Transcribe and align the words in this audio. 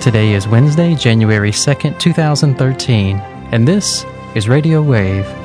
Today 0.00 0.32
is 0.32 0.48
Wednesday, 0.48 0.94
January 0.94 1.50
2nd, 1.50 1.98
2013, 2.00 3.18
and 3.52 3.68
this 3.68 4.06
is 4.34 4.48
Radio 4.48 4.80
Wave. 4.80 5.39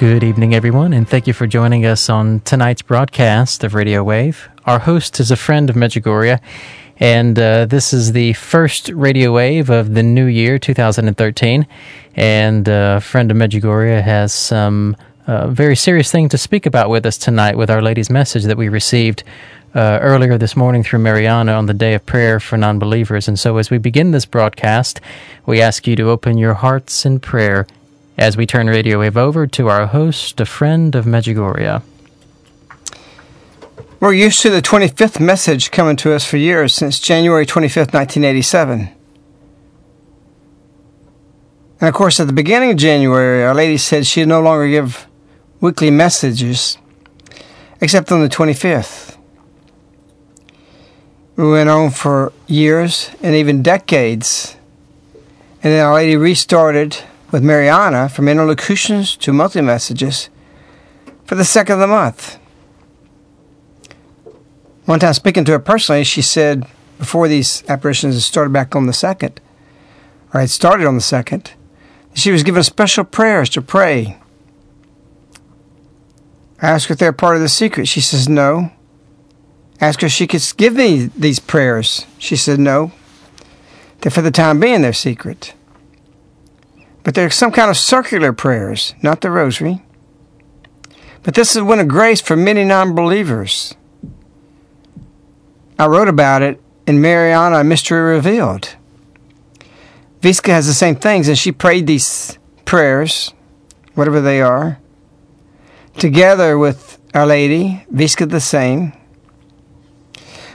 Good 0.00 0.24
evening, 0.24 0.54
everyone, 0.54 0.94
and 0.94 1.06
thank 1.06 1.26
you 1.26 1.34
for 1.34 1.46
joining 1.46 1.84
us 1.84 2.08
on 2.08 2.40
tonight's 2.40 2.80
broadcast 2.80 3.62
of 3.64 3.74
Radio 3.74 4.02
Wave. 4.02 4.48
Our 4.64 4.78
host 4.78 5.20
is 5.20 5.30
a 5.30 5.36
friend 5.36 5.68
of 5.68 5.76
Medjugorje, 5.76 6.40
and 6.98 7.38
uh, 7.38 7.66
this 7.66 7.92
is 7.92 8.12
the 8.12 8.32
first 8.32 8.88
Radio 8.88 9.30
Wave 9.34 9.68
of 9.68 9.92
the 9.92 10.02
new 10.02 10.24
year, 10.24 10.58
2013. 10.58 11.66
And 12.16 12.66
uh, 12.66 13.00
friend 13.00 13.30
of 13.30 13.36
Medjugorje 13.36 14.00
has 14.00 14.32
some 14.32 14.96
uh, 15.26 15.48
very 15.48 15.76
serious 15.76 16.10
thing 16.10 16.30
to 16.30 16.38
speak 16.38 16.64
about 16.64 16.88
with 16.88 17.04
us 17.04 17.18
tonight 17.18 17.58
with 17.58 17.68
Our 17.68 17.82
Lady's 17.82 18.08
message 18.08 18.44
that 18.44 18.56
we 18.56 18.70
received 18.70 19.22
uh, 19.74 19.98
earlier 20.00 20.38
this 20.38 20.56
morning 20.56 20.82
through 20.82 21.00
Mirjana 21.00 21.58
on 21.58 21.66
the 21.66 21.74
day 21.74 21.92
of 21.92 22.06
prayer 22.06 22.40
for 22.40 22.56
non 22.56 22.78
believers. 22.78 23.28
And 23.28 23.38
so, 23.38 23.58
as 23.58 23.68
we 23.70 23.76
begin 23.76 24.12
this 24.12 24.24
broadcast, 24.24 24.98
we 25.44 25.60
ask 25.60 25.86
you 25.86 25.94
to 25.96 26.08
open 26.08 26.38
your 26.38 26.54
hearts 26.54 27.04
in 27.04 27.20
prayer 27.20 27.66
as 28.20 28.36
we 28.36 28.46
turn 28.46 28.66
Radio 28.66 29.00
Wave 29.00 29.16
over 29.16 29.46
to 29.46 29.68
our 29.68 29.86
host, 29.86 30.38
a 30.42 30.44
friend 30.44 30.94
of 30.94 31.06
Medjugorje. 31.06 31.82
We're 33.98 34.12
used 34.12 34.42
to 34.42 34.50
the 34.50 34.60
25th 34.60 35.18
message 35.18 35.70
coming 35.70 35.96
to 35.96 36.12
us 36.12 36.26
for 36.26 36.36
years, 36.36 36.74
since 36.74 37.00
January 37.00 37.46
25th, 37.46 37.94
1987. 37.94 38.90
And 41.80 41.88
of 41.88 41.94
course, 41.94 42.20
at 42.20 42.26
the 42.26 42.34
beginning 42.34 42.72
of 42.72 42.76
January, 42.76 43.42
Our 43.42 43.54
Lady 43.54 43.78
said 43.78 44.06
she'd 44.06 44.28
no 44.28 44.42
longer 44.42 44.68
give 44.68 45.06
weekly 45.62 45.90
messages, 45.90 46.76
except 47.80 48.12
on 48.12 48.20
the 48.20 48.28
25th. 48.28 49.16
We 51.36 51.50
went 51.50 51.70
on 51.70 51.90
for 51.90 52.34
years 52.46 53.10
and 53.22 53.34
even 53.34 53.62
decades. 53.62 54.56
And 55.62 55.72
then 55.72 55.86
Our 55.86 55.94
Lady 55.94 56.16
restarted 56.18 56.98
with 57.30 57.42
Mirjana 57.42 58.10
from 58.10 58.28
interlocutions 58.28 59.16
to 59.16 59.32
multi 59.32 59.60
messages 59.60 60.28
for 61.24 61.34
the 61.34 61.44
second 61.44 61.74
of 61.74 61.80
the 61.80 61.86
month. 61.86 62.38
One 64.84 64.98
time, 64.98 65.14
speaking 65.14 65.44
to 65.44 65.52
her 65.52 65.58
personally, 65.58 66.04
she 66.04 66.22
said 66.22 66.66
before 66.98 67.28
these 67.28 67.62
apparitions 67.68 68.24
started 68.24 68.52
back 68.52 68.74
on 68.74 68.86
the 68.86 68.92
second, 68.92 69.40
or 70.34 70.40
had 70.40 70.50
started 70.50 70.86
on 70.86 70.96
the 70.96 71.00
second, 71.00 71.52
she 72.14 72.32
was 72.32 72.42
given 72.42 72.62
special 72.62 73.04
prayers 73.04 73.48
to 73.50 73.62
pray. 73.62 74.18
I 76.60 76.70
asked 76.70 76.88
her 76.88 76.92
if 76.94 76.98
they're 76.98 77.12
part 77.12 77.36
of 77.36 77.42
the 77.42 77.48
secret. 77.48 77.86
She 77.86 78.00
says 78.00 78.28
no. 78.28 78.72
I 79.80 79.86
asked 79.86 80.02
her 80.02 80.06
if 80.06 80.12
she 80.12 80.26
could 80.26 80.42
give 80.56 80.74
me 80.74 81.10
these 81.16 81.38
prayers. 81.38 82.04
She 82.18 82.36
said 82.36 82.58
no. 82.58 82.92
That 84.00 84.10
for 84.10 84.22
the 84.22 84.30
time 84.30 84.60
being, 84.60 84.82
they're 84.82 84.92
secret. 84.92 85.54
But 87.02 87.14
they're 87.14 87.30
some 87.30 87.52
kind 87.52 87.70
of 87.70 87.76
circular 87.76 88.32
prayers, 88.32 88.94
not 89.02 89.20
the 89.20 89.30
rosary. 89.30 89.82
But 91.22 91.34
this 91.34 91.54
is 91.54 91.62
one 91.62 91.80
of 91.80 91.88
grace 91.88 92.20
for 92.20 92.36
many 92.36 92.64
non 92.64 92.94
believers. 92.94 93.74
I 95.78 95.86
wrote 95.86 96.08
about 96.08 96.42
it 96.42 96.60
in 96.86 97.00
Mirjana 97.00 97.64
Mystery 97.64 98.00
Revealed. 98.00 98.76
Vicka 100.20 100.52
has 100.52 100.66
the 100.66 100.74
same 100.74 100.96
things, 100.96 101.28
and 101.28 101.38
she 101.38 101.52
prayed 101.52 101.86
these 101.86 102.38
prayers, 102.66 103.32
whatever 103.94 104.20
they 104.20 104.42
are, 104.42 104.78
together 105.96 106.58
with 106.58 106.98
Our 107.14 107.26
Lady, 107.26 107.86
Vicka 107.90 108.28
the 108.28 108.40
same. 108.40 108.92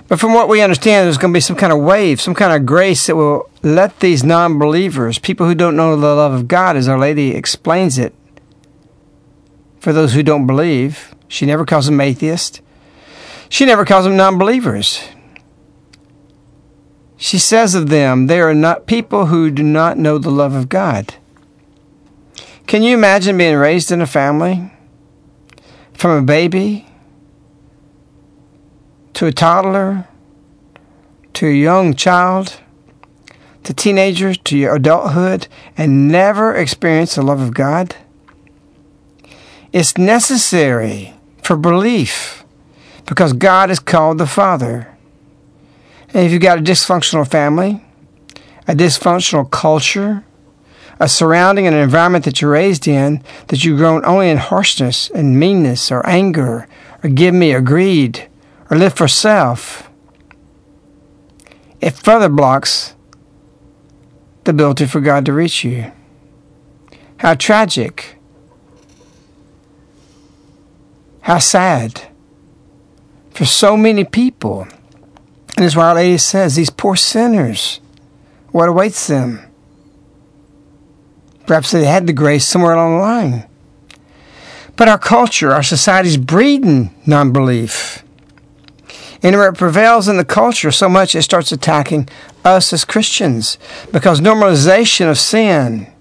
But 0.07 0.19
from 0.19 0.33
what 0.33 0.49
we 0.49 0.61
understand, 0.61 1.05
there's 1.05 1.17
going 1.17 1.33
to 1.33 1.38
be 1.38 1.41
some 1.41 1.55
kind 1.55 1.73
of 1.73 1.79
wave, 1.79 2.21
some 2.21 2.35
kind 2.35 2.53
of 2.53 2.66
grace 2.66 3.07
that 3.07 3.16
will 3.16 3.49
let 3.63 3.99
these 3.99 4.23
non 4.23 4.59
believers, 4.59 5.17
people 5.17 5.47
who 5.47 5.55
don't 5.55 5.75
know 5.75 5.95
the 5.95 6.16
love 6.16 6.33
of 6.33 6.47
God, 6.47 6.77
as 6.77 6.88
Our 6.88 6.99
Lady 6.99 7.31
explains 7.31 7.97
it, 7.97 8.13
for 9.79 9.93
those 9.93 10.13
who 10.13 10.21
don't 10.21 10.45
believe, 10.45 11.16
she 11.27 11.45
never 11.45 11.66
calls 11.66 11.88
them 11.88 12.01
atheists. 12.01 12.61
She 13.49 13.66
never 13.66 13.85
calls 13.85 14.05
them 14.05 14.16
non 14.16 14.38
believers. 14.38 15.07
She 17.17 17.39
says 17.39 17.73
of 17.73 17.89
them, 17.89 18.27
they 18.27 18.41
are 18.41 18.53
not 18.53 18.87
people 18.87 19.27
who 19.27 19.49
do 19.49 19.63
not 19.63 19.97
know 19.97 20.17
the 20.17 20.29
love 20.29 20.53
of 20.53 20.69
God. 20.69 21.16
Can 22.67 22.83
you 22.83 22.95
imagine 22.95 23.37
being 23.37 23.55
raised 23.55 23.91
in 23.91 24.01
a 24.01 24.07
family 24.07 24.72
from 25.93 26.11
a 26.11 26.22
baby 26.22 26.87
to 29.16 29.26
a 29.26 29.31
toddler, 29.31 30.08
to 31.34 31.48
a 31.48 31.53
young 31.53 31.94
child, 31.94 32.59
to 33.64 33.74
teenagers, 33.74 34.38
to 34.40 34.58
your 34.58 34.76
adulthood, 34.76 35.48
and 35.78 36.09
never 36.09 36.53
experience 36.53 37.16
the 37.16 37.22
love 37.22 37.40
of 37.40 37.53
God? 37.53 37.96
It's 39.72 39.98
necessary 39.98 41.14
for 41.42 41.56
belief 41.56 42.44
because 43.06 43.34
God 43.34 43.72
is 43.72 43.80
called 43.80 44.18
the 44.18 44.28
Father. 44.28 44.96
And 46.09 46.26
if 46.26 46.32
you've 46.32 46.42
got 46.42 46.59
a 46.59 46.62
dysfunctional 46.62 47.30
family, 47.30 47.84
a 48.68 48.74
dysfunctional 48.74 49.50
culture, 49.50 50.26
a 51.00 51.08
surrounding 51.08 51.68
and 51.68 51.76
an 51.76 51.82
environment 51.82 52.26
that 52.26 52.42
you're 52.42 52.52
raised 52.52 52.88
in, 52.88 53.24
that 53.47 53.64
you've 53.64 53.78
grown 53.78 54.03
only 54.06 54.30
in 54.30 54.38
harshness 54.38 55.09
and 55.12 55.40
meanness 55.40 55.92
or 55.92 56.06
anger 56.06 56.68
or 57.03 57.09
give 57.09 57.34
me 57.34 57.53
or 57.53 57.62
greed 57.62 58.28
or 58.70 58.78
live 58.78 58.94
for 58.94 59.08
self, 59.08 59.90
it 61.81 61.94
further 61.94 62.30
blocks 62.30 62.96
the 64.46 64.52
ability 64.52 64.86
for 64.86 65.02
God 65.02 65.26
to 65.26 65.34
reach 65.34 65.64
you. 65.64 65.92
How 67.18 67.34
tragic. 67.34 68.18
How 71.22 71.40
sad 71.40 72.03
for 73.32 73.46
so 73.46 73.76
many 73.76 74.03
people. 74.03 74.68
And 75.58 75.66
as 75.66 75.76
Our 75.76 75.96
Lady 75.96 76.18
says, 76.18 76.56
these 76.56 76.70
poor 76.70 76.96
sinners, 76.96 77.79
what 78.52 78.70
awaits 78.70 79.08
them? 79.08 79.41
Perhaps 81.46 81.72
they 81.72 81.85
had 81.85 82.08
the 82.08 82.14
grace 82.14 82.47
somewhere 82.47 82.73
along 82.73 82.96
the 82.96 83.02
line. 83.02 83.50
But 84.76 84.88
our 84.88 84.97
culture, 84.97 85.52
our 85.52 85.64
society 85.64 86.09
is 86.09 86.18
breeding 86.18 86.96
non 87.06 87.32
belief. 87.32 88.04
And 89.25 89.33
it 89.33 89.57
prevails 89.57 90.07
in 90.07 90.17
the 90.17 90.23
culture 90.23 90.72
so 90.72 90.87
much 90.87 91.16
it 91.16 91.23
starts 91.23 91.51
attacking 91.51 92.07
us 92.43 92.72
as 92.72 92.85
Christians 92.85 93.57
because 93.91 94.22
normalization 94.22 95.09
of 95.09 95.17
sin, 95.17 95.91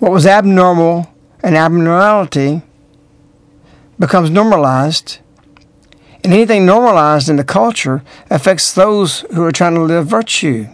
what 0.00 0.10
was 0.10 0.26
abnormal 0.26 1.06
and 1.40 1.56
abnormality, 1.56 2.62
becomes 3.96 4.28
normalized. 4.28 5.18
And 6.24 6.32
anything 6.32 6.66
normalized 6.66 7.28
in 7.28 7.36
the 7.36 7.44
culture 7.44 8.02
affects 8.28 8.72
those 8.74 9.20
who 9.32 9.44
are 9.44 9.52
trying 9.52 9.76
to 9.76 9.82
live 9.82 10.08
virtue. 10.08 10.66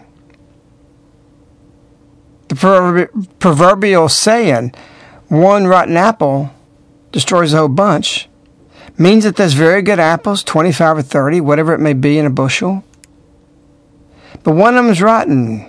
The 2.49 3.11
proverbial 3.41 4.09
saying, 4.09 4.73
one 5.29 5.67
rotten 5.67 5.99
apple 5.99 6.51
destroys 7.13 7.53
a 7.53 7.59
whole 7.59 7.69
bunch, 7.69 8.30
means 9.01 9.25
that 9.25 9.37
there's 9.37 9.55
very 9.55 9.81
good 9.81 9.99
apples, 9.99 10.45
25 10.45 10.99
or 10.99 11.03
30, 11.03 11.41
whatever 11.41 11.73
it 11.73 11.81
may 11.81 11.95
be 11.95 12.19
in 12.19 12.27
a 12.27 12.31
bushel, 12.31 12.85
but 14.45 14.55
one 14.55 14.77
of 14.77 14.85
them's 14.85 15.01
rotten. 15.03 15.67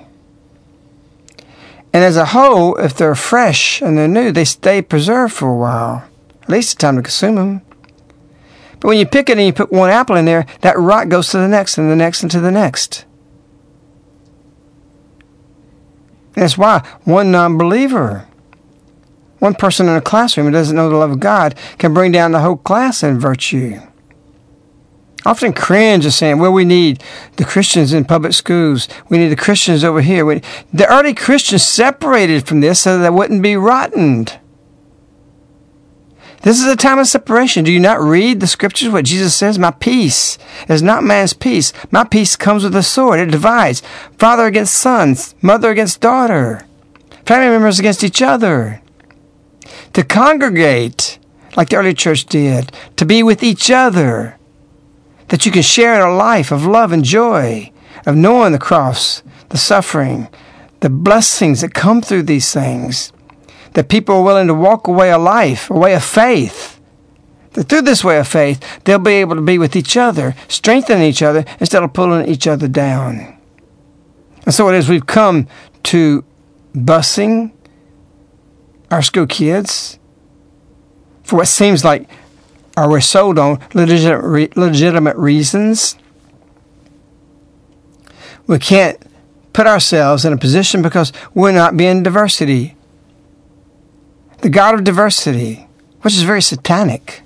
And 1.94 2.04
as 2.04 2.18
a 2.18 2.28
whole, 2.28 2.76
if 2.76 2.96
they're 2.96 3.16
fresh 3.16 3.82
and 3.82 3.98
they're 3.98 4.08
new, 4.08 4.32
they 4.32 4.46
stay 4.46 4.82
preserved 4.82 5.34
for 5.34 5.50
a 5.50 5.58
while. 5.58 6.04
At 6.44 6.50
least 6.50 6.78
the 6.78 6.82
time 6.82 6.98
to 6.98 7.02
consume 7.02 7.36
them. 7.36 7.62
But 8.80 8.90
when 8.90 8.98
you 8.98 9.06
pick 9.06 9.30
it 9.30 9.38
and 9.38 9.46
you 9.46 9.54
put 9.54 9.72
one 9.72 9.90
apple 9.90 10.16
in 10.16 10.26
there, 10.26 10.46
that 10.62 10.78
rot 10.78 11.10
goes 11.10 11.30
to 11.30 11.38
the 11.38 11.48
next 11.48 11.78
and 11.78 11.90
the 11.90 11.96
next 11.96 12.24
and 12.24 12.32
to 12.32 12.40
the 12.40 12.52
next. 12.52 13.06
That's 16.34 16.58
why 16.58 16.80
one 17.04 17.32
non 17.32 17.58
believer, 17.58 18.28
one 19.42 19.56
person 19.56 19.90
in 19.90 19.96
a 19.96 20.02
classroom 20.02 20.46
who 20.46 20.52
doesn't 20.54 20.76
know 20.76 20.90
the 20.90 20.96
love 20.96 21.12
of 21.12 21.20
God, 21.20 21.56
can 21.78 21.94
bring 21.94 22.12
down 22.12 22.32
the 22.32 22.40
whole 22.40 22.58
class 22.58 23.04
in 23.04 23.20
virtue 23.20 23.82
often 25.26 25.54
cringe 25.54 26.06
at 26.06 26.14
saying, 26.14 26.40
well, 26.40 26.52
we 26.52 26.66
need 26.66 27.04
the 27.38 27.46
Christians 27.46 27.94
in 27.94 28.06
public 28.06 28.34
schools. 28.34 28.88
We 29.10 29.18
need 29.18 29.30
the 29.30 29.36
Christians 29.36 29.84
over 29.84 30.02
here. 30.02 30.26
We, 30.26 30.42
the 30.74 30.88
early 30.88 31.14
Christians 31.14 31.64
separated 31.64 32.48
from 32.48 32.62
this 32.62 32.82
so 32.82 32.98
that 32.98 33.04
they 33.04 33.10
wouldn't 33.10 33.42
be 33.42 33.56
rotten. 33.56 34.26
This 36.42 36.60
is 36.60 36.66
a 36.66 36.76
time 36.76 36.98
of 36.98 37.06
separation. 37.06 37.64
Do 37.64 37.72
you 37.72 37.80
not 37.80 38.02
read 38.02 38.40
the 38.40 38.48
scriptures? 38.48 38.90
What 38.90 39.06
Jesus 39.06 39.36
says, 39.36 39.60
My 39.60 39.70
peace 39.70 40.40
is 40.68 40.82
not 40.82 41.04
man's 41.04 41.34
peace. 41.34 41.72
My 41.92 42.04
peace 42.04 42.36
comes 42.36 42.64
with 42.64 42.76
a 42.76 42.82
sword. 42.82 43.20
It 43.20 43.30
divides 43.30 43.84
father 44.18 44.48
against 44.48 44.74
sons, 44.74 45.36
mother 45.42 45.70
against 45.70 46.02
daughter, 46.02 46.66
family 47.28 47.50
members 47.50 47.78
against 47.78 48.04
each 48.04 48.24
other. 48.24 48.81
To 49.94 50.04
congregate, 50.04 51.20
like 51.56 51.70
the 51.70 51.76
early 51.76 51.94
church 51.94 52.26
did, 52.26 52.72
to 52.96 53.06
be 53.06 53.24
with 53.24 53.44
each 53.44 53.70
other 53.70 54.38
that 55.28 55.46
you 55.46 55.52
can 55.52 55.62
share 55.62 55.96
in 55.96 56.02
a 56.02 56.14
life 56.14 56.52
of 56.52 56.66
love 56.66 56.92
and 56.92 57.04
joy, 57.04 57.72
of 58.06 58.16
knowing 58.16 58.52
the 58.52 58.60
cross, 58.60 59.24
the 59.50 59.58
suffering, 59.58 60.28
the 60.82 60.90
blessings 60.90 61.62
that 61.62 61.74
come 61.74 62.02
through 62.02 62.24
these 62.24 62.54
things, 62.54 63.14
that 63.74 63.90
people 63.90 64.16
are 64.16 64.24
willing 64.24 64.48
to 64.48 64.54
walk 64.54 64.88
away 64.88 65.12
a 65.12 65.18
life, 65.18 65.70
a 65.70 65.74
way 65.74 65.94
of 65.94 66.04
faith. 66.04 66.80
That 67.54 67.70
through 67.70 67.84
this 67.84 68.04
way 68.04 68.18
of 68.18 68.28
faith, 68.28 68.84
they'll 68.84 69.00
be 69.00 69.14
able 69.14 69.36
to 69.36 69.42
be 69.42 69.58
with 69.58 69.76
each 69.76 69.98
other, 69.98 70.36
strengthen 70.48 71.02
each 71.02 71.22
other, 71.22 71.46
instead 71.60 71.84
of 71.84 71.94
pulling 71.94 72.28
each 72.28 72.48
other 72.48 72.68
down. 72.68 73.38
And 74.46 74.54
so 74.54 74.70
it 74.70 74.76
is 74.76 74.90
we've 74.90 75.06
come 75.06 75.48
to 75.84 76.24
busing 76.74 77.52
our 78.92 79.02
school 79.02 79.26
kids 79.26 79.98
for 81.24 81.38
what 81.38 81.48
seems 81.48 81.84
like 81.84 82.08
or 82.78 82.90
we're 82.90 83.02
sold 83.02 83.38
on 83.38 83.60
legitimate, 83.74 84.56
legitimate 84.56 85.16
reasons. 85.18 85.96
We 88.48 88.60
can't 88.60 88.98
put 89.54 89.68
ourselves 89.68 90.26
in 90.26 90.34
a 90.34 90.38
position 90.38 90.82
because 90.82 91.12
we're 91.34 91.52
not 91.52 91.78
being 91.78 92.04
diversity. 92.04 92.76
The 94.40 94.50
God 94.50 94.76
of 94.76 94.84
diversity, 94.84 95.68
which 96.02 96.14
is 96.14 96.24
very 96.24 96.42
satanic. 96.42 97.22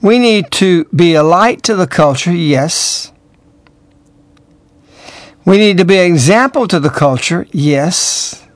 We 0.00 0.18
need 0.18 0.50
to 0.52 0.84
be 0.86 1.14
a 1.14 1.22
light 1.22 1.62
to 1.64 1.74
the 1.74 1.86
culture, 1.86 2.32
yes. 2.32 3.12
We 5.44 5.58
need 5.58 5.78
to 5.78 5.84
be 5.84 5.98
an 5.98 6.06
example 6.06 6.68
to 6.68 6.78
the 6.78 6.90
culture, 6.90 7.46
yes. 7.50 8.46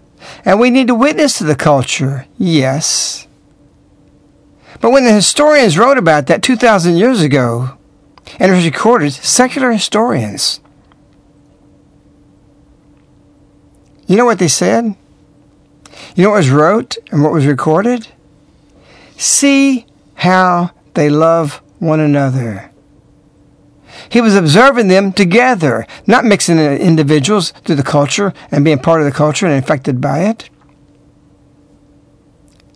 And 0.47 0.61
we 0.61 0.71
need 0.71 0.87
to 0.87 0.95
witness 0.95 1.39
to 1.39 1.45
the 1.45 1.57
culture, 1.57 2.27
yes. 2.39 3.27
But 4.81 4.93
when 4.93 5.05
the 5.05 5.13
historians 5.13 5.77
wrote 5.77 5.99
about 5.99 6.29
that 6.29 6.43
2,000 6.43 6.97
years 6.97 7.21
ago, 7.21 7.77
and 8.39 8.53
it 8.53 8.55
was 8.55 8.65
recorded, 8.65 9.13
secular 9.13 9.73
historians, 9.73 10.61
you 14.07 14.17
know 14.17 14.25
what 14.25 14.39
they 14.39 14.47
said? 14.49 14.95
You 16.15 16.23
know 16.23 16.31
what 16.31 16.37
was 16.37 16.51
wrote 16.51 16.97
and 17.11 17.25
what 17.25 17.33
was 17.33 17.45
recorded? 17.45 18.07
See 19.17 19.85
how 20.15 20.71
they 20.95 21.11
love 21.11 21.61
one 21.81 21.99
another. 21.99 22.71
He 24.09 24.21
was 24.21 24.35
observing 24.35 24.89
them 24.89 25.13
together, 25.13 25.87
not 26.07 26.25
mixing 26.25 26.59
individuals 26.59 27.51
through 27.51 27.77
the 27.77 27.83
culture 27.83 28.33
and 28.51 28.65
being 28.65 28.79
part 28.79 29.01
of 29.01 29.07
the 29.07 29.13
culture 29.13 29.47
and 29.47 29.55
infected 29.55 30.01
by 30.01 30.21
it. 30.21 30.51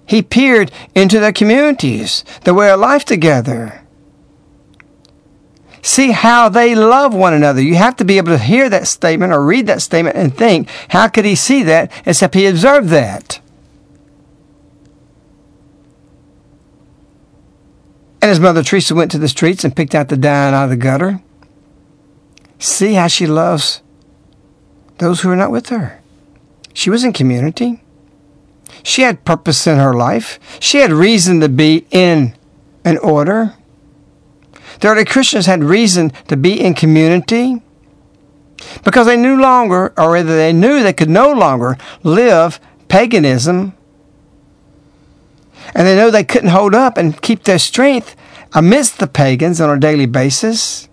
He 0.07 0.23
peered 0.23 0.73
into 0.95 1.21
their 1.21 1.33
communities, 1.33 2.25
their 2.43 2.55
way 2.55 2.71
of 2.71 2.81
life 2.81 3.05
together. 3.05 3.83
See 5.83 6.11
how 6.11 6.49
they 6.49 6.75
love 6.75 7.15
one 7.15 7.33
another. 7.33 7.63
You 7.63 7.77
have 7.77 7.97
to 7.97 8.05
be 8.05 8.19
able 8.19 8.33
to 8.33 8.39
hear 8.39 8.69
that 8.69 8.89
statement 8.89 9.33
or 9.33 9.45
read 9.45 9.67
that 9.69 9.83
statement 9.83 10.17
and 10.17 10.37
think, 10.37 10.69
how 10.89 11.09
could 11.09 11.25
he 11.25 11.35
see 11.35 11.63
that 11.63 11.91
except 12.05 12.35
he 12.35 12.47
observed 12.47 12.89
that? 12.89 13.41
And 18.23 18.29
his 18.29 18.41
mother 18.41 18.63
Teresa 18.63 18.95
went 18.95 19.11
to 19.13 19.19
the 19.19 19.29
streets 19.29 19.65
and 19.65 19.75
picked 19.75 19.95
out 19.95 20.09
the 20.09 20.17
dying 20.17 20.55
out 20.55 20.65
of 20.65 20.71
the 20.71 20.77
gutter. 20.77 21.23
See 22.59 22.95
how 22.95 23.07
she 23.07 23.27
loves 23.27 23.81
those 24.99 25.23
who 25.23 25.31
are 25.31 25.37
not 25.37 25.51
with 25.51 25.71
her. 25.71 26.01
She 26.75 26.91
was 26.91 27.05
in 27.05 27.13
community. 27.13 27.83
She 28.83 29.03
had 29.03 29.25
purpose 29.25 29.67
in 29.67 29.79
her 29.79 29.95
life. 29.95 30.39
She 30.61 30.79
had 30.79 30.93
reason 30.93 31.41
to 31.41 31.49
be 31.49 31.87
in 31.91 32.35
an 32.85 32.99
order. 32.99 33.55
The 34.81 34.89
early 34.89 35.05
Christians 35.05 35.47
had 35.47 35.65
reason 35.65 36.11
to 36.29 36.37
be 36.37 36.61
in 36.61 36.75
community 36.75 37.63
because 38.85 39.07
they 39.07 39.17
knew 39.17 39.41
longer, 39.41 39.93
or 39.97 40.13
rather, 40.13 40.37
they 40.37 40.53
knew 40.53 40.83
they 40.83 40.93
could 40.93 41.11
no 41.11 41.33
longer 41.33 41.77
live 42.03 42.61
paganism. 42.89 43.75
And 45.75 45.87
they 45.87 45.97
know 45.97 46.11
they 46.11 46.25
couldn't 46.25 46.51
hold 46.51 46.75
up 46.75 46.97
and 46.97 47.21
keep 47.21 47.45
their 47.45 47.59
strength 47.59 48.17
amidst 48.53 48.99
the 48.99 49.07
pagans 49.07 49.61
on 49.61 49.71
a 49.71 49.81
daily 49.81 50.07
basis. 50.07 50.89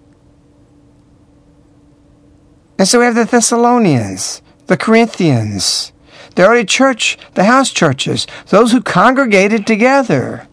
And 2.77 2.87
so 2.87 2.99
we 2.99 3.05
have 3.05 3.15
the 3.15 3.25
Thessalonians, 3.25 4.41
the 4.67 4.77
Corinthians, 4.77 5.91
the 6.35 6.47
early 6.47 6.65
church, 6.65 7.17
the 7.33 7.45
house 7.45 7.71
churches, 7.71 8.27
those 8.47 8.71
who 8.71 8.81
congregated 8.81 9.65
together. 9.65 10.47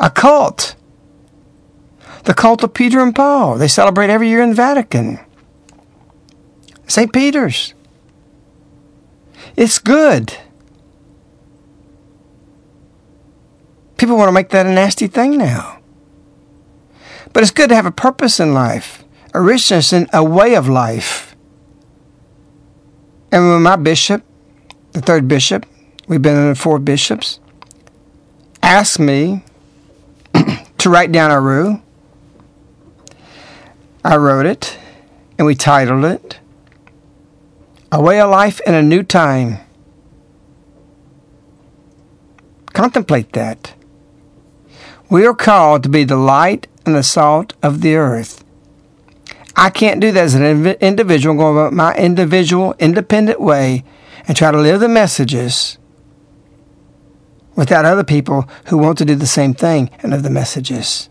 A 0.00 0.10
cult. 0.10 0.74
The 2.24 2.34
cult 2.34 2.64
of 2.64 2.74
Peter 2.74 3.00
and 3.00 3.14
Paul. 3.14 3.56
They 3.56 3.68
celebrate 3.68 4.10
every 4.10 4.28
year 4.28 4.42
in 4.42 4.50
the 4.50 4.56
Vatican. 4.56 5.20
St. 6.88 7.12
Peter's. 7.12 7.74
It's 9.56 9.78
good. 9.78 10.36
People 13.96 14.16
want 14.16 14.28
to 14.28 14.32
make 14.32 14.50
that 14.50 14.66
a 14.66 14.70
nasty 14.70 15.06
thing 15.06 15.38
now. 15.38 15.78
But 17.32 17.42
it's 17.42 17.52
good 17.52 17.68
to 17.68 17.74
have 17.74 17.86
a 17.86 17.90
purpose 17.90 18.40
in 18.40 18.54
life, 18.54 19.04
a 19.34 19.40
richness 19.40 19.92
in 19.92 20.08
a 20.12 20.24
way 20.24 20.54
of 20.54 20.68
life. 20.68 21.36
And 23.32 23.48
when 23.48 23.62
my 23.62 23.76
bishop, 23.76 24.22
the 24.92 25.00
third 25.00 25.28
bishop, 25.28 25.66
we've 26.08 26.22
been 26.22 26.36
under 26.36 26.54
four 26.54 26.78
bishops, 26.78 27.40
asked 28.62 28.98
me 28.98 29.42
to 30.78 30.90
write 30.90 31.12
down 31.12 31.30
a 31.30 31.40
rule, 31.40 31.82
I 34.04 34.16
wrote 34.16 34.46
it 34.46 34.78
and 35.36 35.46
we 35.46 35.54
titled 35.54 36.04
it 36.04 36.38
A 37.90 38.00
Way 38.00 38.20
of 38.20 38.30
Life 38.30 38.60
in 38.66 38.74
a 38.74 38.82
New 38.82 39.02
Time. 39.02 39.58
Contemplate 42.72 43.32
that. 43.32 43.74
We 45.08 45.24
are 45.24 45.34
called 45.34 45.82
to 45.84 45.88
be 45.88 46.04
the 46.04 46.16
light 46.16 46.66
and 46.84 46.94
the 46.94 47.02
salt 47.02 47.54
of 47.62 47.80
the 47.80 47.94
earth. 47.94 48.44
I 49.54 49.70
can't 49.70 50.00
do 50.00 50.12
that 50.12 50.24
as 50.24 50.34
an 50.34 50.66
individual, 50.66 51.36
go 51.36 51.56
about 51.56 51.72
my 51.72 51.94
individual, 51.94 52.74
independent 52.78 53.40
way 53.40 53.84
and 54.26 54.36
try 54.36 54.50
to 54.50 54.58
live 54.58 54.80
the 54.80 54.88
messages 54.88 55.78
without 57.54 57.84
other 57.84 58.04
people 58.04 58.48
who 58.66 58.76
want 58.76 58.98
to 58.98 59.04
do 59.04 59.14
the 59.14 59.26
same 59.26 59.54
thing 59.54 59.90
and 60.00 60.12
live 60.12 60.22
the 60.22 60.30
messages. 60.30 61.08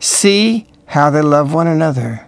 See 0.00 0.66
how 0.86 1.10
they 1.10 1.22
love 1.22 1.54
one 1.54 1.66
another. 1.66 2.26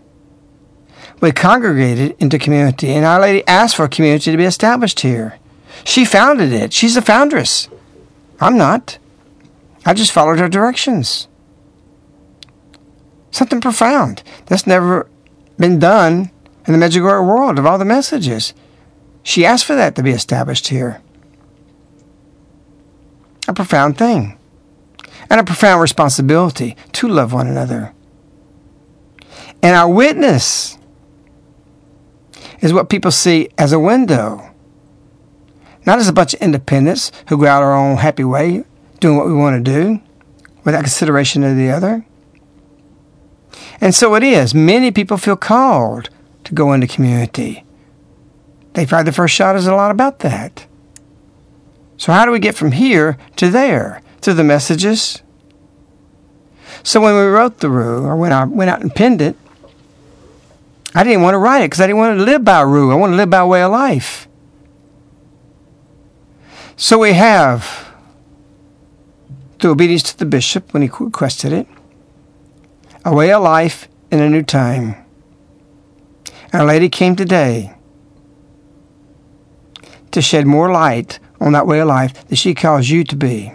We 1.20 1.32
congregated 1.32 2.14
into 2.18 2.38
community, 2.38 2.90
and 2.90 3.04
Our 3.04 3.20
Lady 3.20 3.46
asked 3.48 3.76
for 3.76 3.84
a 3.84 3.88
community 3.88 4.30
to 4.30 4.36
be 4.36 4.44
established 4.44 5.00
here. 5.00 5.38
She 5.82 6.04
founded 6.04 6.52
it. 6.52 6.72
She's 6.72 6.94
the 6.94 7.02
foundress. 7.02 7.68
I'm 8.40 8.56
not. 8.58 8.98
I 9.86 9.94
just 9.94 10.10
followed 10.10 10.40
her 10.40 10.48
directions. 10.48 11.28
Something 13.30 13.60
profound. 13.60 14.24
That's 14.46 14.66
never 14.66 15.08
been 15.58 15.78
done 15.78 16.32
in 16.66 16.72
the 16.72 16.84
Medjugorje 16.84 17.26
world 17.26 17.58
of 17.58 17.66
all 17.66 17.78
the 17.78 17.84
messages. 17.84 18.52
She 19.22 19.46
asked 19.46 19.64
for 19.64 19.76
that 19.76 19.94
to 19.94 20.02
be 20.02 20.10
established 20.10 20.68
here. 20.68 21.00
A 23.46 23.54
profound 23.54 23.96
thing. 23.96 24.36
And 25.30 25.40
a 25.40 25.44
profound 25.44 25.80
responsibility 25.80 26.76
to 26.92 27.08
love 27.08 27.32
one 27.32 27.46
another. 27.46 27.94
And 29.62 29.76
our 29.76 29.88
witness 29.88 30.78
is 32.60 32.72
what 32.72 32.88
people 32.88 33.12
see 33.12 33.50
as 33.56 33.72
a 33.72 33.78
window. 33.78 34.52
Not 35.84 36.00
as 36.00 36.08
a 36.08 36.12
bunch 36.12 36.34
of 36.34 36.40
independents 36.40 37.12
who 37.28 37.38
go 37.38 37.46
out 37.46 37.62
our 37.62 37.74
own 37.74 37.98
happy 37.98 38.24
way, 38.24 38.64
doing 39.00 39.16
what 39.16 39.26
we 39.26 39.34
want 39.34 39.64
to 39.64 39.72
do, 39.72 40.00
without 40.64 40.80
consideration 40.82 41.42
of 41.44 41.56
the 41.56 41.70
other. 41.70 42.04
And 43.80 43.94
so 43.94 44.14
it 44.14 44.22
is. 44.22 44.54
Many 44.54 44.90
people 44.90 45.16
feel 45.16 45.36
called 45.36 46.10
to 46.44 46.54
go 46.54 46.72
into 46.72 46.86
community. 46.86 47.64
They've 48.72 48.88
had 48.88 49.06
the 49.06 49.12
first 49.12 49.34
shot 49.34 49.56
is 49.56 49.66
a 49.66 49.74
lot 49.74 49.90
about 49.90 50.20
that. 50.20 50.66
So 51.96 52.12
how 52.12 52.26
do 52.26 52.30
we 52.30 52.38
get 52.38 52.54
from 52.54 52.72
here 52.72 53.16
to 53.36 53.50
there? 53.50 54.02
Through 54.20 54.34
the 54.34 54.44
messages. 54.44 55.22
So 56.82 57.00
when 57.00 57.14
we 57.14 57.22
wrote 57.22 57.58
the 57.58 57.70
rule, 57.70 58.04
or 58.04 58.16
when 58.16 58.32
I 58.32 58.44
went 58.44 58.70
out 58.70 58.80
and 58.80 58.94
penned 58.94 59.22
it, 59.22 59.36
I 60.94 61.04
didn't 61.04 61.22
want 61.22 61.34
to 61.34 61.38
write 61.38 61.62
it 61.62 61.66
because 61.66 61.80
I 61.80 61.86
didn't 61.86 61.98
want 61.98 62.18
to 62.18 62.24
live 62.24 62.44
by 62.44 62.60
rule. 62.62 62.90
I 62.90 62.94
want 62.94 63.12
to 63.12 63.16
live 63.16 63.30
by 63.30 63.38
a 63.38 63.46
way 63.46 63.62
of 63.62 63.72
life. 63.72 64.28
So 66.76 66.98
we 66.98 67.12
have, 67.12 67.85
through 69.66 69.72
obedience 69.72 70.04
to 70.04 70.16
the 70.16 70.24
bishop 70.24 70.72
when 70.72 70.80
he 70.80 70.88
requested 71.00 71.52
it, 71.52 71.66
a 73.04 73.12
way 73.12 73.32
of 73.32 73.42
life 73.42 73.88
in 74.12 74.20
a 74.20 74.30
new 74.30 74.44
time. 74.44 74.94
Our 76.52 76.64
Lady 76.64 76.88
came 76.88 77.16
today 77.16 77.74
to 80.12 80.22
shed 80.22 80.46
more 80.46 80.70
light 80.70 81.18
on 81.40 81.50
that 81.50 81.66
way 81.66 81.80
of 81.80 81.88
life 81.88 82.28
that 82.28 82.36
she 82.36 82.54
calls 82.54 82.88
you 82.88 83.02
to 83.02 83.16
be. 83.16 83.52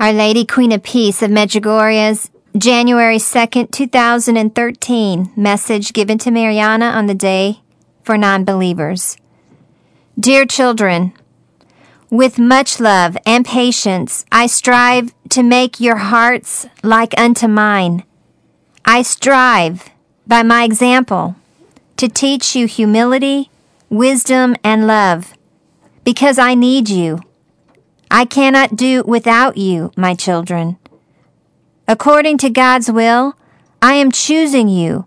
Our 0.00 0.12
Lady 0.12 0.44
Queen 0.44 0.72
of 0.72 0.82
Peace 0.82 1.22
of 1.22 1.30
Medjugorje's 1.30 2.28
January 2.58 3.18
2nd, 3.18 3.70
2013 3.70 5.32
message 5.36 5.92
given 5.92 6.18
to 6.18 6.30
Mirjana 6.30 6.92
on 6.92 7.06
the 7.06 7.14
day 7.14 7.60
for 8.02 8.18
non-believers. 8.18 9.16
Dear 10.18 10.44
children, 10.44 11.12
with 12.14 12.38
much 12.38 12.78
love 12.78 13.16
and 13.26 13.44
patience, 13.44 14.24
I 14.30 14.46
strive 14.46 15.12
to 15.30 15.42
make 15.42 15.80
your 15.80 15.96
hearts 15.96 16.64
like 16.84 17.12
unto 17.18 17.48
mine. 17.48 18.04
I 18.84 19.02
strive, 19.02 19.90
by 20.24 20.44
my 20.44 20.62
example, 20.62 21.34
to 21.96 22.06
teach 22.08 22.54
you 22.54 22.68
humility, 22.68 23.50
wisdom, 23.90 24.54
and 24.62 24.86
love, 24.86 25.34
because 26.04 26.38
I 26.38 26.54
need 26.54 26.88
you. 26.88 27.18
I 28.12 28.26
cannot 28.26 28.76
do 28.76 29.02
without 29.04 29.56
you, 29.56 29.90
my 29.96 30.14
children. 30.14 30.78
According 31.88 32.38
to 32.38 32.48
God's 32.48 32.92
will, 32.92 33.34
I 33.82 33.94
am 33.94 34.12
choosing 34.12 34.68
you. 34.68 35.06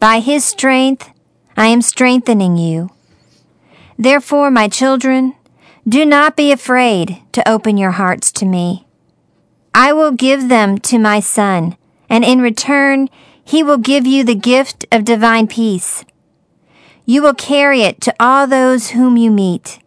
By 0.00 0.18
His 0.18 0.44
strength, 0.44 1.08
I 1.56 1.68
am 1.68 1.82
strengthening 1.82 2.56
you. 2.56 2.90
Therefore, 3.96 4.50
my 4.50 4.66
children, 4.66 5.35
do 5.88 6.04
not 6.04 6.36
be 6.36 6.50
afraid 6.50 7.22
to 7.30 7.48
open 7.48 7.76
your 7.76 7.92
hearts 7.92 8.32
to 8.32 8.44
me. 8.44 8.86
I 9.72 9.92
will 9.92 10.10
give 10.10 10.48
them 10.48 10.78
to 10.78 10.98
my 10.98 11.20
Son, 11.20 11.76
and 12.08 12.24
in 12.24 12.40
return, 12.40 13.08
He 13.44 13.62
will 13.62 13.78
give 13.78 14.04
you 14.04 14.24
the 14.24 14.34
gift 14.34 14.84
of 14.90 15.04
divine 15.04 15.46
peace. 15.46 16.04
You 17.04 17.22
will 17.22 17.34
carry 17.34 17.82
it 17.82 18.00
to 18.00 18.14
all 18.18 18.48
those 18.48 18.90
whom 18.90 19.16
you 19.16 19.30
meet. 19.30 19.78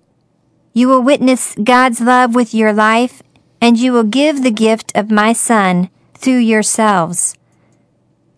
You 0.73 0.87
will 0.87 1.01
witness 1.01 1.53
God's 1.61 1.99
love 1.99 2.33
with 2.33 2.53
your 2.53 2.71
life, 2.71 3.21
and 3.59 3.77
you 3.77 3.91
will 3.91 4.05
give 4.05 4.41
the 4.41 4.51
gift 4.51 4.93
of 4.95 5.11
my 5.11 5.33
Son 5.33 5.89
through 6.13 6.37
yourselves. 6.37 7.35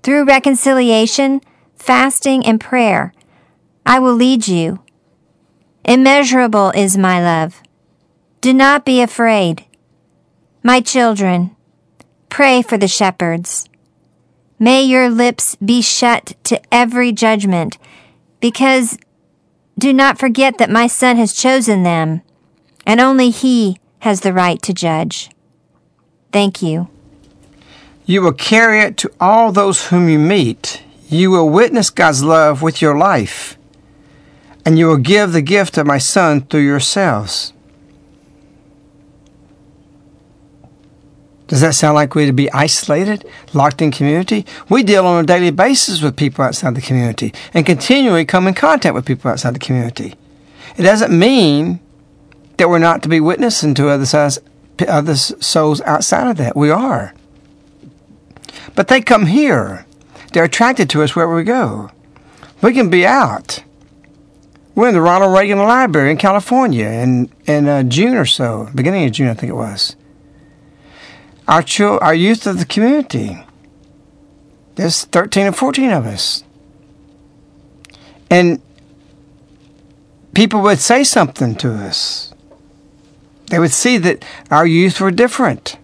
Through 0.02 0.26
reconciliation, 0.26 1.42
fasting, 1.76 2.44
and 2.44 2.60
prayer, 2.60 3.14
I 3.86 4.00
will 4.00 4.16
lead 4.16 4.48
you. 4.48 4.81
Immeasurable 5.84 6.72
is 6.72 6.98
my 6.98 7.22
love. 7.22 7.62
Do 8.40 8.54
not 8.54 8.86
be 8.86 9.02
afraid. 9.02 9.66
My 10.64 10.80
children, 10.82 11.56
pray 12.30 12.62
for 12.62 12.78
the 12.78 12.88
shepherds. 12.88 13.68
May 14.60 14.84
your 14.84 15.10
lips 15.10 15.56
be 15.56 15.82
shut 15.82 16.34
to 16.44 16.62
every 16.72 17.12
judgment, 17.12 17.80
because 18.40 18.98
do 19.78 19.92
not 19.92 20.20
forget 20.20 20.60
that 20.60 20.70
my 20.70 20.86
son 20.86 21.18
has 21.18 21.34
chosen 21.34 21.82
them, 21.82 22.22
and 22.86 23.00
only 23.00 23.32
he 23.32 23.78
has 24.00 24.22
the 24.22 24.34
right 24.34 24.62
to 24.62 24.74
judge. 24.74 25.32
Thank 26.32 26.62
you. 26.62 26.90
You 28.06 28.22
will 28.22 28.34
carry 28.34 28.82
it 28.82 28.98
to 28.98 29.12
all 29.20 29.52
those 29.52 29.88
whom 29.88 30.10
you 30.10 30.20
meet. 30.20 30.84
You 31.10 31.32
will 31.32 31.50
witness 31.50 31.90
God's 31.90 32.24
love 32.24 32.62
with 32.62 32.82
your 32.82 32.98
life, 32.98 33.58
and 34.66 34.78
you 34.78 34.88
will 34.88 34.98
give 34.98 35.32
the 35.32 35.42
gift 35.42 35.78
of 35.78 35.88
my 35.88 35.98
Son 35.98 36.42
through 36.42 36.62
yourselves. 36.62 37.54
Does 41.48 41.60
that 41.60 41.76
sound 41.76 41.96
like 41.96 42.16
we're 42.16 42.28
to 42.28 42.32
be 42.32 42.50
isolated, 42.54 43.26
locked 43.54 43.82
in 43.82 43.92
community? 43.92 44.46
We 44.70 44.84
deal 44.84 45.06
on 45.06 45.22
a 45.22 45.28
daily 45.28 45.52
basis 45.52 46.02
with 46.02 46.16
people 46.16 46.46
outside 46.46 46.76
the 46.76 46.82
community 46.82 47.34
and 47.54 47.66
continually 47.66 48.24
come 48.24 48.48
in 48.48 48.54
contact 48.54 48.96
with 48.96 49.06
people 49.06 49.30
outside 49.30 49.54
the 49.54 49.60
community. 49.60 50.16
It 50.78 50.84
doesn't 50.84 51.12
mean 51.12 51.82
that 52.56 52.70
we're 52.70 52.80
not 52.80 53.04
to 53.04 53.10
be 53.10 53.20
witnessing 53.20 53.74
to 53.74 53.90
other, 53.90 54.06
sides, 54.06 54.40
other 54.88 55.16
souls 55.18 55.82
outside 55.82 56.30
of 56.30 56.38
that. 56.38 56.56
We 56.56 56.70
are. 56.70 57.14
But 58.74 58.88
they 58.88 59.02
come 59.02 59.26
here. 59.26 59.86
They're 60.32 60.46
attracted 60.46 60.90
to 60.92 61.04
us 61.04 61.18
wherever 61.18 61.36
we 61.36 61.44
go. 61.44 61.92
We 62.62 62.74
can 62.74 62.90
be 62.90 63.06
out. 63.06 63.62
We're 64.74 64.88
in 64.88 64.94
the 64.94 65.02
Ronald 65.02 65.34
Reagan 65.38 65.58
Library 65.58 66.12
in 66.12 66.18
California 66.18 66.88
in, 66.88 67.32
in 67.46 67.68
uh, 67.68 67.84
June 67.84 68.16
or 68.16 68.26
so, 68.26 68.70
beginning 68.74 69.06
of 69.06 69.12
June, 69.12 69.28
I 69.28 69.34
think 69.34 69.50
it 69.50 69.56
was. 69.56 69.96
Our, 71.48 71.62
chil- 71.62 72.00
our 72.02 72.14
youth 72.14 72.48
of 72.48 72.60
the 72.60 72.66
community. 72.66 73.44
There's 74.76 75.04
13 75.04 75.48
or 75.48 75.52
14 75.52 75.92
of 75.92 76.06
us. 76.06 76.44
And 78.30 78.62
people 80.34 80.62
would 80.62 80.80
say 80.80 81.04
something 81.04 81.56
to 81.56 81.74
us. 81.74 82.34
They 83.48 83.60
would 83.60 83.74
see 83.74 83.98
that 83.98 84.24
our 84.50 84.66
youth 84.66 85.02
were 85.02 85.12
different. 85.12 85.78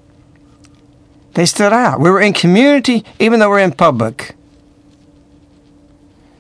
They 1.34 1.46
stood 1.46 1.74
out. 1.74 2.00
We 2.00 2.10
were 2.10 2.22
in 2.22 2.32
community 2.32 3.03
even 3.20 3.41
though 3.41 3.50
we're 3.50 3.60
in 3.60 3.74
public. 3.74 4.37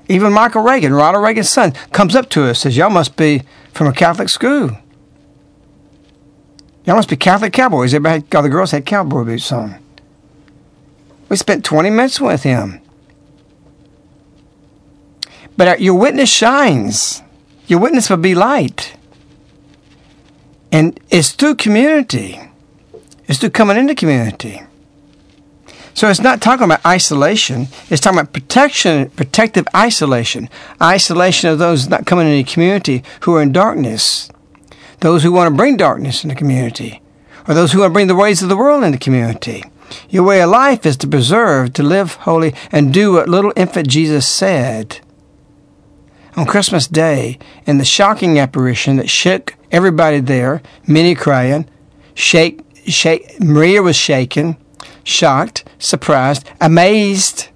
Even 0.09 0.31
Michael 0.31 0.61
Reagan, 0.61 0.93
Ronald 0.93 1.23
Reagan's 1.23 1.49
son, 1.49 1.73
comes 1.91 2.15
up 2.15 2.29
to 2.29 2.45
us 2.45 2.59
says, 2.59 2.77
Y'all 2.77 2.89
must 2.89 3.15
be 3.17 3.43
from 3.73 3.87
a 3.87 3.93
Catholic 3.93 4.29
school. 4.29 4.71
Y'all 6.85 6.95
must 6.95 7.09
be 7.09 7.17
Catholic 7.17 7.51
cowboys. 7.51 7.93
Everybody 7.93 8.23
had, 8.23 8.35
all 8.35 8.43
the 8.43 8.49
girls 8.49 8.71
had 8.71 8.85
cowboy 8.85 9.25
boots 9.25 9.51
on. 9.51 9.77
We 11.27 11.35
spent 11.35 11.65
20 11.65 11.89
minutes 11.89 12.21
with 12.21 12.43
him. 12.43 12.79
But 15.57 15.67
uh, 15.67 15.75
your 15.79 15.95
witness 15.95 16.29
shines. 16.29 17.21
Your 17.65 17.79
witness 17.79 18.09
will 18.09 18.17
be 18.17 18.35
light. 18.35 18.95
And 20.71 20.97
it's 21.09 21.31
through 21.31 21.55
community. 21.55 22.39
It's 23.27 23.39
through 23.39 23.49
coming 23.49 23.75
into 23.75 23.95
community. 23.95 24.61
So 25.97 26.07
it's 26.11 26.21
not 26.21 26.41
talking 26.41 26.65
about 26.65 26.85
isolation. 26.85 27.69
It's 27.89 27.99
talking 27.99 28.19
about 28.19 28.31
protection, 28.31 29.09
protective 29.09 29.67
isolation. 29.75 30.47
Isolation 30.79 31.49
of 31.49 31.57
those 31.57 31.89
not 31.89 32.05
coming 32.05 32.27
into 32.27 32.45
the 32.45 32.53
community 32.53 33.03
who 33.21 33.35
are 33.35 33.41
in 33.41 33.51
darkness. 33.51 34.29
Those 34.99 35.23
who 35.23 35.31
want 35.31 35.51
to 35.51 35.57
bring 35.57 35.75
darkness 35.75 36.23
in 36.23 36.29
the 36.29 36.35
community. 36.35 37.01
Or 37.47 37.55
those 37.55 37.71
who 37.71 37.79
want 37.79 37.89
to 37.89 37.93
bring 37.93 38.05
the 38.05 38.13
ways 38.13 38.43
of 38.43 38.49
the 38.49 38.55
world 38.55 38.83
into 38.83 38.99
the 38.99 39.03
community. 39.03 39.63
Your 40.07 40.21
way 40.21 40.39
of 40.39 40.51
life 40.51 40.85
is 40.85 40.97
to 40.97 41.07
preserve, 41.07 41.73
to 41.73 41.81
live 41.81 42.13
holy, 42.13 42.53
and 42.71 42.93
do 42.93 43.13
what 43.13 43.27
little 43.27 43.53
infant 43.55 43.87
Jesus 43.87 44.27
said 44.27 44.99
on 46.35 46.45
Christmas 46.45 46.85
Day 46.85 47.39
in 47.65 47.79
the 47.79 47.83
shocking 47.83 48.37
apparition 48.37 48.97
that 48.97 49.09
shook 49.09 49.55
everybody 49.71 50.19
there, 50.19 50.61
many 50.85 51.15
crying, 51.15 51.67
shake, 52.13 52.61
shake, 52.85 53.39
Maria 53.39 53.81
was 53.81 53.95
shaken, 53.95 54.57
shocked, 55.07 55.63
surprised, 55.79 56.49
amazed 56.59 57.47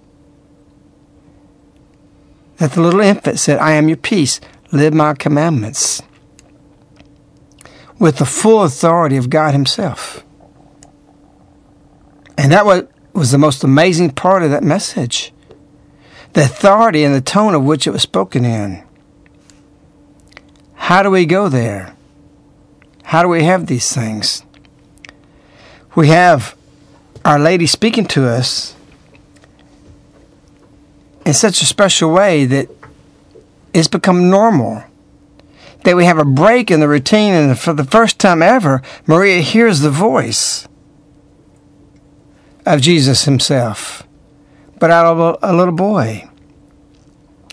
that 2.57 2.71
the 2.73 2.81
little 2.81 3.01
infant 3.01 3.39
said, 3.39 3.59
I 3.59 3.73
am 3.73 3.87
your 3.87 3.97
peace, 3.97 4.39
live 4.71 4.93
my 4.93 5.13
commandments, 5.13 6.01
with 7.99 8.17
the 8.17 8.25
full 8.25 8.63
authority 8.63 9.17
of 9.17 9.29
God 9.29 9.53
Himself. 9.53 10.23
And 12.37 12.51
that 12.51 12.65
was, 12.65 12.83
was 13.13 13.31
the 13.31 13.37
most 13.37 13.63
amazing 13.63 14.11
part 14.11 14.43
of 14.43 14.51
that 14.51 14.63
message. 14.63 15.33
The 16.33 16.43
authority 16.43 17.03
and 17.03 17.13
the 17.13 17.21
tone 17.21 17.53
of 17.53 17.63
which 17.63 17.85
it 17.85 17.91
was 17.91 18.01
spoken 18.01 18.45
in. 18.45 18.83
How 20.73 21.03
do 21.03 21.11
we 21.11 21.25
go 21.25 21.49
there? 21.49 21.95
How 23.03 23.21
do 23.21 23.27
we 23.27 23.43
have 23.43 23.67
these 23.67 23.93
things? 23.93 24.45
We 25.95 26.07
have 26.07 26.55
Our 27.23 27.39
Lady 27.39 27.67
speaking 27.67 28.05
to 28.07 28.27
us 28.27 28.75
in 31.25 31.33
such 31.33 31.61
a 31.61 31.65
special 31.65 32.11
way 32.11 32.45
that 32.45 32.69
it's 33.73 33.87
become 33.87 34.29
normal. 34.29 34.83
That 35.83 35.95
we 35.95 36.05
have 36.05 36.19
a 36.19 36.25
break 36.25 36.69
in 36.69 36.79
the 36.79 36.87
routine, 36.87 37.33
and 37.33 37.57
for 37.57 37.73
the 37.73 37.83
first 37.83 38.19
time 38.19 38.43
ever, 38.43 38.81
Maria 39.07 39.41
hears 39.41 39.79
the 39.79 39.89
voice 39.89 40.67
of 42.65 42.81
Jesus 42.81 43.25
himself, 43.25 44.03
but 44.77 44.91
out 44.91 45.05
of 45.07 45.39
a 45.41 45.53
little 45.53 45.73
boy. 45.73 46.29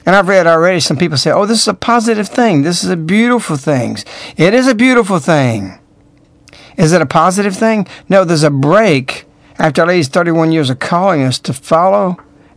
And 0.05 0.17
I've 0.17 0.29
read 0.29 0.47
already 0.47 0.81
some 0.81 0.97
people 0.97 1.19
say, 1.19 1.31
oh, 1.31 1.47
this 1.47 1.61
is 1.61 1.69
a 1.69 1.75
positive 1.75 2.29
thing. 2.29 2.63
This 2.63 2.83
is 2.83 2.91
a 2.91 2.97
beautiful 2.97 3.57
thing. 3.57 3.99
It 4.37 4.55
is 4.55 4.67
a 4.67 4.75
beautiful 4.75 5.19
thing. 5.19 5.79
Is 6.77 6.93
it 6.93 7.03
a 7.03 7.07
positive 7.07 7.57
thing? 7.57 7.87
No, 8.09 8.25
there's 8.25 8.43
a 8.43 8.51
break 8.51 9.27
after 9.59 9.85
least 9.87 10.12
31 10.12 10.53
years 10.53 10.71
of 10.71 10.79
calling 10.79 11.23
us 11.23 11.38
to 11.41 11.53
follow 11.53 12.17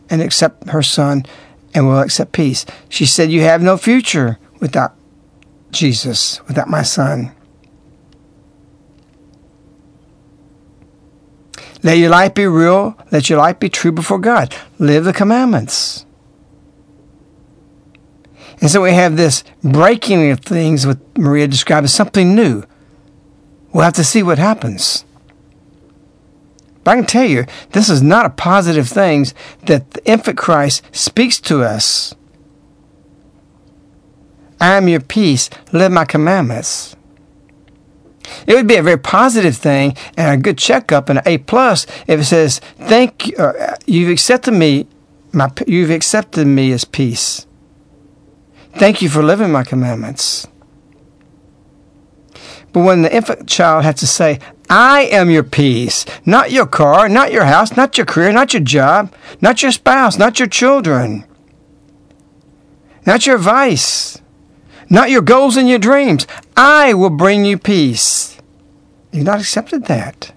and 0.10 0.22
accept 0.22 0.70
her 0.70 0.84
son 0.84 1.26
and 1.74 1.88
will 1.88 2.00
accept 2.00 2.32
peace. 2.32 2.66
She 2.90 3.06
said, 3.06 3.32
You 3.32 3.42
have 3.42 3.62
no 3.62 3.78
future 3.78 4.38
without 4.60 4.94
Jesus, 5.72 6.46
without 6.48 6.68
my 6.68 6.84
son. 6.84 7.32
Let 11.84 11.98
your 11.98 12.10
life 12.10 12.36
be 12.36 12.46
real. 12.46 12.96
Let 13.12 13.30
your 13.30 13.40
life 13.40 13.60
be 13.60 13.70
true 13.70 13.92
before 13.92 14.20
God. 14.20 14.56
Live 14.78 15.04
the 15.04 15.14
commandments. 15.14 16.06
And 18.60 18.70
so 18.70 18.84
we 18.84 18.94
have 18.94 19.18
this 19.18 19.44
breaking 19.64 20.30
of 20.30 20.42
things, 20.42 20.86
what 20.86 21.00
Maria 21.18 21.48
described 21.48 21.86
as 21.86 21.94
something 21.94 22.36
new. 22.36 22.64
We'll 23.74 23.84
have 23.84 23.94
to 23.94 24.04
see 24.04 24.22
what 24.22 24.38
happens. 24.38 25.04
But 26.84 26.92
I 26.92 26.96
can 26.96 27.06
tell 27.06 27.26
you, 27.26 27.46
this 27.72 27.90
is 27.90 28.02
not 28.02 28.26
a 28.26 28.30
positive 28.30 28.90
thing 28.90 29.28
that 29.66 29.92
the 29.92 30.06
infant 30.06 30.38
Christ 30.38 30.84
speaks 30.92 31.40
to 31.42 31.64
us. 31.64 32.16
I 34.60 34.78
am 34.78 34.88
your 34.88 35.00
peace, 35.00 35.50
live 35.72 35.92
my 35.92 36.06
commandments. 36.06 36.96
It 38.48 38.56
would 38.56 38.68
be 38.68 38.76
a 38.76 38.84
very 38.84 38.98
positive 38.98 39.58
thing 39.58 39.96
and 40.16 40.40
a 40.40 40.42
good 40.42 40.58
checkup 40.58 41.10
and 41.10 41.20
an 41.20 41.24
A 41.26 41.40
plus 41.40 41.86
if 42.08 42.20
it 42.20 42.26
says, 42.26 42.62
"Thank 42.80 43.28
you, 43.28 43.38
uh, 43.38 43.76
you've 43.86 44.10
accepted 44.10 44.54
me, 44.54 44.88
my 45.32 45.52
you've 45.68 45.90
accepted 45.90 46.46
me 46.46 46.72
as 46.72 46.86
peace. 46.86 47.46
Thank 48.76 49.02
you 49.02 49.10
for 49.10 49.24
living 49.24 49.52
my 49.52 49.64
commandments." 49.64 50.48
But 52.72 52.82
when 52.82 53.02
the 53.02 53.14
infant 53.14 53.48
child 53.48 53.84
has 53.84 53.96
to 53.96 54.08
say, 54.08 54.40
I 54.74 55.02
am 55.12 55.30
your 55.30 55.44
peace, 55.44 56.06
not 56.26 56.52
your 56.52 56.66
car, 56.66 57.10
not 57.10 57.34
your 57.34 57.44
house, 57.44 57.76
not 57.76 57.98
your 57.98 58.06
career, 58.06 58.32
not 58.32 58.54
your 58.54 58.62
job, 58.62 59.14
not 59.42 59.62
your 59.62 59.74
spouse, 59.74 60.18
not 60.18 60.40
your 60.40 60.48
children, 60.48 61.26
not 63.06 63.28
your 63.28 63.38
vice, 63.38 64.22
not 64.90 65.10
your 65.10 65.24
goals 65.24 65.58
and 65.58 65.68
your 65.68 65.78
dreams. 65.78 66.26
I 66.56 66.94
will 66.94 67.10
bring 67.10 67.44
you 67.44 67.58
peace. 67.58 68.38
You've 69.12 69.26
not 69.26 69.42
accepted 69.42 69.88
that. 69.88 70.34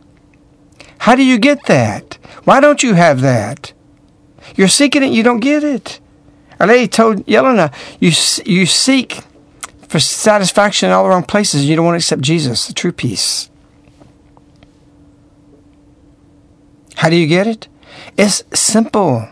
How 0.98 1.14
do 1.14 1.22
you 1.22 1.38
get 1.38 1.66
that? 1.66 2.18
Why 2.42 2.58
don't 2.58 2.82
you 2.82 2.94
have 2.94 3.20
that? 3.20 3.72
You're 4.56 4.66
seeking 4.66 5.04
it, 5.04 5.12
you 5.12 5.22
don't 5.22 5.38
get 5.38 5.62
it. 5.62 6.00
Our 6.58 6.66
lady 6.66 6.88
told 6.88 7.24
Jelena, 7.26 7.72
you, 8.00 8.10
you 8.52 8.66
seek 8.66 9.20
for 9.86 10.00
satisfaction 10.00 10.88
in 10.88 10.92
all 10.92 11.04
the 11.04 11.10
wrong 11.10 11.22
places. 11.22 11.66
You 11.66 11.76
don't 11.76 11.84
want 11.84 11.94
to 11.94 11.98
accept 11.98 12.22
Jesus, 12.22 12.66
the 12.66 12.72
true 12.72 12.90
peace. 12.90 13.48
How 16.96 17.10
do 17.10 17.16
you 17.16 17.26
get 17.26 17.46
it? 17.46 17.68
It's 18.16 18.42
simple. 18.52 19.28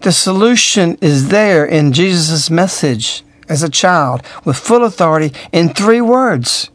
The 0.00 0.12
solution 0.12 0.96
is 1.00 1.28
there 1.28 1.64
in 1.64 1.92
Jesus' 1.92 2.50
message 2.50 3.24
as 3.48 3.62
a 3.62 3.70
child 3.70 4.22
with 4.44 4.56
full 4.56 4.84
authority 4.84 5.32
in 5.52 5.70
three 5.70 6.00
words. 6.00 6.70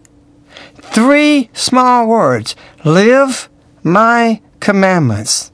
Three 0.75 1.49
small 1.53 2.07
words. 2.07 2.55
Live 2.83 3.49
my 3.83 4.41
commandments. 4.59 5.51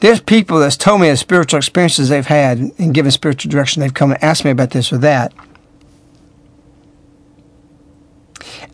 There's 0.00 0.20
people 0.20 0.58
that's 0.58 0.76
told 0.76 1.00
me 1.00 1.08
the 1.08 1.16
spiritual 1.16 1.58
experiences 1.58 2.10
they've 2.10 2.26
had 2.26 2.58
and 2.78 2.94
given 2.94 3.10
spiritual 3.10 3.50
direction. 3.50 3.80
They've 3.80 3.94
come 3.94 4.12
and 4.12 4.22
asked 4.22 4.44
me 4.44 4.50
about 4.50 4.70
this 4.70 4.92
or 4.92 4.98
that. 4.98 5.32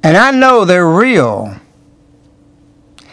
And 0.03 0.17
I 0.17 0.31
know 0.31 0.65
they're 0.65 0.89
real 0.89 1.57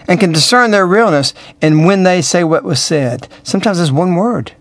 and 0.07 0.19
can 0.19 0.31
discern 0.31 0.71
their 0.71 0.87
realness 0.87 1.33
and 1.61 1.85
when 1.85 2.03
they 2.03 2.21
say 2.21 2.43
what 2.43 2.63
was 2.63 2.81
said. 2.81 3.27
Sometimes 3.43 3.79
it's 3.79 3.91
one 3.91 4.15
word. 4.15 4.53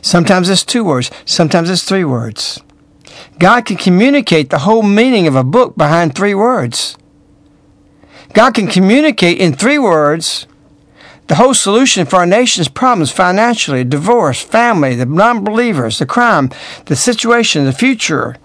Sometimes 0.00 0.48
it's 0.48 0.64
two 0.64 0.84
words. 0.84 1.10
Sometimes 1.24 1.68
it's 1.68 1.84
three 1.84 2.04
words. 2.04 2.60
God 3.38 3.66
can 3.66 3.76
communicate 3.76 4.50
the 4.50 4.60
whole 4.60 4.82
meaning 4.82 5.26
of 5.26 5.36
a 5.36 5.44
book 5.44 5.76
behind 5.76 6.14
three 6.14 6.34
words. 6.34 6.96
God 8.32 8.54
can 8.54 8.66
communicate 8.66 9.38
in 9.38 9.52
three 9.52 9.78
words 9.78 10.46
the 11.28 11.34
whole 11.34 11.54
solution 11.54 12.06
for 12.06 12.16
our 12.16 12.26
nation's 12.26 12.68
problems 12.68 13.10
financially, 13.10 13.84
divorce, 13.84 14.40
family, 14.40 14.94
the 14.94 15.06
non 15.06 15.44
believers, 15.44 15.98
the 15.98 16.06
crime, 16.06 16.50
the 16.86 16.96
situation, 16.96 17.64
the 17.64 17.72
future, 17.72 18.36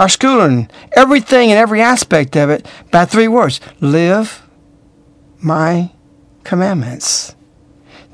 our 0.00 0.08
schooling, 0.08 0.66
everything 0.92 1.50
and 1.50 1.58
every 1.58 1.82
aspect 1.82 2.34
of 2.34 2.48
it 2.48 2.66
by 2.90 3.04
three 3.04 3.28
words 3.28 3.60
live 3.80 4.42
my 5.42 5.90
commandments. 6.42 7.36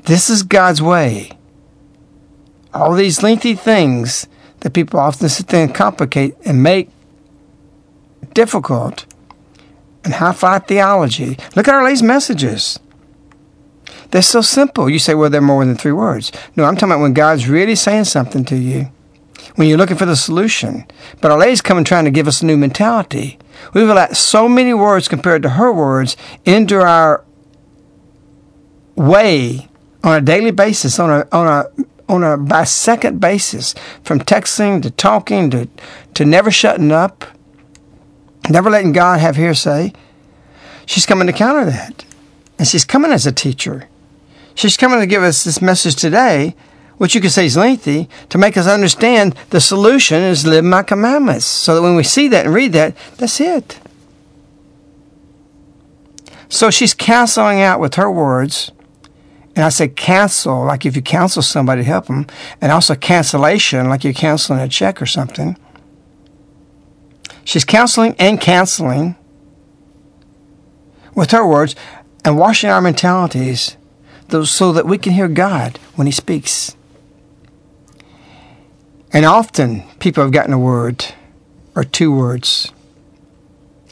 This 0.03 0.29
is 0.29 0.42
God's 0.42 0.83
way. 0.83 1.31
All 2.75 2.92
these 2.94 3.22
lengthy 3.22 3.55
things 3.55 4.27
that 4.61 4.72
people 4.72 4.99
often 4.99 5.29
sit 5.29 5.46
there 5.46 5.62
and 5.62 5.72
complicate 5.72 6.35
and 6.44 6.61
make 6.61 6.90
difficult 8.35 9.07
and 10.05 10.14
high-fi 10.14 10.59
theology. 10.59 11.38
Look 11.55 11.68
at 11.68 11.75
our 11.75 11.85
latest 11.85 12.03
messages. 12.03 12.81
They're 14.11 14.22
so 14.22 14.40
simple. 14.40 14.90
You 14.90 14.99
say, 14.99 15.14
well, 15.14 15.31
they're 15.31 15.40
more 15.40 15.64
than 15.64 15.77
three 15.77 15.92
words. 15.92 16.33
No, 16.57 16.64
I'm 16.64 16.75
talking 16.75 16.90
about 16.90 17.01
when 17.01 17.14
God's 17.14 17.49
really 17.49 17.77
saying 17.77 18.05
something 18.05 18.44
to 18.46 18.57
you, 18.57 18.90
when 19.55 19.69
you're 19.69 19.79
looking 19.79 19.97
for 19.97 20.07
the 20.07 20.17
solution. 20.17 20.87
But 21.21 21.31
our 21.31 21.39
lady's 21.39 21.63
coming 21.63 21.85
trying 21.85 22.05
to 22.05 22.11
give 22.11 22.29
us 22.29 22.43
a 22.43 22.47
new 22.47 22.57
mentality. 22.57 23.39
We've 23.73 23.89
allowed 23.89 24.17
so 24.17 24.49
many 24.49 24.75
words 24.75 25.09
compared 25.09 25.43
to 25.43 25.51
her 25.51 25.73
words 25.73 26.17
into 26.45 26.81
our 26.81 27.25
way 28.95 29.69
on 30.03 30.17
a 30.17 30.21
daily 30.21 30.51
basis, 30.51 30.99
on 30.99 31.11
a 31.11 31.29
on 31.33 31.47
a 31.47 32.13
on 32.13 32.23
a 32.23 32.37
by 32.37 32.65
second 32.65 33.21
basis, 33.21 33.75
from 34.03 34.21
texting 34.21 34.83
to 34.83 34.91
talking 34.91 35.51
to 35.51 35.69
to 36.15 36.25
never 36.25 36.51
shutting 36.51 36.93
up 36.93 37.25
never 38.51 38.71
letting 38.71 38.93
God 38.93 39.21
have 39.21 39.37
hearsay. 39.37 39.93
She's 40.85 41.07
coming 41.07 41.27
to 41.27 41.33
counter 41.33 41.65
that. 41.65 42.05
And 42.59 42.67
she's 42.67 42.85
coming 42.85 43.13
as 43.13 43.27
a 43.27 43.33
teacher. 43.33 43.89
She's 44.55 44.77
coming 44.77 45.01
to 45.01 45.07
give 45.07 45.23
us 45.23 45.45
this 45.45 45.61
message 45.61 45.97
today, 45.97 46.55
which 46.99 47.15
you 47.15 47.21
could 47.21 47.33
say 47.33 47.47
is 47.47 47.57
lengthy, 47.57 48.09
to 48.31 48.39
make 48.39 48.57
us 48.57 48.67
understand 48.67 49.35
the 49.51 49.61
solution 49.61 50.23
is 50.23 50.47
live 50.47 50.65
my 50.65 50.83
commandments. 50.83 51.45
So 51.45 51.75
that 51.75 51.83
when 51.83 51.97
we 51.97 52.03
see 52.03 52.29
that 52.29 52.47
and 52.47 52.55
read 52.55 52.73
that, 52.73 52.97
that's 53.19 53.41
it. 53.41 53.81
So 56.49 56.71
she's 56.71 56.95
canceling 56.95 57.61
out 57.61 57.81
with 57.81 57.95
her 57.95 58.11
words. 58.11 58.73
And 59.55 59.65
I 59.65 59.71
say 59.71 59.89
cancel, 59.89 60.65
like 60.65 60.85
if 60.85 60.97
you 60.97 61.03
counsel 61.03 61.43
somebody 61.43 61.83
to 61.83 61.89
help 61.89 62.07
them, 62.07 62.27
and 62.61 62.71
also 62.71 62.95
cancellation, 62.95 63.89
like 63.89 64.05
you're 64.05 64.13
canceling 64.13 64.61
a 64.61 64.69
check 64.69 65.01
or 65.01 65.07
something. 65.07 65.57
She's 67.45 67.65
counseling 67.65 68.15
and 68.19 68.41
canceling 68.41 69.17
with 71.15 71.31
her 71.31 71.47
words 71.47 71.75
and 72.25 72.39
washing 72.39 72.69
our 72.69 72.81
mentalities 72.81 73.77
so 74.45 74.73
that 74.73 74.87
we 74.87 74.99
can 74.99 75.13
hear 75.13 75.29
God 75.29 75.79
when 75.95 76.07
He 76.07 76.13
speaks. 76.13 76.76
And 79.12 79.25
often 79.25 79.83
people 79.99 80.23
have 80.23 80.33
gotten 80.33 80.53
a 80.53 80.59
word 80.59 81.05
or 81.75 81.85
two 81.85 82.12
words. 82.12 82.73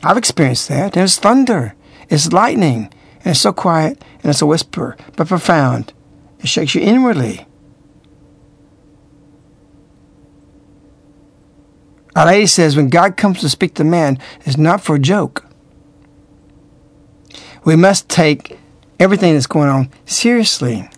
I've 0.03 0.17
experienced 0.17 0.69
that. 0.69 0.97
It's 0.97 1.19
thunder, 1.19 1.75
it's 2.11 2.33
lightning, 2.33 2.93
and 3.19 3.29
it's 3.29 3.41
so 3.41 3.53
quiet, 3.53 4.03
and 4.23 4.31
it's 4.31 4.43
a 4.43 4.47
whisper, 4.47 4.97
but 5.17 5.29
profound. 5.29 5.93
It 6.41 6.49
shakes 6.49 6.75
you 6.75 6.83
inwardly. 6.83 7.47
Our 12.15 12.27
lady 12.27 12.47
says 12.47 12.77
when 12.77 12.91
God 12.91 13.17
comes 13.17 13.41
to 13.41 13.49
speak 13.49 13.75
to 13.75 13.85
man, 13.85 14.19
it's 14.45 14.57
not 14.57 14.81
for 14.81 14.97
a 14.97 15.01
joke. 15.01 15.47
We 17.65 17.77
must 17.77 18.09
take 18.09 18.59
everything 19.01 19.33
that's 19.33 19.47
going 19.47 19.69
on 19.69 19.91
seriously. 20.05 20.89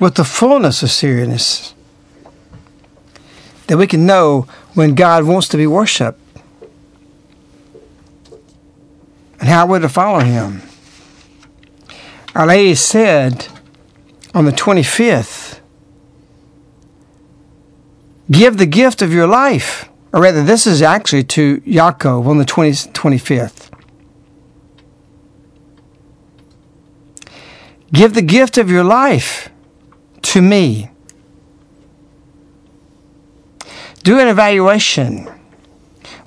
with 0.00 0.14
the 0.14 0.24
fullness 0.24 0.82
of 0.82 0.90
seriousness. 0.90 1.74
That 3.66 3.76
we 3.76 3.86
can 3.86 4.06
know 4.06 4.46
when 4.74 4.94
God 4.94 5.24
wants 5.24 5.48
to 5.48 5.56
be 5.56 5.66
worshiped 5.66 6.20
and 9.40 9.48
how 9.48 9.66
we're 9.66 9.80
to 9.80 9.88
follow 9.88 10.20
Him. 10.20 10.62
Our 12.34 12.46
Lady 12.46 12.74
said 12.74 13.48
on 14.34 14.44
the 14.44 14.52
25th, 14.52 15.60
Give 18.30 18.58
the 18.58 18.66
gift 18.66 19.02
of 19.02 19.12
your 19.12 19.26
life. 19.26 19.88
Or 20.12 20.22
rather, 20.22 20.44
this 20.44 20.66
is 20.66 20.82
actually 20.82 21.24
to 21.24 21.60
Jakov 21.62 22.26
on 22.26 22.38
the 22.38 22.44
20, 22.44 22.70
25th. 22.92 23.70
Give 27.92 28.12
the 28.14 28.22
gift 28.22 28.58
of 28.58 28.70
your 28.70 28.84
life 28.84 29.48
to 30.38 30.42
me. 30.42 30.88
Do 34.04 34.20
an 34.20 34.28
evaluation. 34.28 35.28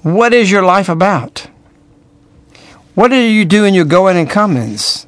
What 0.02 0.34
is 0.34 0.52
your 0.52 0.64
life 0.64 0.90
about? 0.90 1.48
What 2.94 3.08
do 3.08 3.16
you 3.16 3.46
do 3.46 3.64
in 3.64 3.74
your 3.74 3.86
going 3.86 4.18
and 4.18 4.30
comings? 4.30 5.08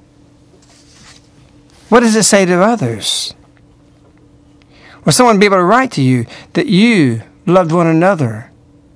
What 1.89 1.99
does 1.99 2.15
it 2.15 2.23
say 2.23 2.45
to 2.45 2.63
others? 2.63 3.33
Will 5.03 5.11
someone 5.11 5.37
be 5.37 5.45
able 5.45 5.57
to 5.57 5.63
write 5.63 5.91
to 5.91 6.01
you 6.01 6.25
that 6.53 6.67
you 6.67 7.23
loved 7.45 7.73
one 7.73 7.87
another 7.87 8.51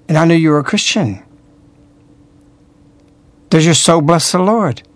and 0.07 0.17
I 0.17 0.23
knew 0.23 0.35
you 0.35 0.51
were 0.51 0.59
a 0.59 0.63
Christian? 0.63 1.21
Does 3.49 3.65
your 3.65 3.75
soul 3.75 3.99
bless 3.99 4.31
the 4.31 4.39
Lord? 4.39 4.86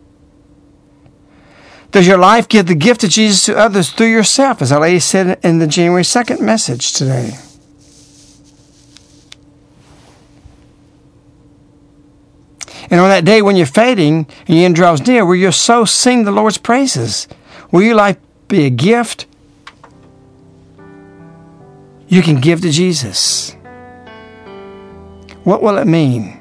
Does 1.91 2.08
your 2.08 2.17
life 2.17 2.47
give 2.47 2.67
the 2.67 2.75
gift 2.75 3.04
of 3.04 3.10
Jesus 3.10 3.45
to 3.45 3.58
others 3.58 3.91
through 3.91 4.08
yourself, 4.08 4.62
as 4.62 4.71
Lady 4.71 4.99
said 4.99 5.39
in 5.43 5.60
the 5.60 5.67
January 5.67 6.04
2nd 6.04 6.39
message 6.39 6.93
today? 6.93 7.38
And 12.89 12.99
on 12.99 13.10
that 13.10 13.23
day 13.23 13.41
when 13.41 13.56
you're 13.56 13.65
fading 13.65 14.27
and 14.47 14.58
the 14.58 14.65
end 14.65 14.75
draws 14.75 15.06
near, 15.08 15.25
will 15.25 15.36
your 15.36 15.54
soul 15.54 15.86
sing 15.86 16.23
the 16.23 16.32
Lord's 16.32 16.58
praises? 16.58 17.27
Will 17.71 17.84
your 17.84 17.95
life 17.95 18.17
be 18.47 18.65
a 18.65 18.69
gift 18.69 19.27
you 22.08 22.21
can 22.21 22.41
give 22.41 22.62
to 22.62 22.69
Jesus? 22.69 23.56
What 25.43 25.63
will 25.63 25.77
it 25.77 25.88
mean? 25.88 26.40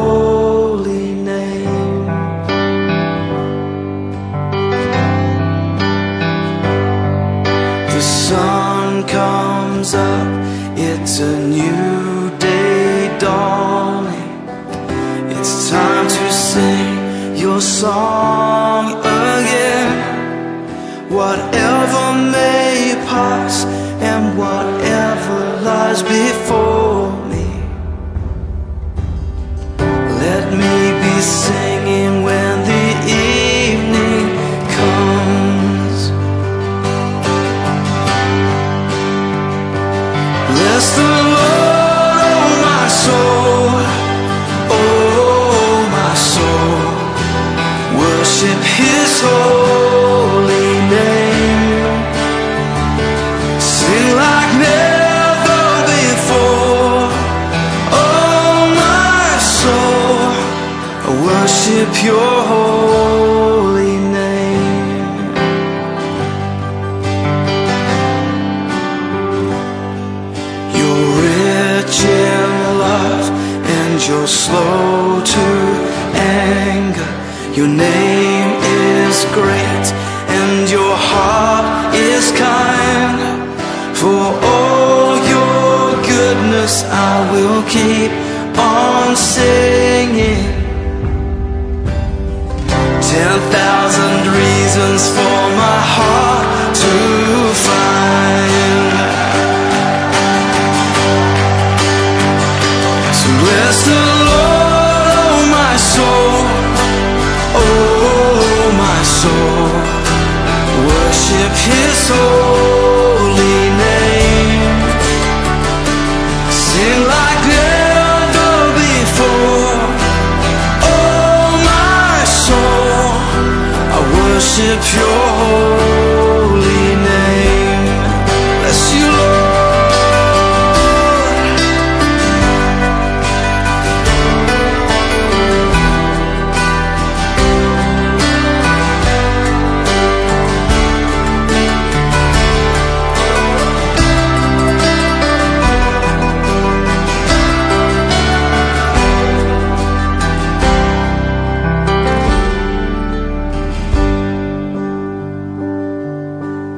it's 11.11 11.19
a 11.19 11.45
new 11.45 12.37
day 12.37 13.17
dawning. 13.19 14.47
It's 15.29 15.69
time 15.69 16.07
to 16.07 16.31
sing 16.31 17.35
your 17.35 17.59
song 17.59 18.70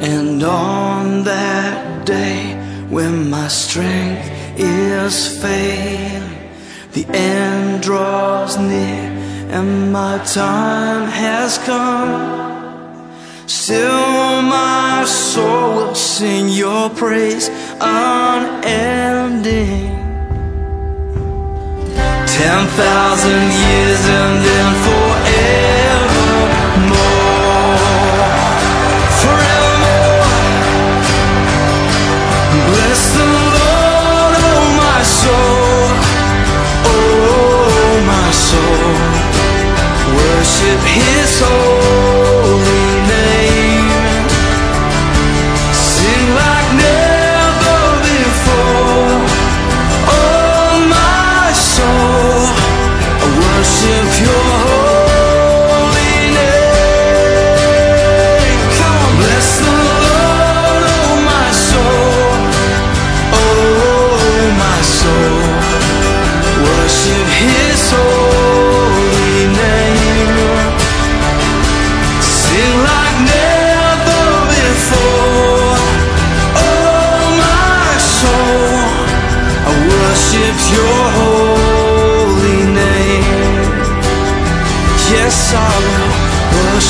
And 0.03 0.43
on 0.43 1.23
that 1.23 2.05
day 2.05 2.55
when 2.89 3.29
my 3.29 3.47
strength 3.47 4.29
is 4.59 5.41
failing, 5.41 6.51
the 6.91 7.05
end 7.07 7.81
draws 7.81 8.57
near 8.57 9.11
and 9.49 9.93
my 9.93 10.17
time 10.25 11.07
has 11.07 11.57
come. 11.59 12.43
Still, 13.47 14.41
my 14.41 15.05
soul 15.05 15.75
will 15.75 15.95
sing 15.95 16.49
your 16.49 16.89
praise 16.89 17.47
unending. 17.79 18.83
Ten 22.27 22.67
thousand 22.75 23.43
years 23.63 24.03
and 24.19 24.43
then 24.43 24.73
forevermore. 24.83 25.82
My 40.95 41.25
soul, 41.25 41.82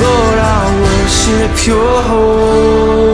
Lord, 0.00 0.38
I 0.38 0.64
worship 0.80 1.66
your 1.66 2.02
holy 2.02 3.13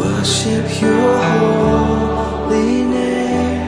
worship 0.00 0.80
your 0.80 1.18
holy 1.18 2.84
name. 2.84 3.60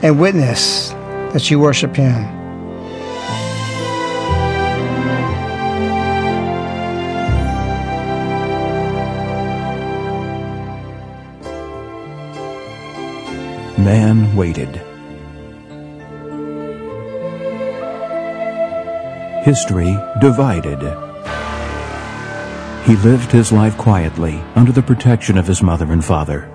and 0.02 0.20
witness 0.20 0.90
that 1.34 1.52
you 1.52 1.60
worship 1.60 1.96
Him? 1.96 2.41
Man 13.84 14.36
waited. 14.36 14.80
History 19.44 19.98
divided. 20.20 20.80
He 22.86 22.96
lived 22.98 23.32
his 23.32 23.52
life 23.52 23.76
quietly 23.78 24.40
under 24.56 24.72
the 24.72 24.84
protection 24.84 25.36
of 25.36 25.48
his 25.48 25.64
mother 25.64 25.92
and 25.92 26.06
father. 26.06 26.48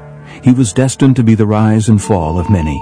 He 0.45 0.53
was 0.53 0.73
destined 0.73 1.17
to 1.17 1.25
be 1.25 1.35
the 1.35 1.47
rise 1.47 1.89
and 1.89 2.01
fall 2.01 2.39
of 2.39 2.49
many. 2.49 2.81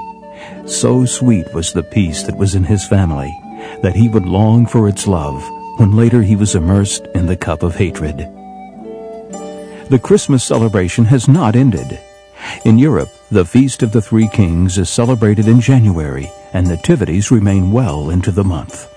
So 0.67 1.07
sweet 1.07 1.55
was 1.55 1.73
the 1.73 1.83
peace 1.83 2.23
that 2.25 2.37
was 2.37 2.55
in 2.55 2.65
his 2.65 2.87
family 2.87 3.35
that 3.81 3.97
he 3.97 4.11
would 4.11 4.27
long 4.27 4.67
for 4.67 4.89
its 4.89 5.07
love 5.07 5.43
when 5.79 5.97
later 5.97 6.21
he 6.21 6.37
was 6.37 6.55
immersed 6.55 7.07
in 7.15 7.25
the 7.25 7.37
cup 7.37 7.63
of 7.63 7.77
hatred. 7.77 8.19
The 9.89 10.01
Christmas 10.03 10.45
celebration 10.45 11.07
has 11.07 11.29
not 11.29 11.57
ended. 11.57 11.99
In 12.65 12.79
Europe, 12.79 13.11
the 13.31 13.45
Feast 13.45 13.83
of 13.83 13.93
the 13.93 14.03
Three 14.03 14.29
Kings 14.29 14.79
is 14.79 14.89
celebrated 14.89 15.49
in 15.49 15.61
January, 15.61 16.31
and 16.53 16.67
nativities 16.67 17.31
remain 17.31 17.73
well 17.73 18.11
into 18.11 18.31
the 18.31 18.45
month. 18.45 18.91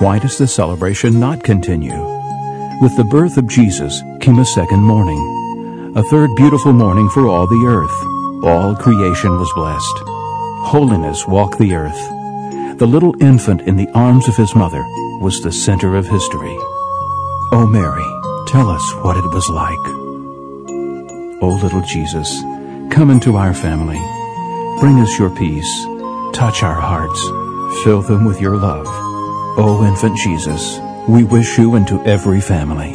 Why 0.00 0.18
does 0.18 0.38
the 0.38 0.46
celebration 0.46 1.18
not 1.18 1.42
continue? 1.42 1.94
With 2.82 2.96
the 2.96 3.04
birth 3.04 3.36
of 3.36 3.46
Jesus 3.46 4.02
came 4.20 4.38
a 4.38 4.44
second 4.44 4.80
morning, 4.80 5.92
a 5.96 6.02
third 6.04 6.30
beautiful 6.34 6.72
morning 6.72 7.08
for 7.08 7.28
all 7.28 7.46
the 7.46 7.64
earth. 7.66 8.44
All 8.44 8.74
creation 8.74 9.38
was 9.38 9.50
blessed. 9.54 10.02
Holiness 10.66 11.26
walked 11.26 11.58
the 11.58 11.74
earth. 11.74 12.78
The 12.78 12.86
little 12.86 13.14
infant 13.22 13.62
in 13.62 13.76
the 13.76 13.88
arms 13.94 14.28
of 14.28 14.36
his 14.36 14.54
mother 14.56 14.82
was 15.20 15.40
the 15.40 15.52
center 15.52 15.94
of 15.94 16.06
history. 16.06 16.58
O 17.52 17.66
Mary, 17.66 18.04
tell 18.46 18.68
us 18.68 18.94
what 19.02 19.16
it 19.16 19.24
was 19.32 19.48
like. 19.48 19.86
O 21.42 21.58
little 21.62 21.82
Jesus, 21.82 22.28
come 22.90 23.10
into 23.10 23.36
our 23.36 23.54
family. 23.54 24.00
Bring 24.80 25.00
us 25.00 25.18
your 25.18 25.30
peace. 25.30 25.84
Touch 26.32 26.62
our 26.62 26.80
hearts. 26.80 27.20
Fill 27.84 28.02
them 28.02 28.24
with 28.24 28.40
your 28.40 28.56
love. 28.56 28.86
O 29.56 29.84
infant 29.86 30.16
Jesus, 30.18 30.78
we 31.08 31.24
wish 31.24 31.58
you 31.58 31.76
into 31.76 32.02
every 32.04 32.40
family. 32.40 32.92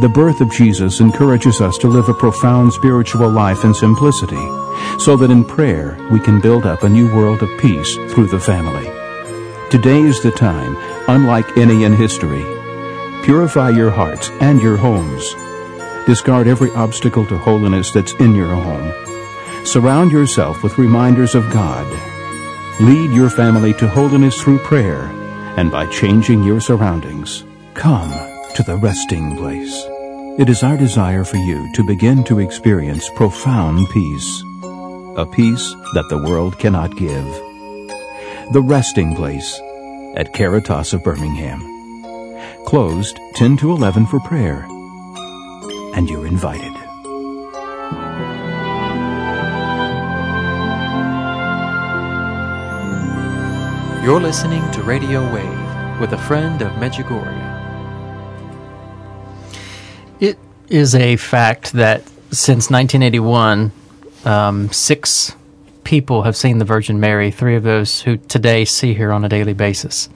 The 0.00 0.08
birth 0.12 0.40
of 0.40 0.50
Jesus 0.50 1.00
encourages 1.00 1.60
us 1.60 1.78
to 1.78 1.88
live 1.88 2.08
a 2.08 2.14
profound 2.14 2.72
spiritual 2.72 3.30
life 3.30 3.64
in 3.64 3.72
simplicity, 3.72 4.44
so 4.98 5.16
that 5.16 5.30
in 5.30 5.44
prayer 5.44 5.96
we 6.10 6.18
can 6.18 6.40
build 6.40 6.66
up 6.66 6.82
a 6.82 6.88
new 6.88 7.14
world 7.14 7.42
of 7.42 7.60
peace 7.60 7.94
through 8.12 8.26
the 8.26 8.40
family. 8.40 8.84
Today 9.70 10.00
is 10.00 10.20
the 10.22 10.32
time, 10.32 10.76
unlike 11.08 11.56
any 11.56 11.84
in 11.84 11.94
history. 11.94 12.53
Purify 13.24 13.70
your 13.70 13.90
hearts 13.90 14.28
and 14.42 14.60
your 14.60 14.76
homes. 14.76 15.24
Discard 16.06 16.46
every 16.46 16.70
obstacle 16.72 17.24
to 17.24 17.38
holiness 17.38 17.90
that's 17.90 18.12
in 18.20 18.34
your 18.34 18.54
home. 18.54 18.92
Surround 19.64 20.12
yourself 20.12 20.62
with 20.62 20.76
reminders 20.76 21.34
of 21.34 21.50
God. 21.50 21.86
Lead 22.82 23.12
your 23.12 23.30
family 23.30 23.72
to 23.74 23.88
holiness 23.88 24.38
through 24.42 24.58
prayer 24.58 25.04
and 25.56 25.72
by 25.72 25.86
changing 25.86 26.42
your 26.42 26.60
surroundings. 26.60 27.46
Come 27.72 28.10
to 28.56 28.62
the 28.62 28.76
resting 28.76 29.34
place. 29.38 29.74
It 30.38 30.50
is 30.50 30.62
our 30.62 30.76
desire 30.76 31.24
for 31.24 31.38
you 31.38 31.72
to 31.72 31.86
begin 31.86 32.24
to 32.24 32.40
experience 32.40 33.08
profound 33.16 33.88
peace, 33.88 34.42
a 35.16 35.24
peace 35.24 35.74
that 35.94 36.08
the 36.10 36.22
world 36.28 36.58
cannot 36.58 36.94
give. 36.98 37.24
The 38.52 38.62
Resting 38.62 39.16
Place 39.16 39.58
at 40.14 40.34
Caritas 40.34 40.92
of 40.92 41.02
Birmingham. 41.02 41.73
Closed 42.66 43.20
10 43.34 43.58
to 43.58 43.70
11 43.70 44.06
for 44.06 44.18
prayer. 44.20 44.66
And 45.94 46.08
you're 46.08 46.26
invited. 46.26 46.72
You're 54.02 54.20
listening 54.20 54.68
to 54.72 54.82
Radio 54.82 55.22
Wave 55.32 56.00
with 56.00 56.14
a 56.14 56.18
friend 56.18 56.62
of 56.62 56.72
Medjugorje. 56.72 57.52
It 60.20 60.38
is 60.68 60.94
a 60.94 61.16
fact 61.16 61.74
that 61.74 62.02
since 62.30 62.70
1981, 62.70 63.72
um, 64.24 64.70
six 64.72 65.36
people 65.84 66.22
have 66.22 66.34
seen 66.34 66.58
the 66.58 66.64
Virgin 66.64 66.98
Mary, 66.98 67.30
three 67.30 67.56
of 67.56 67.62
those 67.62 68.00
who 68.00 68.16
today 68.16 68.64
see 68.64 68.94
her 68.94 69.12
on 69.12 69.24
a 69.24 69.28
daily 69.28 69.52
basis. 69.52 70.08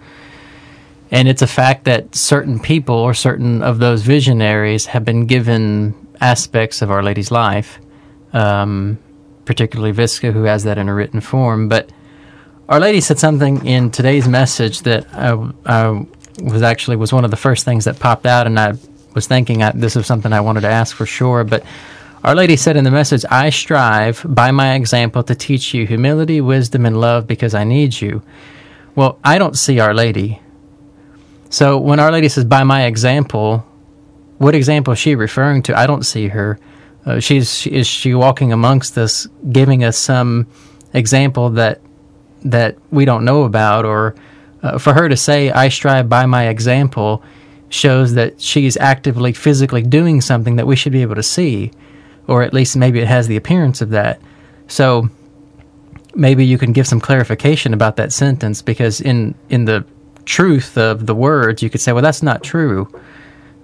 And 1.11 1.27
it's 1.27 1.43
a 1.43 1.47
fact 1.47 1.85
that 1.85 2.15
certain 2.15 2.59
people 2.59 2.95
or 2.95 3.15
certain 3.15 3.63
of 3.63 3.79
those 3.79 4.03
visionaries 4.03 4.87
have 4.87 5.05
been 5.05 5.27
given 5.27 5.95
aspects 6.21 6.83
of 6.83 6.91
Our 6.91 7.03
Lady's 7.03 7.31
life, 7.31 7.79
um, 8.33 8.99
particularly 9.45 9.93
Vicka, 9.93 10.33
who 10.33 10.43
has 10.45 10.65
that 10.65 10.77
in 10.77 10.89
a 10.89 10.95
written 10.95 11.21
form. 11.21 11.69
But 11.69 11.91
Our 12.69 12.81
Lady 12.81 13.01
said 13.01 13.19
something 13.19 13.65
in 13.65 13.91
today's 13.91 14.29
message 14.29 14.81
that 14.83 15.07
I, 15.15 15.51
I 15.65 16.07
was 16.43 16.63
actually 16.63 16.97
was 16.97 17.13
one 17.13 17.25
of 17.25 17.31
the 17.31 17.37
first 17.37 17.65
things 17.65 17.87
that 17.87 17.99
popped 17.99 18.27
out, 18.27 18.47
and 18.47 18.61
I 18.61 18.75
was 19.15 19.27
thinking 19.27 19.63
I, 19.63 19.73
this 19.73 19.97
is 19.97 20.07
something 20.07 20.33
I 20.33 20.41
wanted 20.41 20.61
to 20.61 20.69
ask 20.69 20.95
for 20.95 21.07
sure. 21.07 21.43
But 21.43 21.65
Our 22.23 22.35
Lady 22.35 22.57
said 22.57 22.77
in 22.77 22.85
the 22.85 22.91
message, 22.91 23.25
"I 23.31 23.49
strive 23.49 24.27
by 24.29 24.51
my 24.51 24.75
example 24.75 25.23
to 25.23 25.35
teach 25.35 25.73
you 25.73 25.87
humility, 25.87 26.43
wisdom, 26.43 26.85
and 26.85 27.01
love 27.01 27.27
because 27.27 27.55
I 27.55 27.65
need 27.65 27.99
you." 27.99 28.23
Well, 28.95 29.19
I 29.25 29.39
don't 29.39 29.57
see 29.57 29.81
Our 29.81 29.95
Lady. 29.95 30.43
So 31.51 31.79
when 31.79 31.99
Our 32.01 32.13
Lady 32.13 32.29
says, 32.29 32.45
by 32.45 32.63
my 32.65 32.85
example, 32.85 33.65
what 34.39 34.55
example 34.55 34.93
is 34.93 34.99
she 34.99 35.15
referring 35.15 35.63
to? 35.65 35.79
I 35.79 35.87
don't 35.87 36.05
see 36.05 36.29
her. 36.29 36.59
Uh, 37.07 37.21
she's 37.21 37.55
she, 37.55 37.71
is 37.71 37.87
she 37.87 38.15
walking 38.15 38.53
amongst 38.53 38.99
us, 38.99 39.27
giving 39.51 39.83
us 39.83 39.97
some 39.97 40.47
example 40.93 41.51
that 41.51 41.81
that 42.45 42.77
we 42.91 43.05
don't 43.05 43.25
know 43.25 43.45
about, 43.45 43.85
or 43.85 44.15
uh, 44.63 44.79
for 44.79 44.93
her 44.93 45.09
to 45.09 45.17
say, 45.17 45.51
"I 45.51 45.71
strive 45.71 46.09
by 46.09 46.27
my 46.27 46.49
example," 46.49 47.23
shows 47.71 48.15
that 48.15 48.41
she's 48.41 48.77
actively, 48.77 49.33
physically 49.33 49.83
doing 49.83 50.21
something 50.21 50.57
that 50.57 50.67
we 50.67 50.77
should 50.77 50.93
be 50.93 51.03
able 51.03 51.15
to 51.15 51.23
see, 51.23 51.71
or 52.27 52.43
at 52.43 52.53
least 52.53 52.77
maybe 52.77 53.01
it 53.01 53.09
has 53.09 53.27
the 53.27 53.37
appearance 53.37 53.81
of 53.81 53.91
that. 53.91 54.21
So 54.67 55.09
maybe 56.15 56.45
you 56.45 56.59
can 56.59 56.73
give 56.73 56.87
some 56.87 57.01
clarification 57.01 57.73
about 57.73 57.97
that 57.97 58.13
sentence 58.13 58.61
because 58.61 59.01
in 59.01 59.35
in 59.49 59.65
the 59.65 59.85
truth 60.29 60.77
of 60.77 61.07
the 61.07 61.15
words, 61.15 61.63
you 61.63 61.71
could 61.71 61.81
say, 61.81 61.93
"Well, 61.93 62.03
that's 62.03 62.23
not 62.23 62.43
true," 62.43 62.89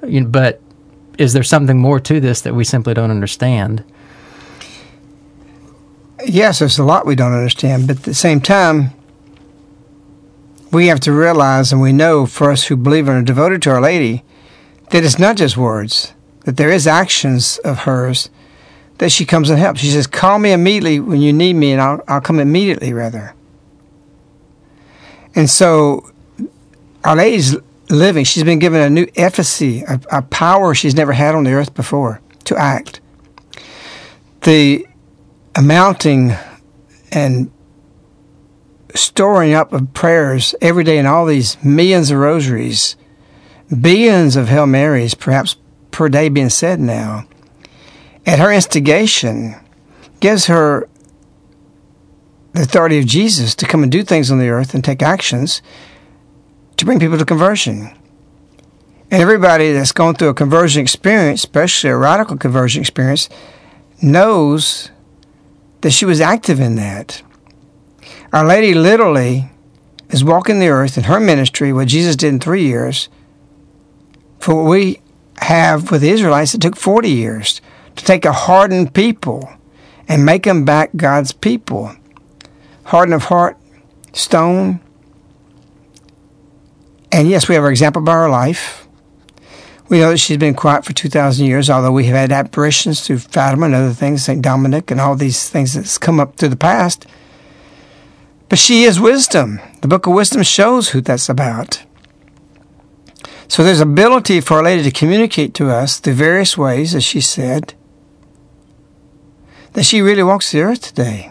You 0.03 0.23
know, 0.23 0.29
but 0.29 0.61
is 1.19 1.33
there 1.33 1.43
something 1.43 1.79
more 1.79 2.01
to 2.01 2.21
this 2.21 2.41
that 2.41 2.55
we 2.55 2.65
simply 2.65 2.95
don't 2.95 3.11
understand? 3.11 3.85
Yes, 6.25 6.59
there's 6.59 6.79
a 6.79 6.85
lot 6.85 7.07
we 7.07 7.15
don't 7.15 7.33
understand, 7.35 7.87
but 7.87 7.99
at 7.99 8.03
the 8.05 8.15
same 8.15 8.41
time, 8.41 8.91
we 10.73 10.87
have 10.89 11.01
to 11.01 11.13
realize 11.13 11.71
and 11.71 11.81
we 11.81 11.93
know 11.93 12.27
for 12.27 12.51
us 12.51 12.65
who 12.65 12.77
believe 12.77 13.09
and 13.09 13.19
are 13.19 13.23
devoted 13.23 13.63
to 13.63 13.71
Our 13.71 13.81
Lady 13.81 14.25
that 14.91 15.05
it's 15.05 15.19
not 15.19 15.37
just 15.37 15.57
words, 15.57 16.15
that 16.45 16.57
there 16.57 16.71
is 16.71 16.87
actions 16.87 17.59
of 17.59 17.81
hers 17.81 18.31
that 18.99 19.13
she 19.13 19.25
comes 19.25 19.51
and 19.51 19.59
helps. 19.59 19.81
She 19.81 19.91
says, 19.91 20.07
Call 20.07 20.39
me 20.39 20.53
immediately 20.53 20.99
when 21.01 21.21
you 21.21 21.33
need 21.33 21.55
me, 21.55 21.73
and 21.73 21.81
I'll, 21.81 22.03
I'll 22.09 22.21
come 22.21 22.41
immediately, 22.41 22.93
rather. 22.93 23.35
And 25.35 25.51
so, 25.51 26.11
Our 27.05 27.17
Lady's 27.17 27.57
living. 27.91 28.25
She's 28.25 28.45
been 28.45 28.59
given 28.59 28.81
a 28.81 28.91
new 28.91 29.07
efficacy, 29.15 29.83
a, 29.83 30.01
a 30.11 30.23
power 30.23 30.75
she's 30.75 30.95
never 30.95 31.13
had 31.13 31.35
on 31.35 31.45
the 31.45 31.53
earth 31.53 31.75
before 31.75 32.21
to 32.45 32.57
act. 32.57 33.01
The 34.43 34.87
amounting 35.55 36.35
and 37.13 37.51
storing 38.95 39.53
up 39.53 39.73
of 39.73 39.93
prayers 39.93 40.55
every 40.61 40.85
day 40.85 40.99
in 40.99 41.07
all 41.07 41.27
these 41.27 41.63
millions 41.63 42.11
of 42.11 42.19
rosaries, 42.19 42.97
billions 43.81 44.37
of 44.37 44.49
Hail 44.49 44.67
Marys, 44.67 45.15
perhaps 45.15 45.57
per 45.91 46.09
day 46.09 46.29
being 46.29 46.49
said 46.49 46.81
now, 46.81 47.27
at 48.27 48.39
her 48.39 48.53
instigation, 48.53 49.57
gives 50.21 50.47
her 50.47 50.89
the 52.53 52.63
authority 52.63 52.99
of 52.99 53.07
Jesus 53.07 53.55
to 53.57 53.67
come 53.67 53.83
and 53.83 53.93
do 53.93 54.03
things 54.03 54.31
on 54.31 54.39
the 54.39 54.49
earth 54.49 54.75
and 54.75 54.85
take 54.85 55.03
actions 55.03 55.61
to 56.77 56.85
bring 56.85 57.01
people 57.01 57.19
to 57.19 57.25
conversion. 57.25 57.97
And 59.11 59.23
everybody 59.23 59.73
that's 59.73 59.93
gone 59.93 60.15
through 60.15 60.31
a 60.31 60.35
conversion 60.35 60.83
experience, 60.83 61.41
especially 61.41 61.91
a 61.91 61.97
radical 61.97 62.37
conversion 62.37 62.81
experience, 62.81 63.29
knows 64.03 64.91
that 65.83 65.91
she 65.91 66.05
was 66.05 66.21
active 66.21 66.61
in 66.61 66.77
that. 66.77 67.23
Our 68.33 68.45
Lady 68.45 68.75
literally 68.75 69.51
is 70.11 70.25
walking 70.25 70.59
the 70.59 70.69
earth 70.69 70.97
in 70.97 71.05
her 71.05 71.21
ministry, 71.21 71.73
what 71.73 71.89
Jesus 71.89 72.17
did 72.17 72.29
in 72.29 72.41
three 72.41 72.65
years, 72.65 73.09
for 74.39 74.55
what 74.55 74.71
we 74.71 75.01
have 75.39 75.91
with 75.91 76.03
the 76.03 76.11
Israelites, 76.11 76.55
it 76.55 76.61
took 76.61 76.77
40 76.77 77.11
years 77.11 77.61
to 77.97 78.05
take 78.05 78.25
a 78.25 78.33
hardened 78.33 78.95
people 78.95 79.49
and 80.09 80.25
make 80.25 80.45
them 80.45 80.65
back 80.65 80.91
God's 80.97 81.33
people. 81.33 81.95
Hardened 82.85 83.15
of 83.15 83.25
heart, 83.25 83.57
stone. 84.13 84.81
And 87.15 87.31
yes, 87.31 87.49
we 87.49 87.55
have 87.55 87.63
our 87.63 87.71
example 87.71 88.03
by 88.03 88.15
her 88.15 88.29
life. 88.29 88.89
We 89.89 90.01
know 90.01 90.11
that 90.11 90.19
she's 90.19 90.37
been 90.37 90.55
quiet 90.55 90.85
for 90.85 90.93
2,000 90.93 91.47
years, 91.47 91.71
although 91.71 91.93
we 91.93 92.07
have 92.07 92.17
had 92.17 92.33
apparitions 92.33 93.07
through 93.07 93.21
Fatima 93.21 93.67
and 93.67 93.75
other 93.77 93.93
things, 93.93 94.25
St. 94.25 94.43
Dominic, 94.43 94.91
and 94.91 95.01
all 95.01 95.15
these 95.15 95.49
things 95.49 95.75
that's 95.75 95.97
come 95.97 96.19
up 96.19 96.35
through 96.35 96.49
the 96.49 96.57
past. 96.57 97.07
But 98.49 98.59
she 98.59 98.83
is 98.83 98.99
wisdom. 98.99 99.61
The 99.81 99.87
book 99.87 100.09
of 100.09 100.13
wisdom 100.13 100.43
shows 100.43 100.89
who 100.89 101.01
that's 101.01 101.29
about. 101.29 101.85
So 103.47 103.63
there's 103.63 103.79
ability 103.79 104.41
for 104.41 104.55
Our 104.55 104.65
Lady 104.65 104.83
to 104.83 104.91
communicate 104.91 105.55
to 105.55 105.71
us 105.71 106.01
through 106.01 106.15
various 106.15 106.59
ways, 106.59 106.97
as 106.97 107.05
she 107.05 107.21
said, 107.21 107.75
that 109.75 109.85
she 109.85 110.03
really 110.03 110.25
walks 110.25 110.51
the 110.51 110.63
earth 110.63 110.83
today. 110.83 111.31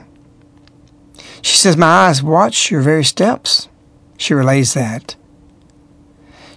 She 1.41 1.57
says, 1.57 1.75
My 1.75 2.07
eyes 2.07 2.23
watch 2.23 2.71
your 2.71 2.79
very 2.79 3.03
steps. 3.03 3.67
She 4.15 4.33
relays 4.33 4.75
that. 4.75 5.17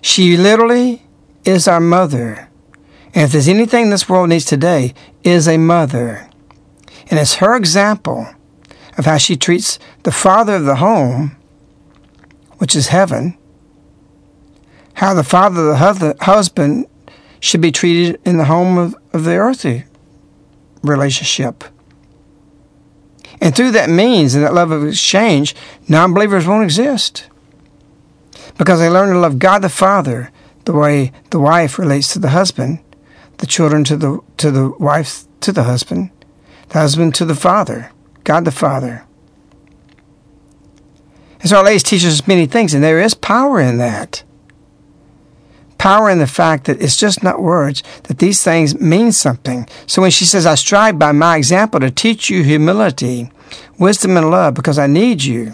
She 0.06 0.36
literally 0.36 1.02
is 1.44 1.66
our 1.66 1.80
mother. 1.80 2.48
And 3.12 3.24
if 3.24 3.32
there's 3.32 3.48
anything 3.48 3.90
this 3.90 4.08
world 4.08 4.28
needs 4.28 4.44
today, 4.44 4.94
is 5.24 5.48
a 5.48 5.58
mother. 5.58 6.30
And 7.10 7.18
it's 7.18 7.34
her 7.34 7.56
example 7.56 8.24
of 8.96 9.04
how 9.04 9.16
she 9.16 9.36
treats 9.36 9.80
the 10.04 10.12
father 10.12 10.54
of 10.54 10.64
the 10.64 10.76
home, 10.76 11.36
which 12.58 12.76
is 12.76 12.86
heaven, 12.86 13.36
how 14.94 15.12
the 15.12 15.24
father 15.24 15.74
of 15.74 15.98
the 15.98 16.14
husband 16.20 16.86
should 17.40 17.60
be 17.60 17.72
treated 17.72 18.20
in 18.24 18.36
the 18.36 18.44
home 18.44 18.78
of, 18.78 18.94
of 19.12 19.24
the 19.24 19.34
earthly 19.34 19.86
relationship. 20.84 21.64
And 23.40 23.56
through 23.56 23.72
that 23.72 23.90
means 23.90 24.36
and 24.36 24.44
that 24.44 24.54
love 24.54 24.70
of 24.70 24.86
exchange, 24.86 25.56
non 25.88 26.14
believers 26.14 26.46
won't 26.46 26.62
exist. 26.62 27.28
Because 28.58 28.80
I 28.80 28.88
learn 28.88 29.12
to 29.12 29.18
love 29.18 29.38
God 29.38 29.62
the 29.62 29.68
Father 29.68 30.30
the 30.66 30.72
way 30.72 31.12
the 31.30 31.40
wife 31.40 31.78
relates 31.78 32.12
to 32.12 32.18
the 32.18 32.30
husband, 32.30 32.80
the 33.38 33.46
children 33.46 33.84
to 33.84 33.96
the 33.96 34.20
to 34.36 34.50
the 34.50 34.70
wife 34.78 35.24
to 35.40 35.52
the 35.52 35.64
husband, 35.64 36.10
the 36.68 36.78
husband 36.78 37.14
to 37.14 37.24
the 37.24 37.34
father, 37.34 37.92
God 38.24 38.44
the 38.44 38.50
Father. 38.50 39.04
And 41.40 41.50
so 41.50 41.58
our 41.58 41.64
ladies 41.64 41.84
teaches 41.84 42.20
us 42.20 42.26
many 42.26 42.46
things, 42.46 42.74
and 42.74 42.82
there 42.82 43.00
is 43.00 43.14
power 43.14 43.60
in 43.60 43.78
that. 43.78 44.24
Power 45.78 46.10
in 46.10 46.18
the 46.18 46.26
fact 46.26 46.64
that 46.64 46.80
it's 46.80 46.96
just 46.96 47.22
not 47.22 47.40
words, 47.40 47.82
that 48.04 48.18
these 48.18 48.42
things 48.42 48.80
mean 48.80 49.12
something. 49.12 49.68
So 49.86 50.02
when 50.02 50.10
she 50.10 50.24
says, 50.24 50.46
I 50.46 50.56
strive 50.56 50.98
by 50.98 51.12
my 51.12 51.36
example 51.36 51.78
to 51.80 51.90
teach 51.90 52.30
you 52.30 52.42
humility, 52.42 53.30
wisdom, 53.78 54.16
and 54.16 54.30
love 54.30 54.54
because 54.54 54.78
I 54.78 54.86
need 54.86 55.22
you. 55.22 55.52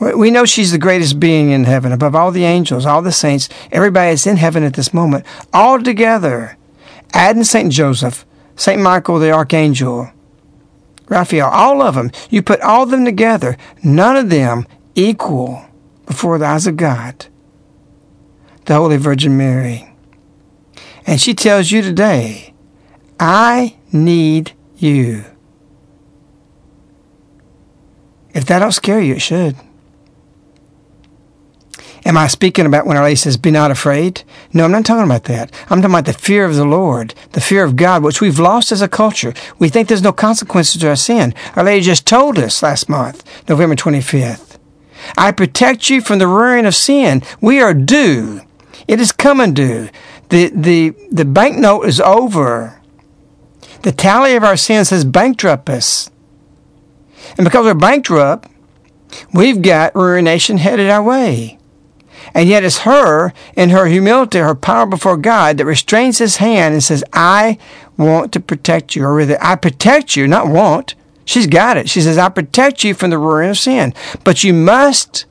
We 0.00 0.30
know 0.30 0.44
she's 0.44 0.70
the 0.70 0.78
greatest 0.78 1.18
being 1.18 1.50
in 1.50 1.64
heaven, 1.64 1.90
above 1.90 2.14
all 2.14 2.30
the 2.30 2.44
angels, 2.44 2.86
all 2.86 3.02
the 3.02 3.10
saints, 3.10 3.48
everybody 3.72 4.10
that's 4.10 4.28
in 4.28 4.36
heaven 4.36 4.62
at 4.62 4.74
this 4.74 4.94
moment, 4.94 5.26
all 5.52 5.82
together. 5.82 6.56
Adding 7.12 7.44
St. 7.44 7.72
Joseph, 7.72 8.24
St. 8.54 8.80
Michael 8.80 9.18
the 9.18 9.32
Archangel, 9.32 10.12
Raphael, 11.08 11.48
all 11.48 11.82
of 11.82 11.94
them. 11.94 12.12
You 12.30 12.42
put 12.42 12.60
all 12.60 12.84
of 12.84 12.90
them 12.90 13.04
together, 13.04 13.56
none 13.82 14.16
of 14.16 14.30
them 14.30 14.66
equal 14.94 15.64
before 16.06 16.38
the 16.38 16.46
eyes 16.46 16.66
of 16.66 16.76
God. 16.76 17.26
The 18.66 18.74
Holy 18.74 18.98
Virgin 18.98 19.36
Mary. 19.36 19.92
And 21.06 21.20
she 21.20 21.34
tells 21.34 21.70
you 21.70 21.80
today, 21.80 22.52
I 23.18 23.76
need 23.90 24.52
you. 24.76 25.24
If 28.34 28.44
that 28.46 28.58
don't 28.58 28.72
scare 28.72 29.00
you, 29.00 29.14
it 29.14 29.22
should. 29.22 29.56
Am 32.08 32.16
I 32.16 32.26
speaking 32.26 32.64
about 32.64 32.86
when 32.86 32.96
our 32.96 33.04
lady 33.04 33.16
says, 33.16 33.36
be 33.36 33.50
not 33.50 33.70
afraid? 33.70 34.22
No, 34.54 34.64
I'm 34.64 34.72
not 34.72 34.86
talking 34.86 35.04
about 35.04 35.24
that. 35.24 35.52
I'm 35.64 35.82
talking 35.82 35.94
about 35.94 36.06
the 36.06 36.14
fear 36.14 36.46
of 36.46 36.56
the 36.56 36.64
Lord, 36.64 37.14
the 37.32 37.40
fear 37.40 37.62
of 37.62 37.76
God, 37.76 38.02
which 38.02 38.22
we've 38.22 38.38
lost 38.38 38.72
as 38.72 38.80
a 38.80 38.88
culture. 38.88 39.34
We 39.58 39.68
think 39.68 39.88
there's 39.88 40.00
no 40.00 40.14
consequences 40.14 40.80
to 40.80 40.88
our 40.88 40.96
sin. 40.96 41.34
Our 41.54 41.64
lady 41.64 41.84
just 41.84 42.06
told 42.06 42.38
us 42.38 42.62
last 42.62 42.88
month, 42.88 43.22
November 43.46 43.76
25th. 43.76 44.56
I 45.18 45.32
protect 45.32 45.90
you 45.90 46.00
from 46.00 46.18
the 46.18 46.26
ruin 46.26 46.64
of 46.64 46.74
sin. 46.74 47.22
We 47.42 47.60
are 47.60 47.74
due. 47.74 48.40
It 48.88 49.00
is 49.00 49.12
coming 49.12 49.52
due. 49.52 49.90
The, 50.30 50.48
the, 50.48 50.94
the 51.10 51.26
banknote 51.26 51.84
is 51.84 52.00
over. 52.00 52.80
The 53.82 53.92
tally 53.92 54.34
of 54.34 54.44
our 54.44 54.56
sins 54.56 54.88
has 54.88 55.04
bankrupt 55.04 55.68
us. 55.68 56.08
And 57.36 57.44
because 57.44 57.66
we're 57.66 57.74
bankrupt, 57.74 58.48
we've 59.34 59.60
got 59.60 59.94
ruination 59.94 60.56
headed 60.56 60.88
our 60.88 61.02
way. 61.02 61.58
And 62.38 62.48
yet 62.48 62.62
it's 62.62 62.78
her, 62.78 63.32
in 63.56 63.70
her 63.70 63.86
humility, 63.86 64.38
her 64.38 64.54
power 64.54 64.86
before 64.86 65.16
God, 65.16 65.58
that 65.58 65.64
restrains 65.64 66.18
his 66.18 66.36
hand 66.36 66.72
and 66.72 66.84
says, 66.84 67.02
I 67.12 67.58
want 67.96 68.32
to 68.32 68.38
protect 68.38 68.94
you. 68.94 69.02
Or 69.02 69.12
rather, 69.12 69.36
I 69.42 69.56
protect 69.56 70.14
you, 70.14 70.28
not 70.28 70.46
want. 70.46 70.94
She's 71.24 71.48
got 71.48 71.76
it. 71.76 71.90
She 71.90 72.00
says, 72.00 72.16
I 72.16 72.28
protect 72.28 72.84
you 72.84 72.94
from 72.94 73.10
the 73.10 73.18
ruin 73.18 73.50
of 73.50 73.58
sin. 73.58 73.92
But 74.22 74.44
you 74.44 74.54
must 74.54 75.26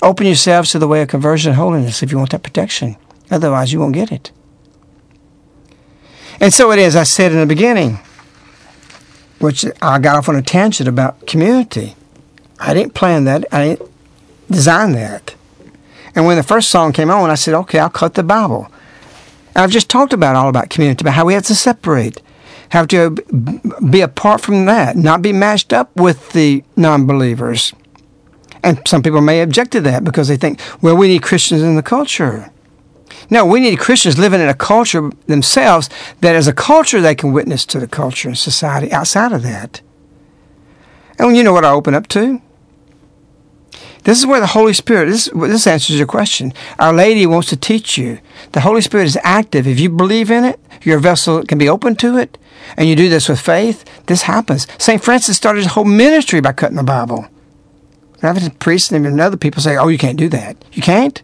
open 0.00 0.24
yourselves 0.24 0.70
to 0.70 0.78
the 0.78 0.88
way 0.88 1.02
of 1.02 1.08
conversion 1.08 1.50
and 1.50 1.58
holiness 1.58 2.02
if 2.02 2.10
you 2.10 2.16
want 2.16 2.30
that 2.30 2.42
protection. 2.42 2.96
Otherwise, 3.30 3.70
you 3.70 3.80
won't 3.80 3.92
get 3.92 4.10
it. 4.10 4.32
And 6.40 6.54
so 6.54 6.72
it 6.72 6.78
is, 6.78 6.96
I 6.96 7.02
said 7.02 7.32
in 7.32 7.38
the 7.38 7.44
beginning, 7.44 7.98
which 9.40 9.66
I 9.82 9.98
got 9.98 10.16
off 10.16 10.30
on 10.30 10.36
a 10.36 10.42
tangent 10.42 10.88
about 10.88 11.26
community. 11.26 11.96
I 12.58 12.72
didn't 12.72 12.94
plan 12.94 13.24
that. 13.24 13.44
I 13.52 13.64
didn't 13.68 13.90
design 14.50 14.92
that. 14.92 15.34
And 16.14 16.26
when 16.26 16.36
the 16.36 16.42
first 16.42 16.70
song 16.70 16.92
came 16.92 17.10
on, 17.10 17.30
I 17.30 17.34
said, 17.34 17.54
okay, 17.54 17.78
I'll 17.78 17.90
cut 17.90 18.14
the 18.14 18.22
Bible. 18.22 18.70
And 19.54 19.64
I've 19.64 19.70
just 19.70 19.88
talked 19.88 20.12
about 20.12 20.36
all 20.36 20.48
about 20.48 20.70
community, 20.70 21.02
about 21.02 21.14
how 21.14 21.24
we 21.24 21.34
have 21.34 21.44
to 21.44 21.54
separate, 21.54 22.20
have 22.70 22.88
to 22.88 23.10
be 23.90 24.00
apart 24.00 24.40
from 24.40 24.66
that, 24.66 24.96
not 24.96 25.22
be 25.22 25.32
matched 25.32 25.72
up 25.72 25.94
with 25.96 26.30
the 26.32 26.64
non 26.76 27.06
believers. 27.06 27.72
And 28.62 28.86
some 28.86 29.02
people 29.02 29.20
may 29.20 29.40
object 29.40 29.72
to 29.72 29.80
that 29.82 30.04
because 30.04 30.28
they 30.28 30.36
think, 30.36 30.60
well, 30.82 30.96
we 30.96 31.08
need 31.08 31.22
Christians 31.22 31.62
in 31.62 31.76
the 31.76 31.82
culture. 31.82 32.50
No, 33.28 33.44
we 33.44 33.60
need 33.60 33.78
Christians 33.78 34.18
living 34.18 34.40
in 34.40 34.48
a 34.48 34.54
culture 34.54 35.10
themselves 35.26 35.88
that 36.20 36.36
as 36.36 36.46
a 36.46 36.52
culture 36.52 37.00
they 37.00 37.14
can 37.14 37.32
witness 37.32 37.64
to 37.66 37.80
the 37.80 37.88
culture 37.88 38.28
and 38.28 38.38
society 38.38 38.92
outside 38.92 39.32
of 39.32 39.42
that. 39.42 39.80
And 41.18 41.36
you 41.36 41.42
know 41.42 41.52
what 41.52 41.64
I 41.64 41.70
open 41.70 41.94
up 41.94 42.08
to? 42.08 42.40
This 44.04 44.18
is 44.18 44.26
where 44.26 44.40
the 44.40 44.46
Holy 44.46 44.72
Spirit, 44.72 45.06
this, 45.06 45.28
this 45.34 45.66
answers 45.66 45.98
your 45.98 46.06
question. 46.06 46.52
Our 46.78 46.92
Lady 46.92 47.26
wants 47.26 47.48
to 47.50 47.56
teach 47.56 47.98
you. 47.98 48.18
The 48.52 48.60
Holy 48.60 48.80
Spirit 48.80 49.04
is 49.04 49.18
active. 49.22 49.66
If 49.66 49.78
you 49.78 49.90
believe 49.90 50.30
in 50.30 50.44
it, 50.44 50.58
your 50.82 50.98
vessel 50.98 51.44
can 51.44 51.58
be 51.58 51.68
open 51.68 51.96
to 51.96 52.16
it, 52.16 52.38
and 52.76 52.88
you 52.88 52.96
do 52.96 53.08
this 53.08 53.28
with 53.28 53.40
faith, 53.40 53.84
this 54.06 54.22
happens. 54.22 54.66
St. 54.78 55.02
Francis 55.02 55.36
started 55.36 55.62
his 55.62 55.72
whole 55.72 55.84
ministry 55.84 56.40
by 56.40 56.52
cutting 56.52 56.76
the 56.76 56.82
Bible. 56.82 57.26
Having 58.22 58.50
priests 58.52 58.90
and 58.90 59.20
other 59.20 59.36
people 59.36 59.62
say, 59.62 59.76
oh, 59.76 59.88
you 59.88 59.98
can't 59.98 60.18
do 60.18 60.28
that. 60.30 60.56
You 60.72 60.82
can't? 60.82 61.22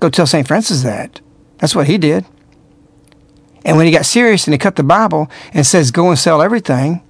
Go 0.00 0.10
tell 0.10 0.26
St. 0.26 0.46
Francis 0.46 0.82
that. 0.82 1.20
That's 1.58 1.74
what 1.74 1.86
he 1.86 1.98
did. 1.98 2.24
And 3.64 3.76
when 3.76 3.86
he 3.86 3.92
got 3.92 4.04
serious 4.04 4.46
and 4.46 4.52
he 4.54 4.58
cut 4.58 4.76
the 4.76 4.82
Bible 4.82 5.30
and 5.52 5.66
says, 5.66 5.90
"Go 5.90 6.10
and 6.10 6.18
sell 6.18 6.42
everything," 6.42 7.00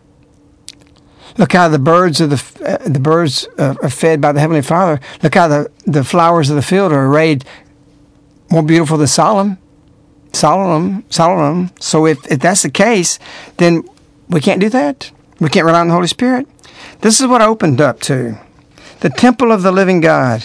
look 1.38 1.52
how 1.52 1.68
the 1.68 1.78
birds 1.78 2.20
of 2.20 2.30
the 2.30 2.64
uh, 2.64 2.88
the 2.88 3.00
birds 3.00 3.46
uh, 3.58 3.74
are 3.82 3.90
fed 3.90 4.20
by 4.20 4.32
the 4.32 4.40
Heavenly 4.40 4.62
Father. 4.62 5.00
Look 5.22 5.34
how 5.34 5.48
the, 5.48 5.70
the 5.86 6.04
flowers 6.04 6.50
of 6.50 6.56
the 6.56 6.62
field 6.62 6.92
are 6.92 7.06
arrayed 7.06 7.44
more 8.50 8.62
beautiful 8.62 8.96
than 8.96 9.06
Solomon. 9.06 9.58
Solomon, 10.32 11.04
Solomon. 11.10 11.70
So 11.80 12.06
if, 12.06 12.26
if 12.30 12.40
that's 12.40 12.62
the 12.62 12.70
case, 12.70 13.18
then 13.58 13.84
we 14.28 14.40
can't 14.40 14.60
do 14.60 14.68
that. 14.70 15.10
We 15.40 15.48
can't 15.48 15.66
rely 15.66 15.80
on 15.80 15.88
the 15.88 15.94
Holy 15.94 16.08
Spirit. 16.08 16.46
This 17.00 17.20
is 17.20 17.26
what 17.26 17.42
I 17.42 17.46
opened 17.46 17.80
up 17.80 18.00
to. 18.00 18.38
The 19.00 19.10
temple 19.10 19.52
of 19.52 19.62
the 19.62 19.72
living 19.72 20.00
God. 20.00 20.44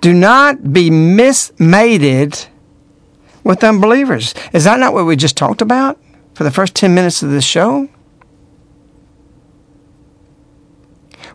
Do 0.00 0.12
not 0.12 0.72
be 0.72 0.90
mismated 0.90 2.46
with 3.42 3.64
unbelievers. 3.64 4.34
Is 4.52 4.64
that 4.64 4.78
not 4.78 4.92
what 4.92 5.06
we 5.06 5.16
just 5.16 5.36
talked 5.36 5.62
about 5.62 5.98
for 6.34 6.44
the 6.44 6.50
first 6.50 6.74
10 6.74 6.94
minutes 6.94 7.22
of 7.22 7.30
this 7.30 7.44
show? 7.44 7.88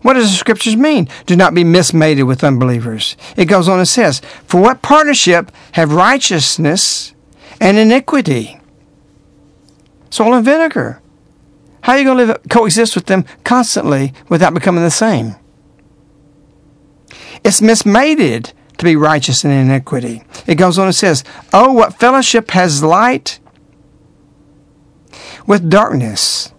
What 0.01 0.13
does 0.13 0.31
the 0.31 0.37
scriptures 0.37 0.75
mean? 0.75 1.09
Do 1.25 1.35
not 1.35 1.53
be 1.53 1.63
mismated 1.63 2.25
with 2.25 2.43
unbelievers. 2.43 3.17
It 3.35 3.45
goes 3.45 3.67
on 3.67 3.79
and 3.79 3.87
says, 3.87 4.21
For 4.45 4.61
what 4.61 4.81
partnership 4.81 5.51
have 5.73 5.93
righteousness 5.93 7.13
and 7.59 7.77
iniquity? 7.77 8.59
Salt 10.09 10.33
and 10.33 10.45
vinegar. 10.45 11.01
How 11.81 11.93
are 11.93 11.99
you 11.99 12.05
going 12.05 12.17
to 12.17 12.25
live, 12.25 12.37
coexist 12.49 12.95
with 12.95 13.05
them 13.05 13.25
constantly 13.43 14.13
without 14.27 14.53
becoming 14.53 14.83
the 14.83 14.91
same? 14.91 15.35
It's 17.43 17.61
mismated 17.61 18.53
to 18.77 18.85
be 18.85 18.95
righteous 18.95 19.43
in 19.43 19.51
iniquity. 19.51 20.23
It 20.47 20.55
goes 20.55 20.77
on 20.79 20.87
and 20.87 20.95
says, 20.95 21.23
Oh, 21.53 21.73
what 21.73 21.99
fellowship 21.99 22.51
has 22.51 22.83
light 22.83 23.39
with 25.45 25.69
darkness? 25.69 26.53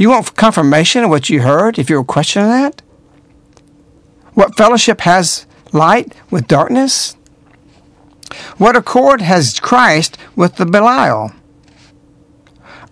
You 0.00 0.08
want 0.08 0.34
confirmation 0.34 1.04
of 1.04 1.10
what 1.10 1.28
you 1.28 1.42
heard 1.42 1.78
if 1.78 1.90
you're 1.90 2.02
questioning 2.02 2.48
that? 2.48 2.80
What 4.32 4.56
fellowship 4.56 5.02
has 5.02 5.44
light 5.72 6.14
with 6.30 6.48
darkness? 6.48 7.18
What 8.56 8.76
accord 8.76 9.20
has 9.20 9.60
Christ 9.60 10.16
with 10.34 10.56
the 10.56 10.64
Belial? 10.64 11.32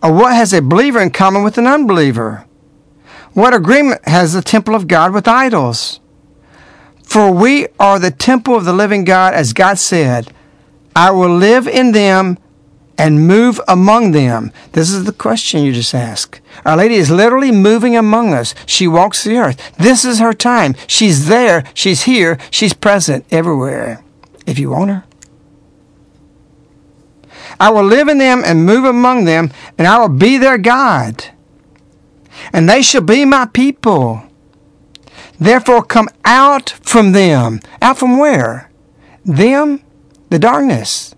Or 0.03 0.13
what 0.13 0.35
has 0.35 0.53
a 0.53 0.61
believer 0.61 1.01
in 1.01 1.09
common 1.09 1.43
with 1.43 1.57
an 1.57 1.67
unbeliever? 1.67 2.45
What 3.33 3.55
agreement 3.55 4.07
has 4.07 4.35
the 4.35 4.43
temple 4.43 4.75
of 4.75 4.87
God 4.87 5.15
with 5.15 5.27
idols? 5.27 6.01
For 7.05 7.33
we 7.33 7.69
are 7.81 7.99
the 7.99 8.11
temple 8.11 8.55
of 8.55 8.67
the 8.67 8.75
living 8.75 9.05
God, 9.05 9.33
as 9.33 9.55
God 9.55 9.79
said, 9.79 10.31
I 10.95 11.11
will 11.13 11.35
live 11.35 11.67
in 11.67 11.93
them 11.93 12.37
and 12.99 13.27
move 13.27 13.63
among 13.67 14.11
them. 14.11 14.53
This 14.73 14.91
is 14.91 15.05
the 15.05 15.13
question 15.13 15.63
you 15.63 15.73
just 15.73 15.95
asked. 15.95 16.38
Our 16.65 16.77
Lady 16.77 16.97
is 16.97 17.11
literally 17.11 17.53
moving 17.53 17.97
among 17.97 18.35
us. 18.35 18.55
She 18.67 18.89
walks 18.89 19.25
the 19.25 19.37
earth. 19.37 19.77
This 19.77 20.05
is 20.05 20.19
her 20.19 20.33
time. 20.33 20.75
She's 20.87 21.29
there. 21.29 21.65
She's 21.75 22.05
here. 22.05 22.39
She's 22.51 22.73
present 22.73 23.25
everywhere. 23.31 24.03
If 24.47 24.59
you 24.59 24.71
want 24.71 24.91
her. 24.91 25.05
I 27.61 27.71
will 27.71 27.85
live 27.85 28.09
in 28.09 28.19
them 28.19 28.43
and 28.45 28.65
move 28.65 28.85
among 28.85 29.25
them, 29.25 29.51
and 29.77 29.87
I 29.87 29.99
will 29.99 30.09
be 30.09 30.39
their 30.39 30.59
God. 30.59 31.25
And 32.53 32.69
they 32.69 32.83
shall 32.83 33.03
be 33.03 33.25
my 33.25 33.47
people. 33.47 34.23
Therefore, 35.41 35.83
come 35.83 36.09
out 36.25 36.71
from 36.83 37.13
them. 37.13 37.61
Out 37.83 37.99
from 37.99 38.19
where? 38.19 38.71
Them, 39.25 39.83
the 40.31 40.39
darkness 40.39 41.15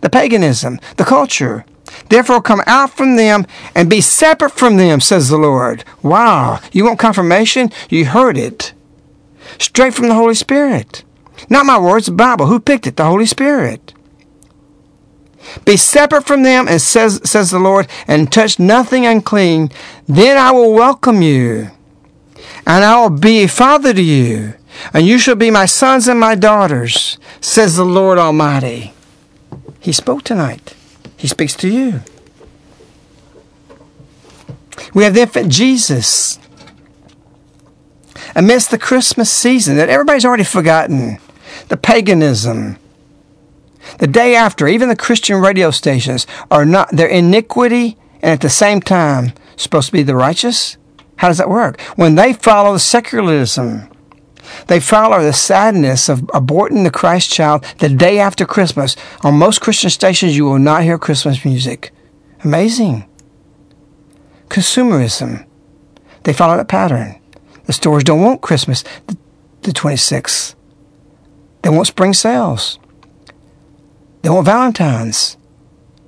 the 0.00 0.10
paganism, 0.10 0.78
the 0.96 1.04
culture. 1.04 1.64
Therefore, 2.08 2.42
come 2.42 2.62
out 2.66 2.90
from 2.90 3.16
them 3.16 3.46
and 3.74 3.88
be 3.88 4.00
separate 4.00 4.52
from 4.52 4.76
them, 4.76 5.00
says 5.00 5.28
the 5.28 5.36
Lord. 5.36 5.84
Wow. 6.02 6.60
You 6.72 6.84
want 6.84 6.98
confirmation? 6.98 7.70
You 7.88 8.06
heard 8.06 8.36
it. 8.36 8.72
Straight 9.58 9.94
from 9.94 10.08
the 10.08 10.14
Holy 10.14 10.34
Spirit. 10.34 11.04
Not 11.48 11.66
my 11.66 11.78
words, 11.78 12.06
the 12.06 12.12
Bible. 12.12 12.46
Who 12.46 12.60
picked 12.60 12.86
it? 12.86 12.96
The 12.96 13.04
Holy 13.04 13.26
Spirit. 13.26 13.94
Be 15.64 15.76
separate 15.76 16.26
from 16.26 16.42
them, 16.42 16.68
and 16.68 16.80
says, 16.80 17.20
says 17.24 17.50
the 17.50 17.58
Lord, 17.58 17.88
and 18.06 18.30
touch 18.30 18.58
nothing 18.58 19.06
unclean. 19.06 19.70
Then 20.06 20.36
I 20.36 20.50
will 20.52 20.72
welcome 20.72 21.22
you, 21.22 21.70
and 22.66 22.84
I 22.84 23.00
will 23.00 23.10
be 23.10 23.44
a 23.44 23.48
father 23.48 23.92
to 23.92 24.02
you, 24.02 24.54
and 24.92 25.06
you 25.06 25.18
shall 25.18 25.36
be 25.36 25.50
my 25.50 25.66
sons 25.66 26.08
and 26.08 26.20
my 26.20 26.34
daughters, 26.34 27.18
says 27.40 27.76
the 27.76 27.84
Lord 27.84 28.18
Almighty. 28.18 28.92
He 29.80 29.92
spoke 29.92 30.22
tonight. 30.24 30.74
He 31.20 31.28
speaks 31.28 31.54
to 31.56 31.68
you. 31.68 32.00
We 34.94 35.04
have 35.04 35.12
the 35.12 35.20
infant 35.20 35.52
Jesus 35.52 36.38
amidst 38.34 38.70
the 38.70 38.78
Christmas 38.78 39.30
season 39.30 39.76
that 39.76 39.90
everybody's 39.90 40.24
already 40.24 40.44
forgotten. 40.44 41.18
The 41.68 41.76
paganism. 41.76 42.78
The 43.98 44.06
day 44.06 44.34
after, 44.34 44.66
even 44.66 44.88
the 44.88 44.96
Christian 44.96 45.42
radio 45.42 45.70
stations 45.70 46.26
are 46.50 46.64
not, 46.64 46.90
their 46.90 47.08
iniquity 47.08 47.98
and 48.22 48.32
at 48.32 48.40
the 48.40 48.48
same 48.48 48.80
time 48.80 49.34
supposed 49.56 49.88
to 49.88 49.92
be 49.92 50.02
the 50.02 50.16
righteous. 50.16 50.78
How 51.16 51.28
does 51.28 51.36
that 51.36 51.50
work? 51.50 51.78
When 51.96 52.14
they 52.14 52.32
follow 52.32 52.78
secularism, 52.78 53.89
they 54.66 54.80
follow 54.80 55.22
the 55.22 55.32
sadness 55.32 56.08
of 56.08 56.20
aborting 56.28 56.84
the 56.84 56.90
Christ 56.90 57.30
child 57.30 57.64
the 57.78 57.88
day 57.88 58.18
after 58.18 58.44
Christmas. 58.44 58.96
On 59.22 59.34
most 59.34 59.60
Christian 59.60 59.90
stations, 59.90 60.36
you 60.36 60.44
will 60.44 60.58
not 60.58 60.82
hear 60.82 60.98
Christmas 60.98 61.44
music. 61.44 61.92
Amazing. 62.44 63.04
Consumerism. 64.48 65.46
They 66.24 66.32
follow 66.32 66.56
that 66.56 66.68
pattern. 66.68 67.20
The 67.64 67.72
stores 67.72 68.04
don't 68.04 68.22
want 68.22 68.42
Christmas 68.42 68.84
the 69.62 69.70
26th. 69.70 70.54
They 71.62 71.70
want 71.70 71.86
spring 71.86 72.14
sales. 72.14 72.78
They 74.22 74.28
want 74.30 74.46
Valentine's. 74.46 75.36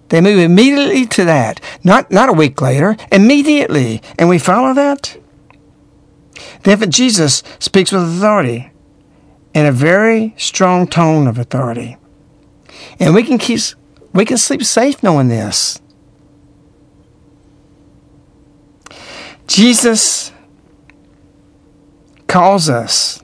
They 0.09 0.21
move 0.21 0.39
immediately 0.39 1.07
to 1.07 1.25
that. 1.25 1.61
Not, 1.83 2.11
not 2.11 2.29
a 2.29 2.35
week 2.35 2.61
later, 2.61 2.97
immediately. 3.11 4.03
And 4.19 4.29
we 4.29 4.39
follow 4.39 4.75
that? 4.75 5.17
The 6.63 6.73
infant 6.73 6.93
Jesus 6.93 7.43
speaks 7.59 7.93
with 7.93 8.03
authority 8.03 8.71
in 9.55 9.67
a 9.67 9.73
very 9.73 10.35
strong 10.37 10.87
tone 10.87 11.27
of 11.27 11.39
authority. 11.39 11.97
And 12.99 13.15
we 13.15 13.23
can 13.23 13.39
keep 13.39 13.61
we 14.13 14.25
can 14.25 14.37
sleep 14.37 14.63
safe 14.63 15.03
knowing 15.03 15.29
this. 15.29 15.81
Jesus 19.47 20.33
calls 22.27 22.69
us. 22.69 23.23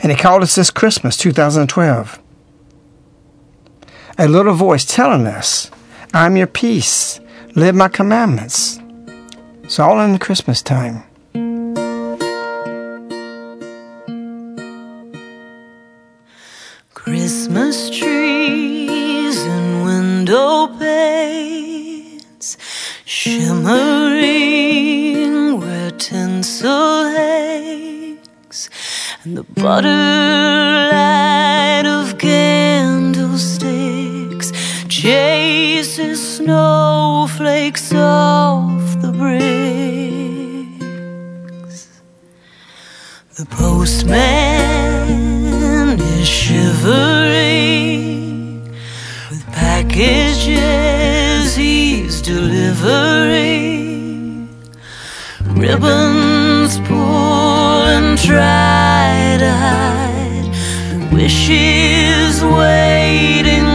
And 0.00 0.12
he 0.12 0.18
called 0.18 0.42
us 0.42 0.54
this 0.54 0.70
Christmas 0.70 1.16
2012. 1.16 2.20
A 4.16 4.28
little 4.28 4.54
voice 4.54 4.84
telling 4.84 5.26
us, 5.26 5.70
I'm 6.14 6.36
your 6.36 6.46
peace. 6.46 7.20
Live 7.54 7.74
my 7.74 7.88
commandments. 7.88 8.78
It's 9.68 9.78
all 9.78 10.00
in 10.00 10.14
the 10.14 10.18
Christmas 10.18 10.62
time. 10.62 11.04
Christmas 16.94 17.90
trees 17.90 19.42
and 19.42 19.84
window 19.84 20.68
panes 20.78 22.56
shimmering 23.04 23.60
where 25.60 25.90
tinsel 25.90 27.10
hangs, 27.10 28.70
and 29.22 29.36
the 29.36 29.42
butter 29.42 30.88
light 30.94 31.84
of 31.84 32.16
candlesticks 32.16 34.50
chases 34.88 36.36
snowflakes 36.38 37.92
off 37.92 38.98
the 39.02 39.12
bricks. 39.12 39.57
The 43.38 43.46
postman 43.46 44.18
is 46.00 46.26
shivering 46.26 47.84
with 49.30 49.46
packages 49.52 50.56
he's 51.54 52.20
delivering. 52.20 53.78
Ribbons 55.54 56.80
pull 56.80 57.84
and 57.94 58.18
try 58.18 59.36
to 59.38 59.52
hide 59.52 60.50
wishes 61.12 62.42
waiting 62.42 63.67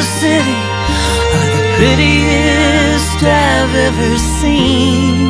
the 0.00 0.06
city 0.06 0.60
are 1.36 1.50
the 1.56 1.64
prettiest 1.76 3.20
I've 3.22 3.74
ever 3.88 4.12
seen. 4.40 5.28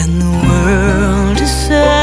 And 0.00 0.12
the 0.22 0.32
world 0.46 1.40
is 1.40 1.50
so 1.66 2.01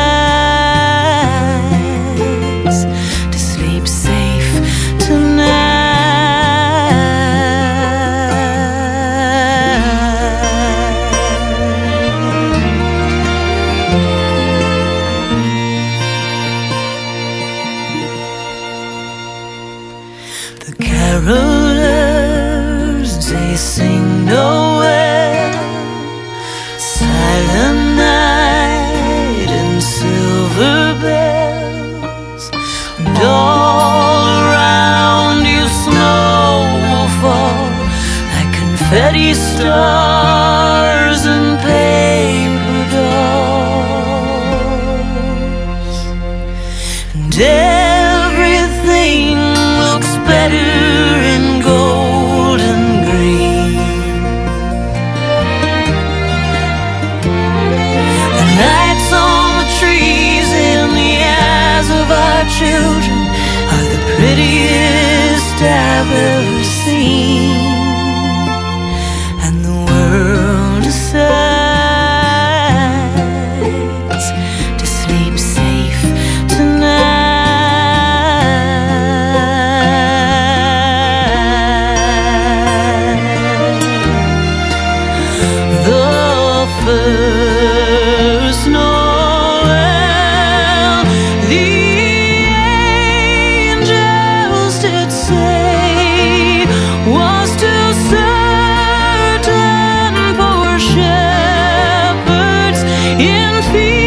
in 103.75 103.98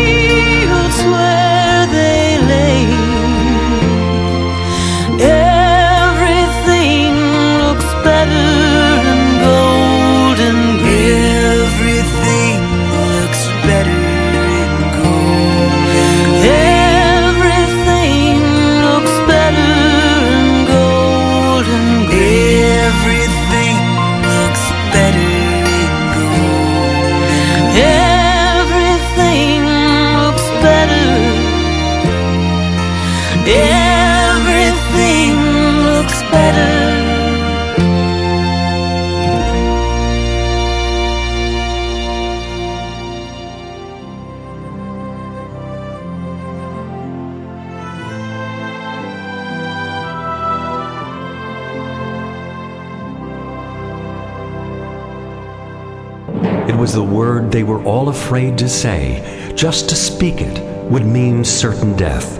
all 58.02 58.08
afraid 58.08 58.58
to 58.58 58.68
say. 58.68 59.52
Just 59.54 59.88
to 59.88 59.94
speak 59.94 60.40
it 60.40 60.58
would 60.90 61.06
mean 61.06 61.44
certain 61.44 61.96
death. 61.96 62.36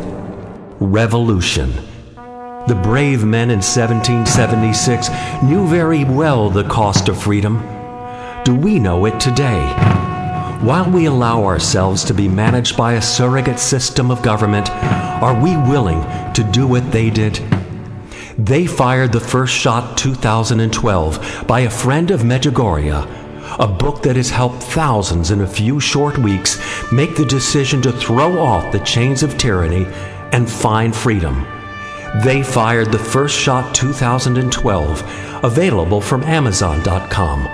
Revolution. 0.81 1.73
The 2.67 2.81
brave 2.83 3.25
men 3.25 3.49
in 3.49 3.61
1776 3.61 5.09
knew 5.45 5.65
very 5.69 6.03
well 6.03 6.51
the 6.51 6.65
cost 6.65 7.09
of 7.09 7.23
freedom. 7.23 7.59
Do 8.43 8.57
we 8.57 8.81
know 8.81 9.05
it 9.05 9.21
today? 9.21 9.63
While 10.63 10.91
we 10.91 11.07
allow 11.07 11.45
ourselves 11.45 12.03
to 12.05 12.15
be 12.15 12.27
managed 12.27 12.77
by 12.77 12.95
a 12.95 13.03
surrogate 13.03 13.61
system 13.61 14.11
of 14.11 14.21
government, 14.21 14.69
are 15.23 15.41
we 15.41 15.57
willing 15.57 16.03
to 16.33 16.43
do 16.51 16.67
what 16.67 16.91
they 16.91 17.09
did? 17.09 17.39
They 18.37 18.67
fired 18.67 19.13
the 19.13 19.21
first 19.21 19.55
shot 19.55 19.97
2012 19.97 21.45
by 21.47 21.61
a 21.61 21.71
friend 21.71 22.11
of 22.11 22.23
Medjugorje, 22.23 23.22
a 23.59 23.67
book 23.67 24.03
that 24.03 24.17
has 24.17 24.31
helped 24.31 24.63
thousands 24.63 25.31
in 25.31 25.43
a 25.43 25.47
few 25.47 25.81
short 25.81 26.19
weeks 26.19 26.59
make 26.93 27.17
the 27.17 27.25
decision 27.25 27.83
to 27.83 27.93
throw 27.93 28.39
off 28.39 28.73
the 28.73 28.81
chains 28.81 29.23
of 29.23 29.37
tyranny 29.39 29.87
and 30.33 30.51
find 30.51 30.95
freedom. 30.95 31.47
They 32.25 32.43
fired 32.43 32.93
the 32.93 32.99
first 32.99 33.39
shot 33.39 33.75
2012, 33.75 35.45
available 35.45 36.01
from 36.01 36.23
Amazon.com 36.25 37.47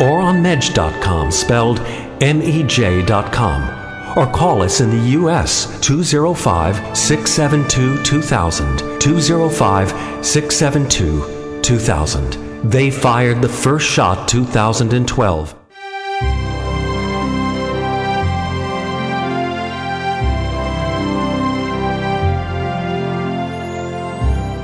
or 0.00 0.20
on 0.20 0.42
Mej.com, 0.42 1.30
spelled 1.30 1.80
M 2.20 2.42
E 2.42 2.62
J.com, 2.62 4.16
or 4.16 4.26
call 4.32 4.62
us 4.62 4.80
in 4.80 4.90
the 4.90 5.10
U.S. 5.10 5.80
205 5.80 6.96
672 6.96 8.02
2000. 8.02 9.00
205 9.00 9.88
672 10.24 11.60
2000. 11.62 12.45
They 12.70 12.90
fired 12.90 13.42
the 13.42 13.48
first 13.48 13.86
shot 13.86 14.26
2012. 14.26 15.54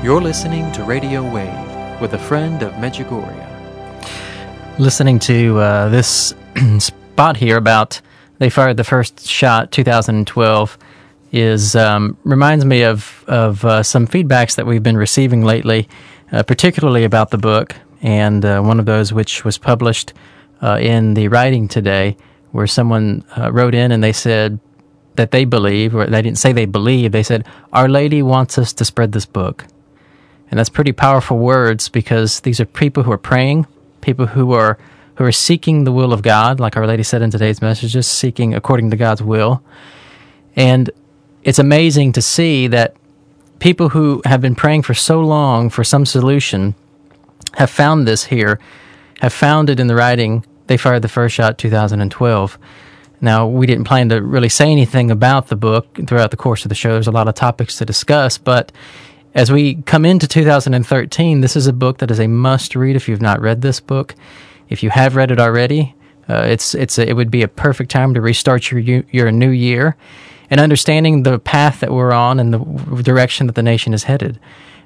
You're 0.03 0.19
listening 0.19 0.69
to 0.73 0.83
Radio 0.83 1.23
Wave 1.23 2.01
with 2.01 2.13
a 2.13 2.19
friend 2.19 2.61
of 2.61 2.73
Medjugorje. 2.73 3.47
Listening 4.79 5.17
to 5.19 5.59
uh, 5.59 5.87
this 5.87 6.33
spot 6.79 7.37
here 7.37 7.55
about 7.55 8.01
they 8.39 8.49
fired 8.49 8.75
the 8.75 8.83
first 8.83 9.25
shot 9.25 9.71
2012 9.71 10.77
is 11.31 11.73
um, 11.77 12.17
reminds 12.25 12.65
me 12.65 12.83
of 12.83 13.23
of 13.29 13.63
uh, 13.63 13.81
some 13.81 14.07
feedbacks 14.07 14.57
that 14.57 14.65
we've 14.65 14.83
been 14.83 14.97
receiving 14.97 15.43
lately, 15.45 15.87
uh, 16.33 16.43
particularly 16.43 17.05
about 17.05 17.31
the 17.31 17.37
book, 17.37 17.77
and 18.03 18.43
uh, 18.43 18.61
one 18.61 18.79
of 18.79 18.85
those 18.85 19.13
which 19.13 19.43
was 19.43 19.57
published 19.57 20.13
uh, 20.61 20.77
in 20.79 21.13
the 21.13 21.29
writing 21.29 21.67
today, 21.67 22.15
where 22.51 22.67
someone 22.67 23.23
uh, 23.35 23.51
wrote 23.51 23.73
in 23.73 23.91
and 23.91 24.03
they 24.03 24.13
said 24.13 24.59
that 25.15 25.31
they 25.31 25.45
believe, 25.45 25.95
or 25.95 26.05
they 26.05 26.21
didn't 26.21 26.37
say 26.37 26.51
they 26.51 26.65
believe, 26.65 27.11
they 27.11 27.23
said 27.23 27.47
Our 27.71 27.87
Lady 27.87 28.21
wants 28.21 28.57
us 28.57 28.73
to 28.73 28.85
spread 28.85 29.13
this 29.13 29.25
book. 29.25 29.65
And 30.51 30.59
that's 30.59 30.69
pretty 30.69 30.91
powerful 30.91 31.37
words 31.37 31.89
because 31.89 32.41
these 32.41 32.59
are 32.59 32.65
people 32.65 33.03
who 33.03 33.11
are 33.11 33.17
praying, 33.17 33.65
people 34.01 34.27
who 34.27 34.51
are 34.51 34.77
who 35.15 35.23
are 35.23 35.31
seeking 35.31 35.83
the 35.83 35.91
will 35.91 36.11
of 36.11 36.23
God, 36.23 36.59
like 36.59 36.75
Our 36.75 36.87
Lady 36.87 37.03
said 37.03 37.21
in 37.21 37.29
today's 37.29 37.61
message, 37.61 37.93
just 37.93 38.13
seeking 38.13 38.53
according 38.53 38.89
to 38.89 38.97
God's 38.97 39.21
will. 39.21 39.63
And 40.55 40.89
it's 41.43 41.59
amazing 41.59 42.13
to 42.13 42.21
see 42.21 42.67
that 42.67 42.95
people 43.59 43.89
who 43.89 44.21
have 44.25 44.41
been 44.41 44.55
praying 44.55 44.81
for 44.81 44.95
so 44.95 45.21
long 45.21 45.69
for 45.69 45.83
some 45.83 46.05
solution 46.05 46.73
have 47.55 47.69
found 47.69 48.07
this 48.07 48.25
here, 48.25 48.59
have 49.21 49.33
found 49.33 49.69
it 49.69 49.79
in 49.79 49.87
the 49.87 49.95
writing. 49.95 50.45
They 50.67 50.77
fired 50.77 51.01
the 51.01 51.07
first 51.09 51.35
shot 51.35 51.57
2012. 51.57 52.57
Now, 53.21 53.47
we 53.47 53.65
didn't 53.65 53.85
plan 53.85 54.09
to 54.09 54.21
really 54.21 54.49
say 54.49 54.69
anything 54.71 55.09
about 55.09 55.47
the 55.47 55.55
book 55.55 55.97
throughout 56.07 56.31
the 56.31 56.37
course 56.37 56.65
of 56.65 56.69
the 56.69 56.75
show. 56.75 56.91
There's 56.93 57.07
a 57.07 57.11
lot 57.11 57.27
of 57.27 57.35
topics 57.35 57.77
to 57.77 57.85
discuss, 57.85 58.37
but 58.37 58.71
as 59.33 59.51
we 59.51 59.75
come 59.83 60.05
into 60.05 60.27
2013, 60.27 61.41
this 61.41 61.55
is 61.55 61.67
a 61.67 61.73
book 61.73 61.99
that 61.99 62.11
is 62.11 62.19
a 62.19 62.27
must 62.27 62.75
read 62.75 62.95
if 62.95 63.07
you've 63.07 63.21
not 63.21 63.41
read 63.41 63.61
this 63.61 63.79
book. 63.79 64.13
If 64.69 64.83
you 64.83 64.89
have 64.89 65.15
read 65.15 65.31
it 65.31 65.39
already, 65.39 65.95
uh, 66.29 66.43
it's 66.47 66.75
it's 66.75 66.97
a, 66.97 67.07
it 67.07 67.13
would 67.13 67.31
be 67.31 67.41
a 67.41 67.47
perfect 67.47 67.91
time 67.91 68.13
to 68.13 68.21
restart 68.21 68.71
your 68.71 68.79
your 68.79 69.31
new 69.31 69.49
year 69.49 69.95
and 70.49 70.59
understanding 70.59 71.23
the 71.23 71.39
path 71.39 71.79
that 71.79 71.91
we're 71.91 72.13
on 72.13 72.39
and 72.39 72.53
the 72.53 73.03
direction 73.03 73.47
that 73.47 73.55
the 73.55 73.63
nation 73.63 73.93
is 73.93 74.03
headed. 74.03 74.39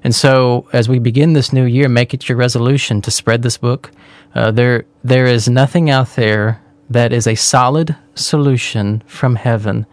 And 0.04 0.14
so, 0.14 0.68
as 0.74 0.88
we 0.88 1.00
begin 1.00 1.34
this 1.34 1.52
new 1.52 1.66
year, 1.66 1.90
make 1.90 2.14
it 2.14 2.30
your 2.30 2.38
resolution 2.38 3.02
to 3.02 3.12
spread 3.12 3.42
this 3.42 3.58
book. 3.58 3.92
Uh, 4.36 4.52
there, 4.52 4.86
there 5.04 5.26
is 5.26 5.50
nothing 5.50 5.90
out 5.90 6.16
there 6.16 6.62
that 6.90 7.12
is 7.12 7.28
a 7.28 7.36
solid 7.36 7.96
solution 8.16 9.04
from 9.06 9.36
heaven 9.36 9.86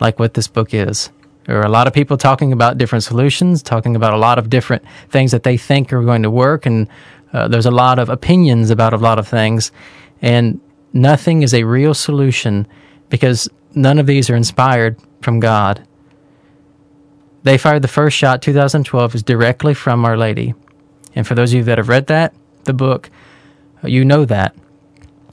like 0.00 0.18
what 0.18 0.34
this 0.34 0.48
book 0.48 0.74
is. 0.74 1.10
There 1.46 1.58
are 1.58 1.66
a 1.66 1.70
lot 1.70 1.86
of 1.86 1.94
people 1.94 2.16
talking 2.16 2.52
about 2.52 2.76
different 2.76 3.04
solutions, 3.04 3.62
talking 3.62 3.94
about 3.96 4.12
a 4.12 4.18
lot 4.18 4.38
of 4.38 4.50
different 4.50 4.84
things 5.08 5.30
that 5.30 5.44
they 5.44 5.56
think 5.56 5.92
are 5.92 6.02
going 6.02 6.22
to 6.22 6.30
work, 6.30 6.66
and 6.66 6.88
uh, 7.32 7.48
there's 7.48 7.66
a 7.66 7.70
lot 7.70 7.98
of 7.98 8.08
opinions 8.08 8.70
about 8.70 8.92
a 8.92 8.98
lot 8.98 9.18
of 9.18 9.28
things, 9.28 9.70
and 10.20 10.60
nothing 10.92 11.42
is 11.42 11.54
a 11.54 11.62
real 11.62 11.94
solution 11.94 12.66
because 13.10 13.48
none 13.74 13.98
of 13.98 14.06
these 14.06 14.28
are 14.28 14.36
inspired 14.36 14.98
from 15.22 15.38
God. 15.38 15.86
They 17.46 17.58
fired 17.58 17.82
the 17.82 17.88
first 17.88 18.16
shot, 18.16 18.42
2012, 18.42 19.14
is 19.14 19.22
directly 19.22 19.72
from 19.72 20.04
Our 20.04 20.16
Lady. 20.16 20.52
And 21.14 21.24
for 21.24 21.36
those 21.36 21.52
of 21.52 21.58
you 21.58 21.62
that 21.62 21.78
have 21.78 21.88
read 21.88 22.08
that, 22.08 22.34
the 22.64 22.72
book, 22.72 23.08
you 23.84 24.04
know 24.04 24.24
that. 24.24 24.56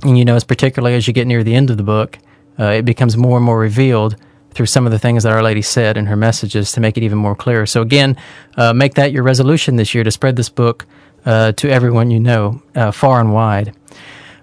And 0.04 0.16
you 0.16 0.24
know, 0.24 0.36
as 0.36 0.44
particularly 0.44 0.96
as 0.96 1.08
you 1.08 1.14
get 1.14 1.26
near 1.26 1.44
the 1.44 1.56
end 1.56 1.72
of 1.72 1.78
the 1.78 1.84
book, 1.84 2.20
uh, 2.60 2.66
it 2.66 2.86
becomes 2.86 3.18
more 3.18 3.38
and 3.38 3.44
more 3.44 3.58
revealed 3.58 4.16
through 4.52 4.68
some 4.68 4.86
of 4.86 4.92
the 4.92 5.00
things 5.00 5.24
that 5.24 5.32
Our 5.34 5.42
Lady 5.42 5.64
said 5.64 5.98
in 5.98 6.06
her 6.06 6.16
messages 6.16 6.72
to 6.74 6.80
make 6.80 6.98
it 6.98 7.04
even 7.04 7.18
more 7.18 7.36
clear. 7.36 7.66
So, 7.66 7.82
again, 7.82 8.16
uh, 8.58 8.74
make 8.74 8.94
that 8.94 9.12
your 9.12 9.24
resolution 9.24 9.78
this 9.78 9.96
year 9.96 10.04
to 10.04 10.12
spread 10.12 10.36
this 10.36 10.50
book 10.50 10.86
uh, 11.26 11.54
to 11.54 11.68
everyone 11.68 12.12
you 12.12 12.20
know, 12.20 12.62
uh, 12.76 12.92
far 12.92 13.22
and 13.22 13.34
wide. 13.34 13.76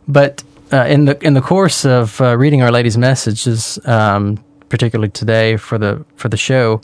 But 0.08 0.42
uh, 0.72 0.86
in 0.88 1.04
the 1.04 1.24
in 1.24 1.34
the 1.34 1.40
course 1.40 1.84
of 1.84 2.20
uh, 2.20 2.36
reading 2.36 2.62
Our 2.62 2.72
Lady's 2.72 2.98
messages, 2.98 3.78
um, 3.84 4.42
particularly 4.68 5.10
today 5.10 5.56
for 5.56 5.78
the 5.78 6.04
for 6.16 6.28
the 6.28 6.36
show, 6.36 6.80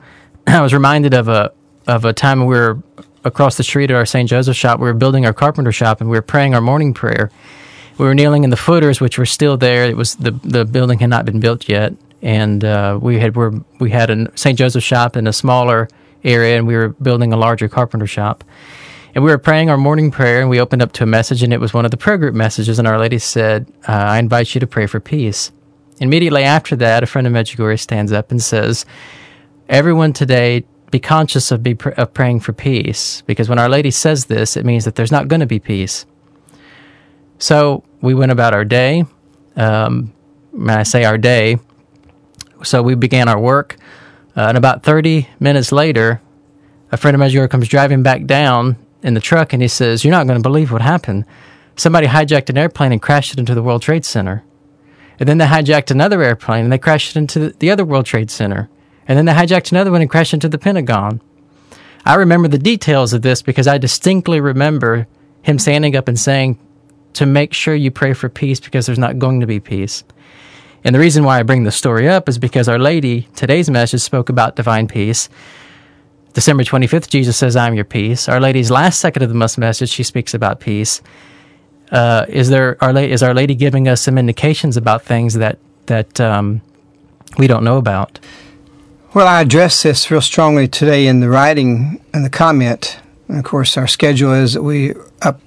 I 0.57 0.61
was 0.61 0.73
reminded 0.73 1.15
of 1.15 1.29
a 1.29 1.53
of 1.87 2.05
a 2.05 2.13
time 2.13 2.41
we 2.41 2.47
were 2.47 2.83
across 3.25 3.57
the 3.57 3.63
street 3.63 3.91
at 3.91 3.97
our 3.97 4.07
St. 4.07 4.29
Joseph 4.29 4.57
shop. 4.57 4.79
We 4.79 4.87
were 4.87 4.95
building 4.95 5.27
our 5.27 5.33
carpenter 5.33 5.73
shop, 5.73 6.01
and 6.01 6.09
we 6.11 6.17
were 6.17 6.23
praying 6.23 6.55
our 6.55 6.61
morning 6.61 6.95
prayer. 6.95 7.31
We 7.99 8.07
were 8.07 8.15
kneeling 8.15 8.45
in 8.45 8.51
the 8.51 8.57
footers, 8.57 9.01
which 9.01 9.19
were 9.19 9.27
still 9.27 9.57
there. 9.57 9.85
It 9.85 9.97
was 9.97 10.15
the 10.17 10.31
the 10.31 10.65
building 10.65 11.01
had 11.01 11.11
not 11.11 11.25
been 11.25 11.41
built 11.41 11.69
yet, 11.69 11.95
and 12.23 12.65
uh, 12.65 12.99
we 13.01 13.19
had 13.19 13.35
were 13.35 13.55
we 13.81 13.91
had 13.91 14.11
a 14.11 14.37
St. 14.37 14.59
Joseph 14.59 14.85
shop 14.85 15.17
in 15.17 15.27
a 15.27 15.33
smaller 15.33 15.89
area, 16.23 16.57
and 16.59 16.67
we 16.67 16.77
were 16.77 16.91
building 16.91 17.33
a 17.33 17.37
larger 17.37 17.69
carpenter 17.69 18.07
shop. 18.07 18.45
And 19.15 19.25
we 19.25 19.31
were 19.31 19.39
praying 19.39 19.71
our 19.71 19.79
morning 19.79 20.11
prayer, 20.11 20.43
and 20.43 20.51
we 20.51 20.61
opened 20.61 20.83
up 20.83 20.93
to 20.93 21.05
a 21.05 21.07
message, 21.07 21.43
and 21.43 21.51
it 21.51 21.59
was 21.59 21.73
one 21.73 21.87
of 21.87 21.91
the 21.91 21.97
prayer 21.97 22.19
group 22.19 22.35
messages. 22.35 22.79
And 22.79 22.87
Our 22.87 22.99
Lady 22.99 23.19
said, 23.19 23.67
uh, 23.89 23.93
"I 23.93 24.19
invite 24.19 24.55
you 24.55 24.61
to 24.61 24.67
pray 24.67 24.87
for 24.87 25.01
peace." 25.01 25.53
Immediately 25.99 26.45
after 26.45 26.77
that, 26.77 27.03
a 27.03 27.07
friend 27.07 27.27
of 27.27 27.33
Medjugorje 27.33 27.81
stands 27.81 28.13
up 28.13 28.31
and 28.31 28.43
says, 28.43 28.85
"Everyone 29.69 30.12
today." 30.12 30.64
Be 30.93 31.01
conscious 31.01 31.51
of, 31.51 31.64
be 31.64 31.75
pr- 31.75 31.91
of 31.91 32.14
praying 32.14 32.41
for 32.41 32.53
peace 32.53 33.23
because 33.27 33.49
when 33.49 33.59
Our 33.59 33.69
Lady 33.69 33.91
says 33.91 34.27
this, 34.27 34.57
it 34.57 34.64
means 34.64 34.85
that 34.85 34.95
there's 34.95 35.11
not 35.11 35.27
going 35.27 35.41
to 35.41 35.47
be 35.47 35.59
peace. 35.59 36.07
So 37.39 37.83
we 38.01 38.14
went 38.14 38.31
about 38.31 38.55
our 38.55 38.64
day. 38.64 39.05
Um, 39.57 40.12
when 40.53 40.71
I 40.71 40.85
say 40.85 41.05
our 41.05 41.19
day, 41.19 41.59
so 42.62 42.83
we 42.83 42.95
began 42.95 43.29
our 43.29 43.39
work. 43.39 43.77
Uh, 44.37 44.47
and 44.49 44.59
about 44.59 44.83
30 44.83 45.29
minutes 45.41 45.73
later, 45.73 46.21
a 46.93 46.97
friend 46.97 47.14
of 47.14 47.19
mine 47.19 47.49
comes 47.49 47.69
driving 47.69 48.03
back 48.03 48.25
down 48.27 48.77
in 49.03 49.14
the 49.14 49.21
truck 49.21 49.53
and 49.53 49.62
he 49.62 49.69
says, 49.69 50.05
You're 50.05 50.12
not 50.12 50.27
going 50.27 50.39
to 50.39 50.43
believe 50.43 50.73
what 50.73 50.83
happened. 50.83 51.25
Somebody 51.77 52.07
hijacked 52.07 52.49
an 52.49 52.59
airplane 52.59 52.93
and 52.93 53.03
crashed 53.03 53.33
it 53.33 53.39
into 53.39 53.55
the 53.55 53.62
World 53.62 53.83
Trade 53.83 54.05
Center. 54.05 54.45
And 55.19 55.29
then 55.29 55.39
they 55.39 55.47
hijacked 55.47 55.91
another 55.91 56.23
airplane 56.23 56.64
and 56.64 56.73
they 56.73 56.79
crashed 56.79 57.17
it 57.17 57.19
into 57.19 57.51
the 57.51 57.71
other 57.71 57.85
World 57.85 58.07
Trade 58.07 58.31
Center. 58.31 58.69
And 59.09 59.17
then 59.17 59.25
they 59.27 59.33
hijacked 59.33 59.73
another 59.73 59.91
one 59.91 60.01
and 60.01 60.11
crashed 60.11 60.35
into 60.35 60.49
the 60.49 60.59
Pentagon. 60.59 61.21
I 62.05 62.15
remember 62.15 62.49
the 62.49 62.59
details 62.59 63.13
of 63.13 63.23
this 63.23 63.43
because 63.43 63.67
I 63.67 63.79
distinctly 63.79 64.41
remember 64.41 65.07
him 65.43 65.59
standing 65.59 65.97
up 65.97 66.09
and 66.09 66.19
saying 66.19 66.59
to 67.15 67.27
make 67.27 67.53
sure 67.53 67.75
you 67.75 67.91
pray 67.91 68.13
for 68.13 68.29
peace 68.29 68.61
because 68.61 68.87
there's 68.87 68.99
not 68.99 69.19
going 69.19 69.41
to 69.41 69.47
be 69.47 69.61
peace. 69.61 70.05
And 70.85 70.95
the 70.95 71.01
reason 71.01 71.25
why 71.25 71.41
I 71.41 71.43
bring 71.43 71.65
this 71.65 71.77
story 71.77 72.09
up 72.09 72.29
is 72.29 72.39
because 72.39 72.69
Our 72.69 72.79
Lady, 72.79 73.23
today's 73.35 73.69
message, 73.69 74.03
spoke 74.03 74.29
about 74.29 74.55
divine 74.55 74.87
peace. 74.87 75.29
December 76.33 76.63
25th, 76.63 77.09
Jesus 77.09 77.37
says, 77.37 77.57
I'm 77.57 77.75
your 77.75 77.85
peace. 77.85 78.29
Our 78.29 78.39
Lady's 78.39 78.71
last 78.71 79.01
second 79.01 79.23
of 79.23 79.29
the 79.29 79.35
month 79.35 79.57
message, 79.59 79.89
she 79.89 80.03
speaks 80.03 80.35
about 80.35 80.61
peace. 80.61 81.01
Uh, 81.91 82.27
is 82.29 82.51
there 82.51 82.77
Our 82.85 82.93
Lady, 82.93 83.13
is 83.13 83.23
Our 83.23 83.35
Lady 83.35 83.55
giving 83.55 83.89
us 83.89 84.03
some 84.03 84.19
indications 84.19 84.77
about 84.77 85.03
things 85.03 85.35
that 85.35 85.59
that 85.87 86.21
um, 86.21 86.61
we 87.39 87.47
don't 87.47 87.65
know 87.65 87.79
about? 87.79 88.21
Well, 89.17 89.29
I 89.29 89.41
addressed 89.41 89.83
this 89.83 90.11
real 90.11 90.21
strongly 90.21 90.69
today 90.69 91.07
in 91.07 91.21
the 91.21 91.31
writing 91.31 92.05
and 92.12 92.23
the 92.23 92.29
comment. 92.29 93.01
And 93.29 93.39
of 93.39 93.45
course, 93.45 93.79
our 93.79 93.87
schedule 93.87 94.35
is 94.35 94.53
that 94.53 94.62
we 94.62 94.93
up 95.23 95.41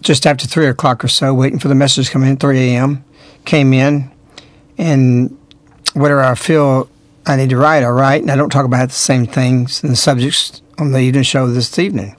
just 0.00 0.26
after 0.26 0.46
three 0.46 0.66
o'clock 0.66 1.04
or 1.04 1.08
so, 1.08 1.34
waiting 1.34 1.58
for 1.58 1.68
the 1.68 1.74
message 1.74 2.06
to 2.06 2.12
come 2.12 2.22
in 2.24 2.38
3 2.38 2.76
a.m 2.76 3.04
came 3.44 3.74
in, 3.74 4.10
and 4.78 5.36
whatever 5.92 6.22
I 6.22 6.34
feel 6.34 6.88
I 7.26 7.36
need 7.36 7.50
to 7.50 7.58
write, 7.58 7.82
I 7.82 7.88
write, 7.88 8.22
and 8.22 8.30
I 8.30 8.36
don't 8.36 8.48
talk 8.48 8.64
about 8.64 8.88
the 8.88 8.94
same 8.94 9.26
things 9.26 9.82
and 9.82 9.92
the 9.92 9.96
subjects 9.96 10.62
on 10.78 10.92
the 10.92 11.00
evening 11.00 11.24
show 11.24 11.46
this 11.46 11.78
evening. 11.78 12.16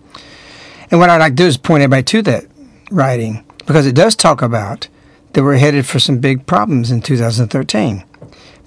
And 0.92 1.00
what 1.00 1.10
I'd 1.10 1.18
like 1.18 1.32
to 1.32 1.36
do 1.36 1.48
is 1.48 1.58
point 1.58 1.82
everybody 1.82 2.04
to 2.04 2.22
that 2.22 2.46
writing 2.92 3.44
because 3.66 3.88
it 3.88 3.96
does 3.96 4.16
talk 4.16 4.44
about 4.44 4.88
that 5.34 5.42
we're 5.42 5.58
headed 5.58 5.88
for 5.88 5.98
some 5.98 6.20
big 6.20 6.46
problems 6.46 6.92
in 6.92 7.02
2013. 7.02 8.04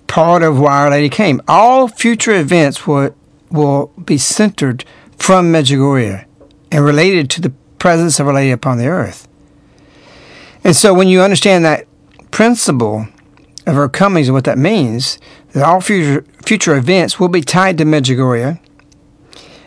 Part 0.09 0.43
of 0.43 0.59
why 0.59 0.83
Our 0.83 0.91
Lady 0.91 1.09
came. 1.09 1.41
All 1.47 1.87
future 1.87 2.33
events 2.33 2.87
will, 2.87 3.15
will 3.51 3.93
be 4.05 4.19
centered 4.19 4.85
from 5.17 5.53
Medjugorje 5.53 6.25
and 6.73 6.85
related 6.85 7.31
to 7.31 7.41
the 7.41 7.51
presence 7.79 8.19
of 8.19 8.27
Our 8.27 8.35
Lady 8.35 8.51
upon 8.51 8.79
the 8.79 8.89
earth. 8.89 9.29
And 10.65 10.75
so 10.75 10.93
when 10.93 11.09
you 11.09 11.21
understand 11.21 11.65
that 11.65 11.87
principle 12.31 13.07
of 13.67 13.75
her 13.75 13.89
comings 13.89 14.29
and 14.29 14.35
what 14.35 14.45
that 14.45 14.59
means, 14.59 15.19
that 15.53 15.63
all 15.63 15.81
future, 15.81 16.25
future 16.45 16.77
events 16.77 17.21
will 17.21 17.29
be 17.29 17.43
tied 17.43 17.79
to 17.79 17.85
Medjugorje, 17.85 18.59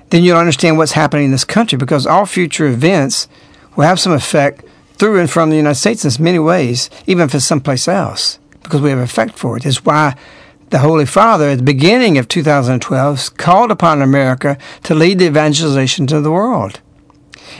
then 0.09 0.23
you'll 0.23 0.37
understand 0.37 0.77
what's 0.77 0.91
happening 0.91 1.25
in 1.25 1.31
this 1.31 1.45
country 1.45 1.77
because 1.77 2.05
all 2.05 2.25
future 2.25 2.67
events 2.67 3.27
will 3.75 3.85
have 3.85 3.99
some 3.99 4.11
effect 4.11 4.63
through 4.95 5.19
and 5.19 5.31
from 5.31 5.49
the 5.49 5.55
United 5.55 5.75
States 5.75 6.05
in 6.05 6.23
many 6.23 6.37
ways, 6.37 6.89
even 7.07 7.23
if 7.23 7.33
it's 7.33 7.45
someplace 7.45 7.87
else, 7.87 8.37
because 8.71 8.81
we 8.81 8.89
have 8.89 8.99
effect 8.99 9.37
for 9.37 9.57
it. 9.57 9.65
It's 9.65 9.83
why 9.83 10.15
the 10.69 10.79
Holy 10.79 11.05
Father, 11.05 11.49
at 11.49 11.57
the 11.57 11.63
beginning 11.63 12.17
of 12.17 12.29
2012, 12.29 13.35
called 13.35 13.69
upon 13.69 14.01
America 14.01 14.57
to 14.83 14.95
lead 14.95 15.19
the 15.19 15.25
evangelization 15.25 16.07
to 16.07 16.21
the 16.21 16.31
world. 16.31 16.79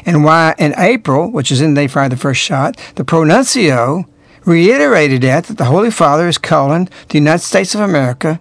And 0.06 0.24
why 0.24 0.56
in 0.58 0.74
April, 0.78 1.30
which 1.30 1.52
is 1.52 1.60
in 1.60 1.74
they 1.74 1.90
fired 1.90 2.14
the 2.14 2.18
first 2.18 2.40
shot, 2.40 2.78
the 2.96 3.04
pronuncio 3.04 4.06
reiterated 4.46 5.22
that, 5.24 5.44
that 5.48 5.58
the 5.58 5.66
Holy 5.66 5.92
Father 5.92 6.30
is 6.30 6.38
calling 6.38 6.88
the 7.10 7.18
United 7.18 7.44
States 7.44 7.76
of 7.76 7.82
America 7.82 8.40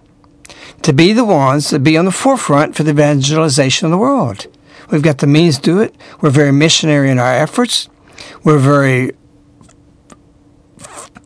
to 0.81 0.93
be 0.93 1.11
the 1.11 1.25
ones 1.25 1.67
to 1.71 1.79
be 1.79 1.97
on 1.97 2.05
the 2.05 2.11
forefront 2.11 2.77
for 2.77 2.83
the 2.83 2.91
evangelization 2.91 3.85
of 3.85 3.91
the 3.91 3.97
world. 3.97 4.47
We've 4.89 5.03
got 5.03 5.17
the 5.17 5.27
means 5.27 5.57
to 5.57 5.61
do 5.61 5.81
it. 5.81 5.93
We're 6.21 6.29
very 6.29 6.53
missionary 6.53 7.11
in 7.11 7.19
our 7.19 7.33
efforts. 7.33 7.89
We're 8.45 8.59
very 8.59 9.11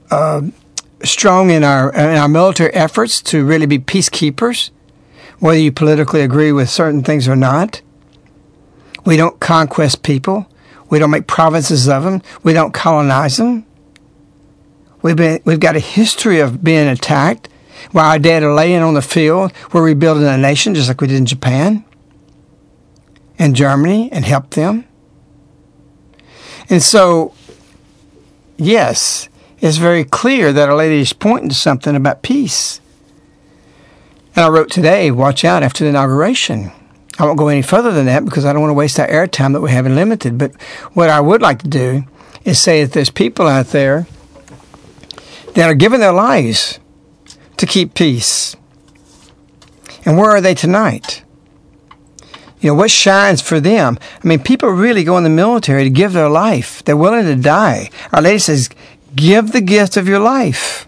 uh, 0.09 0.41
strong 1.05 1.49
in 1.49 1.63
our 1.63 1.91
in 1.93 2.17
our 2.17 2.27
military 2.27 2.73
efforts 2.73 3.21
to 3.23 3.45
really 3.45 3.65
be 3.65 3.79
peacekeepers, 3.79 4.71
whether 5.39 5.59
you 5.59 5.71
politically 5.71 6.21
agree 6.21 6.51
with 6.51 6.69
certain 6.69 7.03
things 7.03 7.27
or 7.27 7.35
not. 7.35 7.81
We 9.05 9.17
don't 9.17 9.39
conquest 9.39 10.03
people. 10.03 10.47
We 10.89 10.99
don't 10.99 11.11
make 11.11 11.27
provinces 11.27 11.87
of 11.87 12.03
them. 12.03 12.21
We 12.43 12.53
don't 12.53 12.73
colonize 12.73 13.37
them. 13.37 13.65
We've 15.01 15.15
been 15.15 15.41
we've 15.45 15.59
got 15.59 15.75
a 15.75 15.79
history 15.79 16.39
of 16.39 16.63
being 16.63 16.87
attacked. 16.87 17.49
While 17.91 18.09
our 18.09 18.19
dead 18.19 18.41
are 18.41 18.53
laying 18.53 18.81
on 18.81 18.95
the 18.95 19.01
field, 19.01 19.53
we're 19.71 19.83
rebuilding 19.83 20.23
a 20.23 20.37
nation 20.37 20.73
just 20.73 20.87
like 20.87 21.01
we 21.01 21.07
did 21.07 21.17
in 21.17 21.25
Japan 21.25 21.85
and 23.37 23.55
Germany 23.55 24.09
and 24.11 24.25
helped 24.25 24.51
them. 24.51 24.85
And 26.69 26.81
so, 26.81 27.33
yes, 28.57 29.29
it's 29.59 29.77
very 29.77 30.03
clear 30.03 30.51
that 30.53 30.69
Our 30.69 30.75
Lady 30.75 31.01
is 31.01 31.13
pointing 31.13 31.49
to 31.49 31.55
something 31.55 31.95
about 31.95 32.21
peace. 32.21 32.81
And 34.35 34.43
I 34.43 34.49
wrote 34.49 34.69
today, 34.69 35.11
watch 35.11 35.45
out 35.45 35.63
after 35.63 35.83
the 35.83 35.89
inauguration. 35.89 36.71
I 37.17 37.23
won't 37.23 37.37
go 37.37 37.47
any 37.47 37.61
further 37.61 37.91
than 37.91 38.07
that 38.07 38.25
because 38.25 38.43
I 38.43 38.51
don't 38.51 38.61
want 38.61 38.71
to 38.71 38.75
waste 38.75 38.99
our 38.99 39.07
airtime 39.07 39.53
that 39.53 39.61
we 39.61 39.71
have 39.71 39.85
in 39.85 39.95
limited. 39.95 40.37
But 40.37 40.59
what 40.93 41.09
I 41.09 41.21
would 41.21 41.41
like 41.41 41.59
to 41.61 41.69
do 41.69 42.03
is 42.43 42.59
say 42.59 42.83
that 42.83 42.91
there's 42.91 43.09
people 43.09 43.47
out 43.47 43.67
there 43.67 44.07
that 45.53 45.69
are 45.69 45.73
giving 45.73 46.01
their 46.01 46.11
lives 46.11 46.79
to 47.57 47.65
keep 47.65 47.93
peace. 47.93 48.57
And 50.03 50.17
where 50.17 50.31
are 50.31 50.41
they 50.41 50.53
tonight? 50.53 51.23
You 52.59 52.71
know, 52.71 52.75
what 52.75 52.91
shines 52.91 53.41
for 53.41 53.59
them? 53.59 53.97
I 54.23 54.27
mean, 54.27 54.39
people 54.39 54.69
really 54.69 55.03
go 55.03 55.17
in 55.17 55.23
the 55.23 55.29
military 55.29 55.83
to 55.83 55.89
give 55.89 56.13
their 56.13 56.29
life. 56.29 56.83
They're 56.83 56.97
willing 56.97 57.25
to 57.25 57.35
die. 57.35 57.89
Our 58.11 58.21
Lady 58.21 58.39
says, 58.39 58.69
give 59.15 59.51
the 59.51 59.61
gift 59.61 59.97
of 59.97 60.07
your 60.07 60.19
life. 60.19 60.87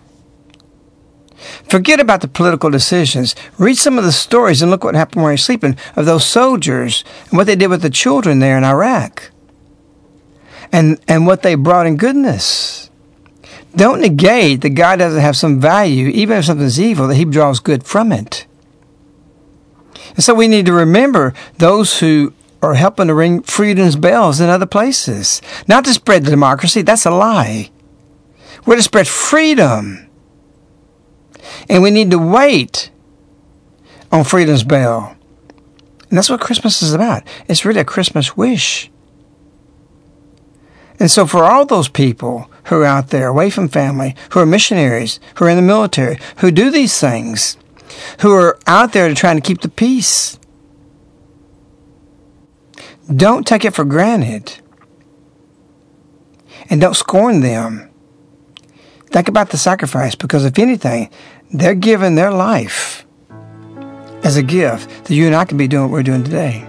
Forget 1.69 1.99
about 1.99 2.21
the 2.21 2.27
political 2.27 2.69
decisions. 2.69 3.35
Read 3.57 3.77
some 3.77 3.97
of 3.97 4.03
the 4.03 4.11
stories 4.11 4.61
and 4.61 4.71
look 4.71 4.83
what 4.83 4.95
happened 4.95 5.21
while 5.21 5.31
you're 5.31 5.37
sleeping 5.37 5.77
of 5.95 6.05
those 6.05 6.25
soldiers 6.25 7.03
and 7.29 7.37
what 7.37 7.45
they 7.47 7.55
did 7.55 7.69
with 7.69 7.81
the 7.81 7.89
children 7.89 8.39
there 8.39 8.57
in 8.57 8.63
Iraq. 8.63 9.31
And, 10.71 10.99
and 11.07 11.25
what 11.25 11.43
they 11.43 11.55
brought 11.55 11.87
in 11.87 11.95
goodness. 11.95 12.89
Don't 13.75 14.01
negate 14.01 14.61
that 14.61 14.71
God 14.71 14.99
doesn't 14.99 15.21
have 15.21 15.37
some 15.37 15.61
value, 15.61 16.07
even 16.07 16.37
if 16.37 16.45
something's 16.45 16.79
evil, 16.79 17.07
that 17.07 17.15
He 17.15 17.25
draws 17.25 17.59
good 17.59 17.83
from 17.83 18.11
it. 18.11 18.45
And 20.15 20.23
so 20.23 20.33
we 20.33 20.47
need 20.47 20.65
to 20.65 20.73
remember 20.73 21.33
those 21.57 21.99
who 21.99 22.33
are 22.61 22.73
helping 22.73 23.07
to 23.07 23.13
ring 23.13 23.43
freedom's 23.43 23.95
bells 23.95 24.41
in 24.41 24.49
other 24.49 24.65
places. 24.65 25.41
Not 25.67 25.85
to 25.85 25.93
spread 25.93 26.25
the 26.25 26.31
democracy, 26.31 26.81
that's 26.81 27.05
a 27.05 27.11
lie. 27.11 27.69
We're 28.67 28.75
to 28.75 28.83
spread 28.83 29.07
freedom. 29.07 30.09
And 31.69 31.81
we 31.81 31.89
need 31.89 32.11
to 32.11 32.19
wait 32.19 32.91
on 34.11 34.25
freedom's 34.25 34.63
bell. 34.63 35.15
And 36.09 36.17
that's 36.17 36.29
what 36.29 36.41
Christmas 36.41 36.81
is 36.81 36.93
about. 36.93 37.23
It's 37.47 37.63
really 37.63 37.79
a 37.79 37.85
Christmas 37.85 38.35
wish. 38.35 38.91
And 40.99 41.09
so 41.09 41.25
for 41.25 41.45
all 41.45 41.65
those 41.65 41.87
people 41.87 42.51
who 42.65 42.81
are 42.81 42.85
out 42.85 43.09
there 43.09 43.27
away 43.27 43.49
from 43.49 43.69
family, 43.69 44.15
who 44.31 44.41
are 44.41 44.45
missionaries, 44.45 45.21
who 45.35 45.45
are 45.45 45.49
in 45.49 45.55
the 45.55 45.61
military, 45.61 46.19
who 46.37 46.51
do 46.51 46.69
these 46.69 46.99
things, 46.99 47.55
who 48.19 48.33
are 48.33 48.59
out 48.67 48.91
there 48.91 49.13
trying 49.13 49.37
to 49.37 49.41
keep 49.41 49.61
the 49.61 49.69
peace. 49.69 50.37
Don't 53.13 53.47
take 53.47 53.63
it 53.63 53.73
for 53.73 53.85
granted. 53.85 54.59
And 56.69 56.81
don't 56.81 56.95
scorn 56.95 57.39
them. 57.39 57.86
Think 59.09 59.27
about 59.27 59.49
the 59.49 59.57
sacrifice 59.57 60.15
because, 60.15 60.45
if 60.45 60.59
anything, 60.59 61.09
they're 61.51 61.75
giving 61.75 62.15
their 62.15 62.31
life 62.31 63.05
as 64.23 64.35
a 64.35 64.43
gift 64.43 65.05
that 65.05 65.13
you 65.15 65.25
and 65.25 65.35
I 65.35 65.45
can 65.45 65.57
be 65.57 65.67
doing 65.67 65.83
what 65.83 65.91
we're 65.91 66.03
doing 66.03 66.23
today. 66.23 66.67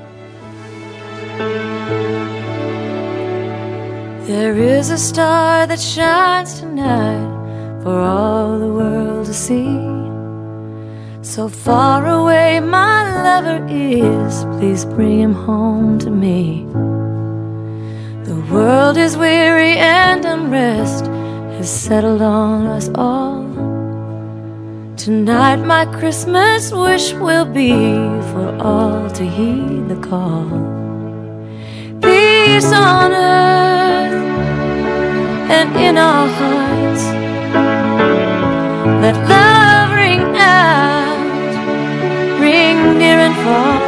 There 4.26 4.56
is 4.56 4.90
a 4.90 4.98
star 4.98 5.66
that 5.66 5.80
shines 5.80 6.60
tonight 6.60 7.82
for 7.82 7.98
all 7.98 8.58
the 8.58 8.72
world 8.72 9.26
to 9.26 9.34
see. 9.34 9.66
So 11.22 11.48
far 11.48 12.06
away 12.06 12.60
my 12.60 13.22
lover 13.22 13.66
is, 13.68 14.44
please 14.58 14.84
bring 14.84 15.20
him 15.20 15.34
home 15.34 15.98
to 16.00 16.10
me. 16.10 16.66
The 18.24 18.40
world 18.52 18.96
is 18.96 19.16
weary 19.16 19.76
and 19.78 20.24
unrest 20.24 21.06
has 21.58 21.68
settled 21.68 22.22
on 22.22 22.66
us 22.66 22.88
all. 22.94 23.42
Tonight 24.96 25.56
my 25.56 25.86
Christmas 25.86 26.70
wish 26.70 27.12
will 27.14 27.46
be 27.46 27.72
for 28.30 28.56
all 28.60 29.10
to 29.10 29.24
heed 29.24 29.88
the 29.88 29.96
call. 29.96 30.48
Peace 32.00 32.72
on 32.72 33.10
earth 33.12 34.12
and 35.50 35.68
in 35.76 35.98
our 35.98 36.28
hearts. 36.38 37.04
Let 39.02 39.16
love 39.28 39.90
ring 40.02 40.36
out, 40.36 41.50
ring 42.38 42.98
near 42.98 43.18
and 43.26 43.36
far, 43.44 43.80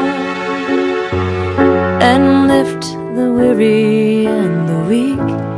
and 2.02 2.48
lift 2.48 2.82
the 3.14 3.32
weary 3.32 4.26
and 4.26 4.68
the 4.68 4.80
weak. 4.90 5.49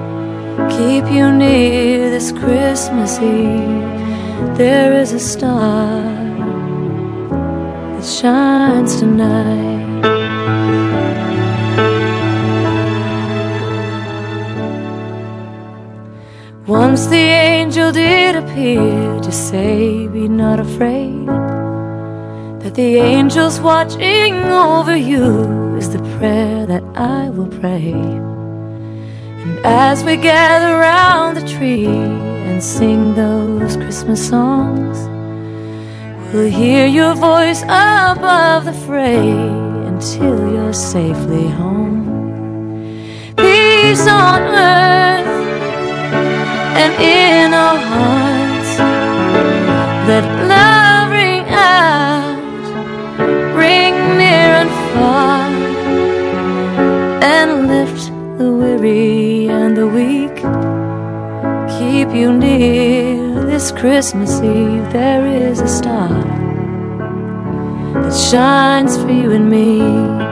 Keep 0.52 1.10
you 1.10 1.32
near 1.32 2.10
this 2.10 2.30
Christmas 2.30 3.18
Eve. 3.18 4.56
There 4.58 4.92
is 5.00 5.12
a 5.12 5.18
star 5.18 6.02
that 7.94 8.04
shines 8.04 9.00
tonight. 9.00 9.82
Once 16.66 17.06
the 17.06 17.16
angel 17.16 17.90
did 17.90 18.36
appear 18.36 19.20
to 19.20 19.32
say, 19.32 20.06
Be 20.08 20.28
not 20.28 20.60
afraid. 20.60 21.26
That 22.60 22.74
the 22.74 22.96
angels 22.96 23.58
watching 23.58 24.34
over 24.44 24.94
you 24.94 25.76
is 25.76 25.90
the 25.90 26.02
prayer 26.18 26.66
that 26.66 26.84
I 26.94 27.30
will 27.30 27.48
pray. 27.48 28.31
And 29.42 29.58
as 29.64 30.04
we 30.04 30.16
gather 30.16 30.72
round 30.78 31.36
the 31.36 31.46
tree 31.56 31.86
and 32.48 32.62
sing 32.62 33.14
those 33.14 33.76
Christmas 33.76 34.20
songs, 34.28 34.96
we'll 36.32 36.50
hear 36.50 36.86
your 36.86 37.14
voice 37.14 37.62
above 37.64 38.64
the 38.64 38.76
fray 38.86 39.30
until 39.90 40.52
you're 40.52 40.72
safely 40.72 41.48
home. 41.48 42.02
Peace 43.36 44.06
on 44.06 44.40
earth 44.42 45.32
and 46.82 46.92
in 47.02 47.52
our 47.52 47.78
hearts. 47.92 48.72
Let 50.08 50.24
love 50.54 51.10
ring 51.10 51.44
out, 51.48 52.64
ring 53.62 53.94
near 54.20 54.50
and 54.62 54.72
far, 54.92 55.31
weary 58.78 59.48
and 59.48 59.76
the 59.76 59.86
weak. 59.86 60.36
Keep 61.78 62.14
you 62.14 62.32
near 62.32 63.44
this 63.46 63.72
Christmas 63.72 64.40
Eve. 64.40 64.92
There 64.92 65.26
is 65.26 65.60
a 65.60 65.68
star 65.68 66.08
that 67.94 68.14
shines 68.30 68.96
for 68.96 69.10
you 69.10 69.32
and 69.32 69.50
me. 69.50 70.31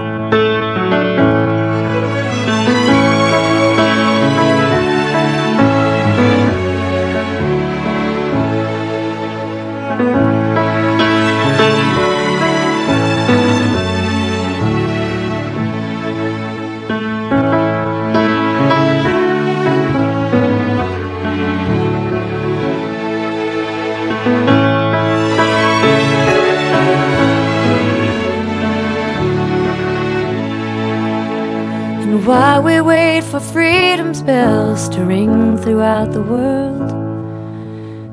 Freedom's 34.11 34.26
bells 34.26 34.88
to 34.88 35.04
ring 35.04 35.56
throughout 35.58 36.11
the 36.12 36.22
world, 36.22 36.90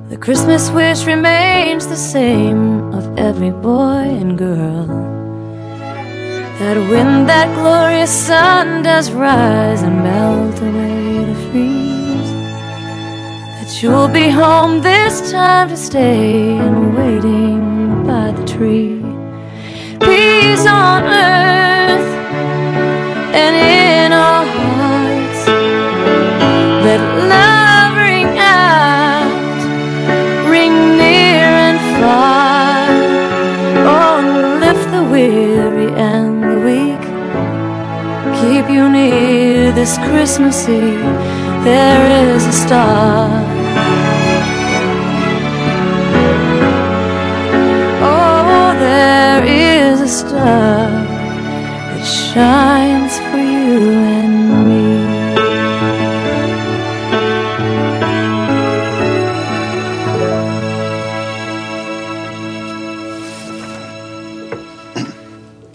the 0.09 0.17
Christmas 0.17 0.69
wish 0.69 1.05
remains 1.05 1.87
the 1.87 1.95
same 1.95 2.93
of 2.93 3.17
every 3.17 3.49
boy 3.49 4.05
and 4.21 4.37
girl. 4.37 4.85
That 6.59 6.77
when 6.89 7.25
that 7.25 7.47
glorious 7.55 8.11
sun 8.11 8.83
does 8.83 9.11
rise 9.11 9.81
and 9.81 10.03
melt 10.03 10.61
away 10.61 11.25
the 11.25 11.35
freeze, 11.49 12.31
that 13.57 13.81
you'll 13.81 14.07
be 14.07 14.29
home 14.29 14.81
this 14.81 15.31
time 15.31 15.67
to 15.69 15.77
stay 15.77 16.57
and 16.57 16.95
waiting 16.95 18.05
by 18.05 18.31
the 18.37 18.45
tree. 18.45 19.01
Peace 19.99 20.67
on 20.67 21.03
earth 21.05 22.09
and 23.33 23.55
in 23.55 24.13
our 24.13 24.46
this 39.77 39.99
Christmas 39.99 40.67
Eve. 40.67 41.13
There 41.63 42.33
is 42.33 42.43
a 42.47 42.51
star. 42.51 43.29
Oh, 48.01 48.75
there 48.79 49.43
is 49.45 50.01
a 50.01 50.07
star 50.07 50.89
that 51.91 52.03
shines 52.03 53.19
for 53.29 53.37
you 53.37 53.93
and 54.15 54.67
me. 54.67 54.97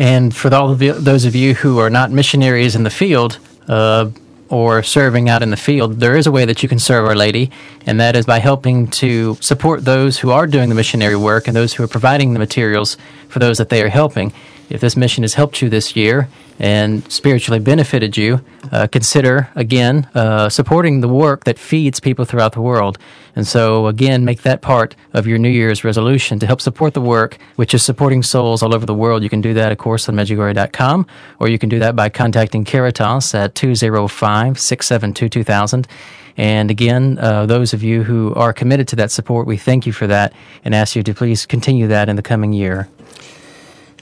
And 0.00 0.34
for 0.34 0.52
all 0.52 0.72
of 0.72 0.82
you, 0.82 0.92
those 0.94 1.24
of 1.24 1.36
you 1.36 1.54
who 1.54 1.78
are 1.78 1.88
not 1.88 2.10
missionaries 2.10 2.74
in 2.74 2.82
the 2.82 2.90
field 2.90 3.38
uh, 3.68 4.10
or 4.48 4.82
serving 4.82 5.30
out 5.30 5.42
in 5.42 5.50
the 5.50 5.56
field, 5.56 5.98
there 5.98 6.14
is 6.14 6.26
a 6.26 6.30
way 6.30 6.44
that 6.44 6.62
you 6.62 6.68
can 6.68 6.78
serve 6.78 7.06
Our 7.06 7.14
Lady, 7.14 7.50
and 7.86 7.98
that 8.00 8.14
is 8.14 8.26
by 8.26 8.38
helping 8.38 8.86
to 8.88 9.36
support 9.40 9.84
those 9.84 10.18
who 10.18 10.30
are 10.30 10.46
doing 10.46 10.68
the 10.68 10.74
missionary 10.74 11.16
work 11.16 11.48
and 11.48 11.56
those 11.56 11.72
who 11.72 11.82
are 11.82 11.88
providing 11.88 12.34
the 12.34 12.38
materials 12.38 12.98
for 13.28 13.38
those 13.38 13.56
that 13.58 13.70
they 13.70 13.82
are 13.82 13.88
helping. 13.88 14.32
If 14.72 14.80
this 14.80 14.96
mission 14.96 15.22
has 15.22 15.34
helped 15.34 15.60
you 15.60 15.68
this 15.68 15.94
year 15.94 16.28
and 16.58 17.04
spiritually 17.12 17.60
benefited 17.60 18.16
you, 18.16 18.40
uh, 18.70 18.86
consider 18.86 19.50
again 19.54 20.08
uh, 20.14 20.48
supporting 20.48 21.02
the 21.02 21.08
work 21.08 21.44
that 21.44 21.58
feeds 21.58 22.00
people 22.00 22.24
throughout 22.24 22.54
the 22.54 22.62
world. 22.62 22.96
And 23.36 23.46
so, 23.46 23.86
again, 23.86 24.24
make 24.24 24.42
that 24.42 24.62
part 24.62 24.96
of 25.12 25.26
your 25.26 25.36
New 25.36 25.50
Year's 25.50 25.84
resolution 25.84 26.38
to 26.38 26.46
help 26.46 26.62
support 26.62 26.94
the 26.94 27.02
work, 27.02 27.36
which 27.56 27.74
is 27.74 27.82
supporting 27.82 28.22
souls 28.22 28.62
all 28.62 28.74
over 28.74 28.86
the 28.86 28.94
world. 28.94 29.22
You 29.22 29.28
can 29.28 29.42
do 29.42 29.52
that, 29.52 29.72
of 29.72 29.78
course, 29.78 30.08
on 30.08 30.14
Medjugorje.com, 30.14 31.06
or 31.38 31.48
you 31.48 31.58
can 31.58 31.68
do 31.68 31.78
that 31.78 31.94
by 31.94 32.08
contacting 32.08 32.64
Caritas 32.64 33.34
at 33.34 33.54
205 33.54 34.58
672 34.58 35.28
2000. 35.28 35.86
And 36.38 36.70
again, 36.70 37.18
uh, 37.18 37.44
those 37.44 37.74
of 37.74 37.82
you 37.82 38.04
who 38.04 38.32
are 38.34 38.54
committed 38.54 38.88
to 38.88 38.96
that 38.96 39.10
support, 39.10 39.46
we 39.46 39.58
thank 39.58 39.86
you 39.86 39.92
for 39.92 40.06
that 40.06 40.32
and 40.64 40.74
ask 40.74 40.96
you 40.96 41.02
to 41.02 41.12
please 41.12 41.44
continue 41.44 41.88
that 41.88 42.08
in 42.08 42.16
the 42.16 42.22
coming 42.22 42.54
year. 42.54 42.88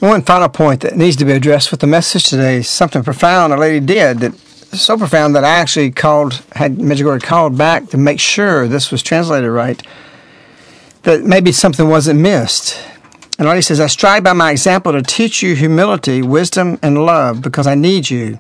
One 0.01 0.23
final 0.23 0.49
point 0.49 0.81
that 0.81 0.97
needs 0.97 1.17
to 1.17 1.27
be 1.27 1.33
addressed 1.33 1.71
with 1.71 1.81
the 1.81 1.87
message 1.87 2.25
today 2.25 2.57
is 2.57 2.69
something 2.71 3.05
profound 3.05 3.53
a 3.53 3.59
lady 3.59 3.85
did 3.85 4.21
that 4.21 4.35
so 4.73 4.97
profound 4.97 5.37
that 5.37 5.45
I 5.45 5.59
actually 5.59 5.91
called, 5.91 6.43
had 6.53 6.77
Medjugorje 6.77 7.23
called 7.23 7.59
back 7.59 7.89
to 7.89 7.99
make 7.99 8.19
sure 8.19 8.67
this 8.67 8.91
was 8.91 9.03
translated 9.03 9.51
right, 9.51 9.83
that 11.03 11.25
maybe 11.25 11.53
something 11.53 11.91
wasn't 11.91 12.19
missed. 12.19 12.83
And 13.39 13.47
Lady 13.47 13.61
says, 13.61 13.79
I 13.79 13.89
strive 13.89 14.25
by 14.25 14.33
my 14.33 14.53
example 14.53 14.93
to 14.93 15.03
teach 15.03 15.43
you 15.43 15.55
humility, 15.55 16.23
wisdom, 16.23 16.79
and 16.81 17.05
love 17.05 17.43
because 17.43 17.67
I 17.67 17.75
need 17.75 18.09
you. 18.09 18.39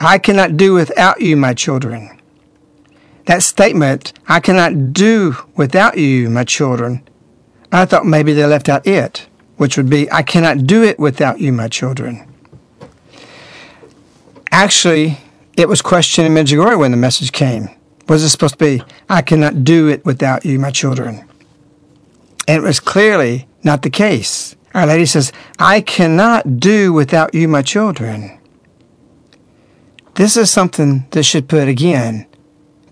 I 0.00 0.18
cannot 0.18 0.58
do 0.58 0.74
without 0.74 1.22
you, 1.22 1.34
my 1.34 1.54
children. 1.54 2.20
That 3.24 3.42
statement, 3.42 4.12
I 4.28 4.40
cannot 4.40 4.92
do 4.92 5.34
without 5.56 5.96
you, 5.96 6.28
my 6.28 6.44
children, 6.44 7.08
I 7.70 7.86
thought 7.86 8.04
maybe 8.04 8.34
they 8.34 8.44
left 8.44 8.68
out 8.68 8.86
it 8.86 9.28
which 9.62 9.76
would 9.76 9.88
be, 9.88 10.10
I 10.10 10.22
cannot 10.22 10.66
do 10.66 10.82
it 10.82 10.98
without 10.98 11.38
you, 11.38 11.52
my 11.52 11.68
children. 11.68 12.26
Actually, 14.50 15.18
it 15.56 15.68
was 15.68 15.80
questioned 15.80 16.26
in 16.26 16.34
Medjugorje 16.34 16.76
when 16.76 16.90
the 16.90 16.96
message 16.96 17.30
came. 17.30 17.68
Was 18.08 18.24
it 18.24 18.30
supposed 18.30 18.58
to 18.58 18.58
be, 18.58 18.82
I 19.08 19.22
cannot 19.22 19.62
do 19.62 19.86
it 19.86 20.04
without 20.04 20.44
you, 20.44 20.58
my 20.58 20.72
children? 20.72 21.28
And 22.48 22.64
it 22.64 22.66
was 22.66 22.80
clearly 22.80 23.46
not 23.62 23.82
the 23.82 23.90
case. 23.90 24.56
Our 24.74 24.84
Lady 24.84 25.06
says, 25.06 25.32
I 25.60 25.80
cannot 25.80 26.58
do 26.58 26.92
without 26.92 27.32
you, 27.32 27.46
my 27.46 27.62
children. 27.62 28.40
This 30.14 30.36
is 30.36 30.50
something 30.50 31.06
that 31.10 31.22
should 31.22 31.48
put 31.48 31.68
again 31.68 32.26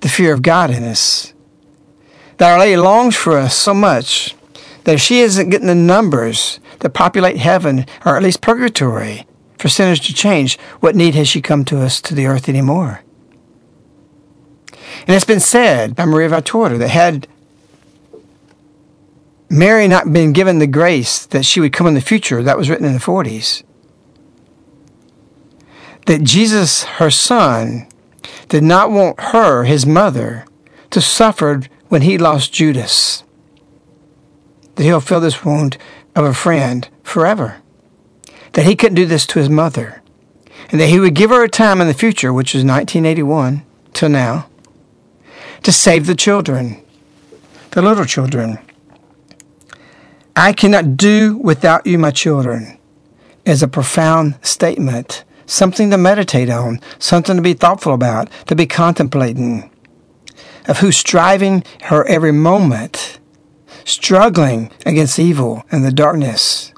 the 0.02 0.08
fear 0.08 0.32
of 0.32 0.42
God 0.42 0.70
in 0.70 0.84
us. 0.84 1.34
That 2.36 2.52
Our 2.52 2.60
Lady 2.60 2.76
longs 2.76 3.16
for 3.16 3.36
us 3.36 3.56
so 3.56 3.74
much 3.74 4.36
that 4.90 4.94
if 4.94 5.00
she 5.00 5.20
isn't 5.20 5.50
getting 5.50 5.68
the 5.68 5.74
numbers 5.76 6.58
that 6.80 6.90
populate 6.90 7.36
heaven, 7.36 7.86
or 8.04 8.16
at 8.16 8.24
least 8.24 8.40
purgatory, 8.40 9.24
for 9.56 9.68
sinners 9.68 10.00
to 10.00 10.12
change, 10.12 10.58
what 10.80 10.96
need 10.96 11.14
has 11.14 11.28
she 11.28 11.40
come 11.40 11.64
to 11.66 11.80
us 11.80 12.00
to 12.00 12.12
the 12.12 12.26
earth 12.26 12.48
anymore? 12.48 13.04
And 15.06 15.10
it's 15.10 15.24
been 15.24 15.38
said 15.38 15.94
by 15.94 16.06
Maria 16.06 16.28
Valtorta 16.28 16.76
that 16.80 16.88
had 16.88 17.28
Mary 19.48 19.86
not 19.86 20.12
been 20.12 20.32
given 20.32 20.58
the 20.58 20.66
grace 20.66 21.24
that 21.24 21.44
she 21.44 21.60
would 21.60 21.72
come 21.72 21.86
in 21.86 21.94
the 21.94 22.00
future, 22.00 22.42
that 22.42 22.58
was 22.58 22.68
written 22.68 22.84
in 22.84 22.92
the 22.92 22.98
40s, 22.98 23.62
that 26.06 26.24
Jesus, 26.24 26.82
her 26.82 27.12
son, 27.12 27.86
did 28.48 28.64
not 28.64 28.90
want 28.90 29.20
her, 29.20 29.62
his 29.62 29.86
mother, 29.86 30.46
to 30.90 31.00
suffer 31.00 31.60
when 31.86 32.02
he 32.02 32.18
lost 32.18 32.52
Judas 32.52 33.22
that 34.80 34.84
he'll 34.84 34.98
fill 34.98 35.20
this 35.20 35.44
wound 35.44 35.76
of 36.16 36.24
a 36.24 36.32
friend 36.32 36.88
forever. 37.02 37.58
That 38.54 38.64
he 38.64 38.74
couldn't 38.74 38.94
do 38.94 39.04
this 39.04 39.26
to 39.26 39.38
his 39.38 39.50
mother. 39.50 40.00
And 40.70 40.80
that 40.80 40.88
he 40.88 40.98
would 40.98 41.14
give 41.14 41.28
her 41.28 41.44
a 41.44 41.50
time 41.50 41.82
in 41.82 41.86
the 41.86 41.92
future, 41.92 42.32
which 42.32 42.54
is 42.54 42.64
1981 42.64 43.62
till 43.92 44.08
now, 44.08 44.48
to 45.64 45.70
save 45.70 46.06
the 46.06 46.14
children, 46.14 46.82
the 47.72 47.82
little 47.82 48.06
children. 48.06 48.58
I 50.34 50.54
cannot 50.54 50.96
do 50.96 51.36
without 51.36 51.86
you, 51.86 51.98
my 51.98 52.10
children, 52.10 52.78
is 53.44 53.62
a 53.62 53.68
profound 53.68 54.38
statement, 54.40 55.24
something 55.44 55.90
to 55.90 55.98
meditate 55.98 56.48
on, 56.48 56.80
something 56.98 57.36
to 57.36 57.42
be 57.42 57.52
thoughtful 57.52 57.92
about, 57.92 58.30
to 58.46 58.56
be 58.56 58.64
contemplating, 58.64 59.70
of 60.66 60.78
who's 60.78 60.96
striving 60.96 61.64
her 61.82 62.02
every 62.06 62.32
moment 62.32 63.19
struggling 63.90 64.70
against 64.86 65.18
evil 65.18 65.64
and 65.70 65.84
the 65.84 65.92
darkness, 65.92 66.72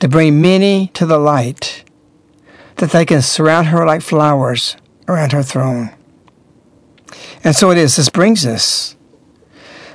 to 0.00 0.08
bring 0.08 0.40
many 0.40 0.88
to 0.94 1.06
the 1.06 1.18
light, 1.18 1.84
that 2.76 2.90
they 2.90 3.04
can 3.04 3.22
surround 3.22 3.68
her 3.68 3.84
like 3.84 4.02
flowers 4.02 4.76
around 5.06 5.32
her 5.32 5.42
throne. 5.42 5.90
And 7.44 7.54
so 7.54 7.70
it 7.70 7.78
is. 7.78 7.96
This 7.96 8.08
brings 8.08 8.46
us 8.46 8.96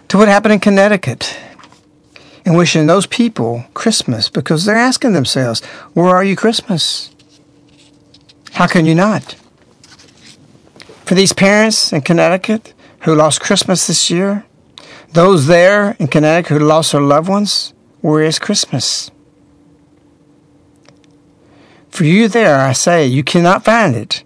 to 0.08 0.18
what 0.18 0.28
happened 0.28 0.54
in 0.54 0.60
Connecticut 0.60 1.38
and 2.45 2.58
wishing 2.58 2.88
those 2.88 3.06
people 3.08 3.66
Christmas 3.74 4.30
because 4.30 4.66
they're 4.66 4.76
asking 4.76 5.14
themselves, 5.14 5.64
Where 5.93 6.16
are 6.16 6.24
you 6.24 6.36
Christmas? 6.36 7.10
How 8.54 8.68
can 8.68 8.86
you 8.86 8.95
not? 8.95 9.36
For 11.06 11.16
these 11.16 11.34
parents 11.34 11.91
in 11.91 12.01
Connecticut 12.01 12.74
who 13.01 13.16
lost 13.16 13.41
Christmas 13.41 13.88
this 13.88 14.10
year, 14.10 14.45
those 15.14 15.47
there 15.47 15.95
in 15.99 16.07
Connecticut 16.07 16.57
who 16.57 16.66
lost 16.66 16.91
their 16.91 17.01
loved 17.01 17.30
ones, 17.30 17.74
where 18.01 18.24
is 18.24 18.39
Christmas? 18.39 19.11
For 21.89 22.03
you 22.03 22.28
there, 22.28 22.59
I 22.59 22.74
say, 22.74 23.05
you 23.05 23.24
cannot 23.24 23.64
find 23.64 23.95
it 23.95 24.24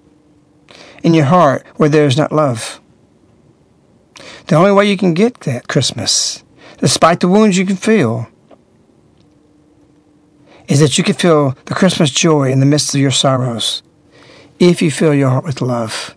in 1.03 1.13
your 1.13 1.25
heart 1.25 1.65
where 1.75 1.89
there 1.89 2.05
is 2.05 2.17
not 2.17 2.31
love. 2.31 2.79
The 4.47 4.55
only 4.55 4.71
way 4.71 4.89
you 4.89 4.97
can 4.97 5.13
get 5.13 5.41
that 5.41 5.67
Christmas, 5.67 6.43
despite 6.77 7.19
the 7.19 7.27
wounds 7.27 7.57
you 7.57 7.65
can 7.65 7.75
feel, 7.75 8.27
is 10.67 10.79
that 10.79 10.97
you 10.97 11.03
can 11.03 11.15
feel 11.15 11.55
the 11.65 11.75
Christmas 11.75 12.11
joy 12.11 12.51
in 12.51 12.59
the 12.59 12.65
midst 12.65 12.95
of 12.95 13.01
your 13.01 13.11
sorrows 13.11 13.83
if 14.59 14.81
you 14.81 14.89
fill 14.89 15.13
your 15.13 15.29
heart 15.29 15.45
with 15.45 15.61
love. 15.61 16.16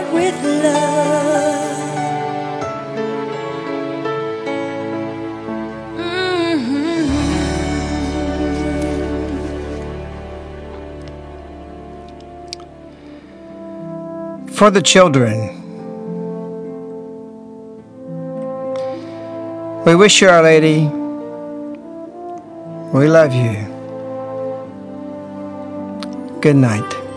heart 0.00 0.12
with 0.14 0.44
love. 0.44 1.80
Mm-hmm. 5.96 7.06
For 14.48 14.70
the 14.70 14.82
children. 14.82 15.56
We 19.84 19.94
wish 19.94 20.20
you, 20.20 20.28
Our 20.28 20.42
Lady, 20.42 20.86
we 22.92 23.08
love 23.08 23.32
you. 23.34 23.66
Good 26.40 26.56
night. 26.56 27.09